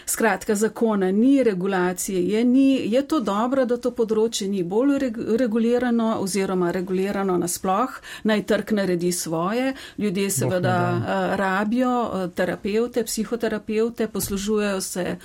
Skratka, 0.07 0.55
zakona 0.55 1.11
ni, 1.13 1.43
regulacije 1.43 2.29
je 2.29 2.45
ni, 2.45 2.93
je 2.93 3.03
to 3.09 3.21
dobro, 3.21 3.65
da 3.65 3.77
to 3.77 3.93
področje 3.95 4.49
ni 4.49 4.65
bolj 4.67 4.99
regulirano 5.39 6.17
oziroma 6.25 6.73
regulirano 6.75 7.39
nasploh, 7.39 8.01
naj 8.29 8.45
trg 8.51 8.75
naredi 8.81 9.13
svoje, 9.13 9.75
ljudje 9.99 10.31
seveda 10.41 10.77
uh, 10.97 11.37
rabijo 11.39 11.95
uh, 12.03 12.27
terapeute, 12.35 13.05
psihoterapeute, 13.07 14.09
poslužujejo 14.13 14.81
se 14.81 15.17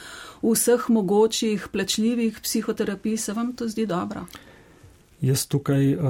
vseh 0.43 0.89
mogočih 0.89 1.67
plačljivih 1.73 2.39
psihoterapij, 2.43 3.17
se 3.17 3.33
vam 3.33 3.53
to 3.55 3.67
zdi 3.67 3.87
dobro? 3.89 4.27
Jaz 5.23 5.45
tukaj 5.47 5.93
uh, 5.95 6.01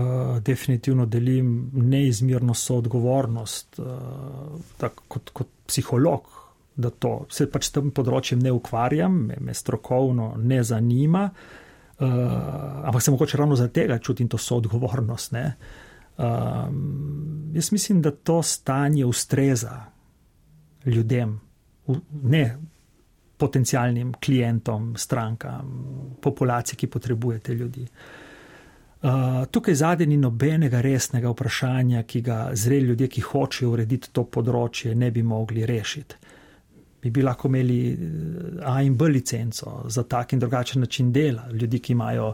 definitivno 0.42 1.06
delim 1.06 1.70
neizmerno 1.74 2.54
soodgovornost 2.54 3.80
uh, 3.80 3.86
tak, 4.78 5.04
kot, 5.08 5.30
kot 5.30 5.48
psiholog, 5.70 6.32
da 6.76 6.90
to 6.90 7.12
se 7.30 7.46
pač 7.46 7.70
tem 7.76 7.92
področjem 7.94 8.42
ne 8.42 8.50
ukvarjam, 8.56 9.20
me, 9.28 9.38
me 9.38 9.54
strokovno 9.54 10.32
ne 10.42 10.58
zanima, 10.66 11.28
uh, 11.30 12.16
ampak 12.90 13.06
se 13.06 13.14
mogoče 13.14 13.38
ravno 13.38 13.60
zaradi 13.60 13.84
tega 13.84 14.00
čutim 14.02 14.32
to 14.34 14.42
soodgovornost. 14.42 15.38
Um, 15.38 16.82
jaz 17.54 17.70
mislim, 17.76 18.02
da 18.02 18.16
to 18.18 18.40
stanje 18.42 19.06
ustreza 19.06 19.78
ljudem, 20.90 21.38
ne 22.34 22.44
potencijalnim 23.38 24.18
klientom, 24.18 24.96
strankam, 24.98 26.18
populaciji, 26.22 26.82
ki 26.82 26.94
potrebujete 26.98 27.54
ljudi. 27.54 27.86
Uh, 27.86 28.23
Uh, 29.04 29.10
tukaj 29.52 29.76
zadnji 29.76 30.06
ni 30.08 30.18
nobenega 30.18 30.80
resnega 30.82 31.28
vprašanja, 31.30 32.04
ki 32.08 32.22
ga 32.24 32.38
zreli 32.56 32.86
ljudje, 32.86 33.08
ki 33.12 33.22
hočejo 33.22 33.74
urediti 33.76 34.14
to 34.16 34.24
področje, 34.32 34.94
ne 34.96 35.10
bi 35.12 35.20
mogli 35.28 35.66
rešiti. 35.68 36.16
Bi, 37.04 37.12
bi 37.12 37.26
lahko 37.26 37.50
imeli 37.52 37.80
uh, 37.92 38.62
A 38.72 38.78
in 38.82 38.96
B 38.96 39.10
licenco 39.12 39.82
za 39.92 40.06
tak 40.08 40.32
in 40.34 40.40
drugačen 40.40 40.80
način 40.80 41.12
dela. 41.12 41.50
Ljudi, 41.52 41.82
ki 41.84 41.92
imajo, 41.98 42.30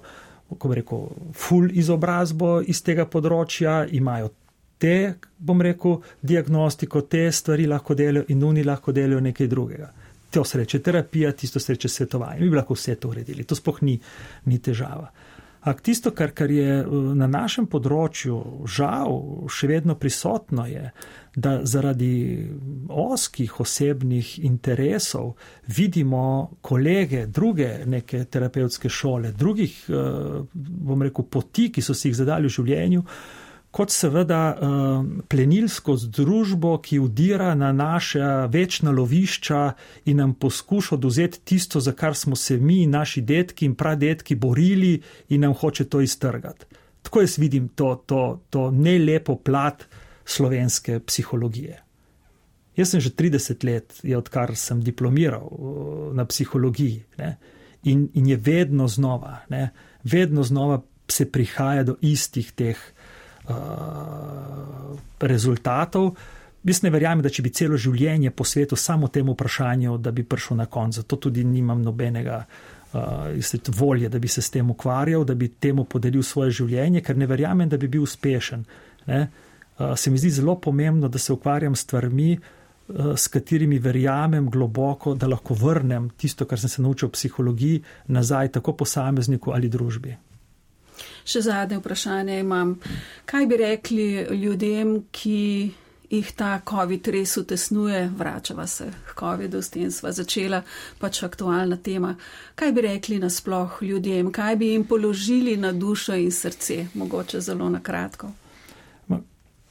kako 0.49 0.70
bi 0.70 0.78
rekel, 0.78 1.07
full 1.34 1.74
izobrazbo 1.74 2.59
iz 2.61 2.84
tega 2.86 3.07
področja, 3.09 3.88
imajo 3.89 4.30
te, 4.78 5.15
bom 5.39 5.65
rekel, 5.65 5.97
diagnostiko, 6.22 7.01
te 7.01 7.32
stvari 7.32 7.65
lahko 7.65 7.97
delajo 7.97 8.28
in 8.30 8.45
oni 8.45 8.63
lahko 8.63 8.93
delajo 8.93 9.24
nekaj 9.26 9.49
drugega. 9.49 9.89
To 10.38 10.45
sreče 10.45 10.84
terapija, 10.86 11.34
tisto 11.34 11.57
sreče 11.59 11.89
svetovanje. 11.89 12.43
Mi 12.45 12.53
bi 12.53 12.61
lahko 12.61 12.78
vse 12.78 12.93
to 13.01 13.09
uredili. 13.09 13.43
To 13.49 13.57
spoh 13.57 13.82
ni, 13.82 13.97
ni 14.45 14.61
težava. 14.61 15.09
Ampak 15.60 15.82
tisto, 15.84 16.12
kar, 16.16 16.32
kar 16.32 16.51
je 16.51 16.80
eh, 16.80 16.91
na 17.20 17.28
našem 17.28 17.68
področju 17.68 18.66
žal 18.68 19.47
še 19.51 19.68
vedno 19.68 19.97
prisotno, 19.99 20.64
je, 20.70 20.91
da 21.36 21.60
zaradi 21.68 22.47
oskih 22.89 23.60
osebnih 23.60 24.38
interesov 24.47 25.36
vidimo 25.68 26.24
kolege, 26.62 27.26
druge 27.28 27.84
neke 27.86 28.24
terapevtske 28.26 28.89
šole, 28.89 29.34
drugih, 29.36 29.76
eh, 29.89 30.39
bom 30.53 31.03
rekel, 31.03 31.28
poti, 31.28 31.70
ki 31.76 31.84
so 31.84 31.93
si 31.93 32.10
jih 32.10 32.18
zadali 32.24 32.47
v 32.47 32.55
življenju, 32.55 33.03
kot 33.72 33.91
seveda 33.93 34.41
uh, 34.53 35.05
plenilsko 35.30 35.95
združbo, 35.97 36.78
ki 36.82 36.99
udira 36.99 37.53
na 37.55 37.72
naše 37.72 38.22
večna 38.49 38.91
lovišča 38.91 39.74
in 40.05 40.17
nam 40.17 40.34
poskuša 40.34 40.95
oduzeti 40.95 41.39
tisto, 41.43 41.80
za 41.80 41.91
kar 41.91 42.15
smo 42.15 42.36
se 42.36 42.57
mi, 42.57 42.86
naši 42.88 43.22
detki 43.22 43.65
in 43.65 43.76
pradetki 43.76 44.36
borili 44.36 45.01
in 45.30 45.41
nam 45.41 45.53
hoče 45.53 45.86
to 45.86 46.01
iztrgati. 46.01 46.65
Tako 47.01 47.22
jaz 47.22 47.38
vidim 47.38 47.67
to, 47.67 48.03
to, 48.05 48.41
to 48.49 48.72
nelepo 48.72 49.36
plat 49.36 49.86
slovenske 50.26 50.99
psihologije. 50.99 51.84
Jaz 52.76 52.89
sem 52.89 52.99
že 52.99 53.09
30 53.09 53.65
let, 53.65 53.99
je 54.03 54.17
odkar 54.17 54.55
sem 54.55 54.82
diplomiral 54.82 55.45
uh, 55.51 56.15
na 56.15 56.26
psihologiji 56.26 57.03
ne? 57.17 57.38
in, 57.84 58.09
in 58.13 58.28
je 58.28 58.38
vedno 58.38 58.88
znova, 58.88 59.38
ne? 59.49 59.70
vedno 60.03 60.43
znova 60.43 60.82
se 61.07 61.32
prihaja 61.32 61.84
do 61.84 61.95
istih 62.01 62.51
teh 62.51 62.78
rezultatov. 65.20 66.16
Jaz 66.64 66.82
ne 66.84 66.91
verjamem, 66.91 67.24
da 67.24 67.32
če 67.32 67.43
bi 67.45 67.54
celo 67.56 67.78
življenje 67.80 68.34
posvetil 68.36 68.78
samo 68.78 69.08
temu 69.08 69.34
vprašanju, 69.34 69.97
da 70.04 70.12
bi 70.12 70.26
prišel 70.28 70.60
na 70.60 70.68
konec. 70.68 71.00
Zato 71.00 71.16
tudi 71.16 71.43
nimam 71.47 71.82
nobenega 71.82 72.41
uh, 72.43 73.72
volje, 73.80 74.10
da 74.10 74.20
bi 74.20 74.28
se 74.28 74.41
s 74.41 74.52
tem 74.52 74.70
ukvarjal, 74.70 75.24
da 75.26 75.36
bi 75.36 75.47
temu 75.47 75.86
podelil 75.86 76.24
svoje 76.24 76.52
življenje, 76.60 77.02
ker 77.02 77.18
ne 77.18 77.30
verjamem, 77.32 77.70
da 77.70 77.78
bi 77.78 77.88
bil 77.88 78.04
uspešen. 78.04 78.66
Uh, 79.08 79.95
se 79.95 80.12
mi 80.12 80.20
zdi 80.20 80.34
zelo 80.41 80.60
pomembno, 80.60 81.08
da 81.08 81.20
se 81.20 81.34
ukvarjam 81.34 81.76
s 81.76 81.88
stvarmi, 81.88 82.34
uh, 82.36 83.14
s 83.16 83.32
katerimi 83.32 83.80
verjamem 83.80 84.50
globoko, 84.52 85.16
da 85.16 85.32
lahko 85.32 85.56
vrnem 85.56 86.12
tisto, 86.20 86.45
kar 86.45 86.60
sem 86.60 86.70
se 86.70 86.84
naučil 86.84 87.08
v 87.08 87.16
psihologiji, 87.16 87.84
nazaj 88.12 88.52
tako 88.60 88.76
posamezniku 88.84 89.56
ali 89.56 89.72
družbi. 89.72 90.18
Še 91.26 91.41
zadnje 91.41 91.80
vprašanje 91.80 92.39
imam. 92.39 92.78
Kaj 93.26 93.45
bi 93.45 93.57
rekli 93.57 94.09
ljudem, 94.41 94.95
ki 95.11 95.39
jih 96.09 96.32
ta 96.36 96.61
COVID 96.70 97.07
res 97.13 97.38
utesnuje, 97.38 98.09
vračava 98.17 98.67
se 98.67 98.89
k 99.05 99.15
COVID-u, 99.20 99.61
s 99.61 99.70
tem 99.70 99.91
sva 99.91 100.11
začela, 100.11 100.63
pač 100.99 101.24
aktualna 101.24 101.78
tema. 101.78 102.15
Kaj 102.55 102.74
bi 102.74 102.86
rekli 102.88 103.20
nasploh 103.22 103.82
ljudem, 103.86 104.32
kaj 104.32 104.55
bi 104.55 104.74
jim 104.74 104.86
položili 104.89 105.57
na 105.57 105.72
dušo 105.72 106.17
in 106.17 106.32
srce, 106.32 106.88
mogoče 106.93 107.41
zelo 107.41 107.70
na 107.70 107.84
kratko? 107.84 108.32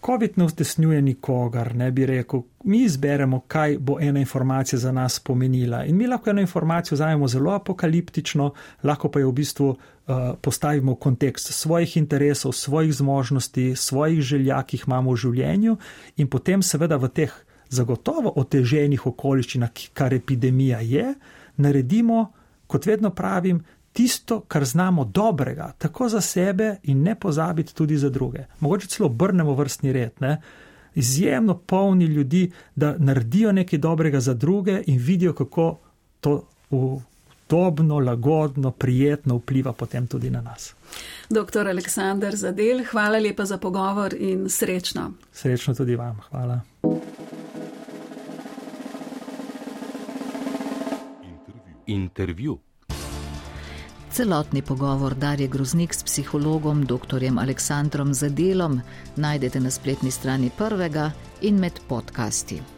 COVID 0.06 0.38
ne 0.38 0.44
utesnjuje 0.44 1.02
nikogar, 1.02 1.74
ne 1.76 1.90
bi 1.90 2.06
rekel. 2.06 2.42
Mi 2.64 2.82
izberemo, 2.84 3.40
kaj 3.40 3.78
bo 3.78 3.98
ena 4.00 4.20
informacija 4.20 4.78
za 4.78 4.92
nas 4.92 5.20
pomenila. 5.20 5.84
In 5.84 5.96
mi 5.96 6.06
lahko 6.06 6.30
eno 6.30 6.40
informacijo 6.40 6.96
vzamemo 6.96 7.28
zelo 7.28 7.50
apokaliptično, 7.50 8.52
lahko 8.82 9.10
pa 9.10 9.20
jo 9.20 9.30
v 9.30 9.32
bistvu 9.32 9.68
uh, 9.68 10.14
postavimo 10.40 10.92
v 10.92 11.00
kontekst 11.02 11.52
svojih 11.52 11.96
interesov, 11.96 12.52
svojih 12.52 12.94
zmožnosti, 12.94 13.76
svojih 13.76 14.20
želja, 14.20 14.62
ki 14.62 14.76
jih 14.76 14.86
imamo 14.86 15.12
v 15.12 15.16
življenju, 15.16 15.76
in 16.16 16.30
potem, 16.30 16.62
seveda, 16.62 16.96
v 16.96 17.08
teh 17.08 17.34
zagotovo 17.68 18.32
oteženih 18.36 19.06
okoliščinah, 19.06 19.70
kar 19.94 20.14
epidemija 20.14 20.80
je, 20.80 21.14
naredimo, 21.56 22.28
kot 22.66 22.86
vedno 22.86 23.10
pravim, 23.10 23.64
tisto, 23.92 24.40
kar 24.40 24.64
znamo 24.64 25.04
dobrega, 25.04 25.72
tako 25.78 26.08
za 26.08 26.20
sebe 26.20 26.76
in 26.82 27.02
ne 27.02 27.14
pozabiti 27.14 27.74
tudi 27.74 27.96
za 27.96 28.10
druge. 28.10 28.44
Mogoče 28.60 28.86
celo 28.86 29.06
obrnemo 29.06 29.54
vrstni 29.54 29.92
red. 29.92 30.12
Ne? 30.20 30.42
Izjemno 30.94 31.58
polni 31.58 32.04
ljudi, 32.04 32.50
da 32.76 32.94
naredijo 32.98 33.52
nekaj 33.52 33.78
dobrega 33.78 34.20
za 34.20 34.34
druge 34.34 34.82
in 34.86 34.98
vidijo, 34.98 35.32
kako 35.32 35.78
to 36.20 36.48
udobno, 36.70 37.98
lagodno, 37.98 38.70
prijetno 38.70 39.36
vpliva 39.36 39.72
potem 39.72 40.06
tudi 40.06 40.30
na 40.30 40.40
nas. 40.40 40.74
Doktor 41.30 41.68
Aleksandr 41.68 42.36
Zadel, 42.36 42.84
hvala 42.90 43.18
lepa 43.18 43.44
za 43.44 43.58
pogovor 43.58 44.14
in 44.18 44.48
srečno. 44.48 45.12
Srečno 45.32 45.74
tudi 45.74 45.96
vam. 45.96 46.20
Hvala. 46.30 46.60
Intervju. 51.86 52.58
Celotni 54.18 54.62
pogovor 54.62 55.14
Darje 55.14 55.46
Groznik 55.46 55.94
s 55.94 56.02
psihologom 56.02 56.84
dr. 56.84 57.22
Aleksandrom 57.38 58.14
Zadelom 58.14 58.80
najdete 59.16 59.60
na 59.60 59.70
spletni 59.70 60.10
strani 60.10 60.50
prvega 60.56 61.10
in 61.40 61.60
med 61.60 61.80
podcasti. 61.88 62.77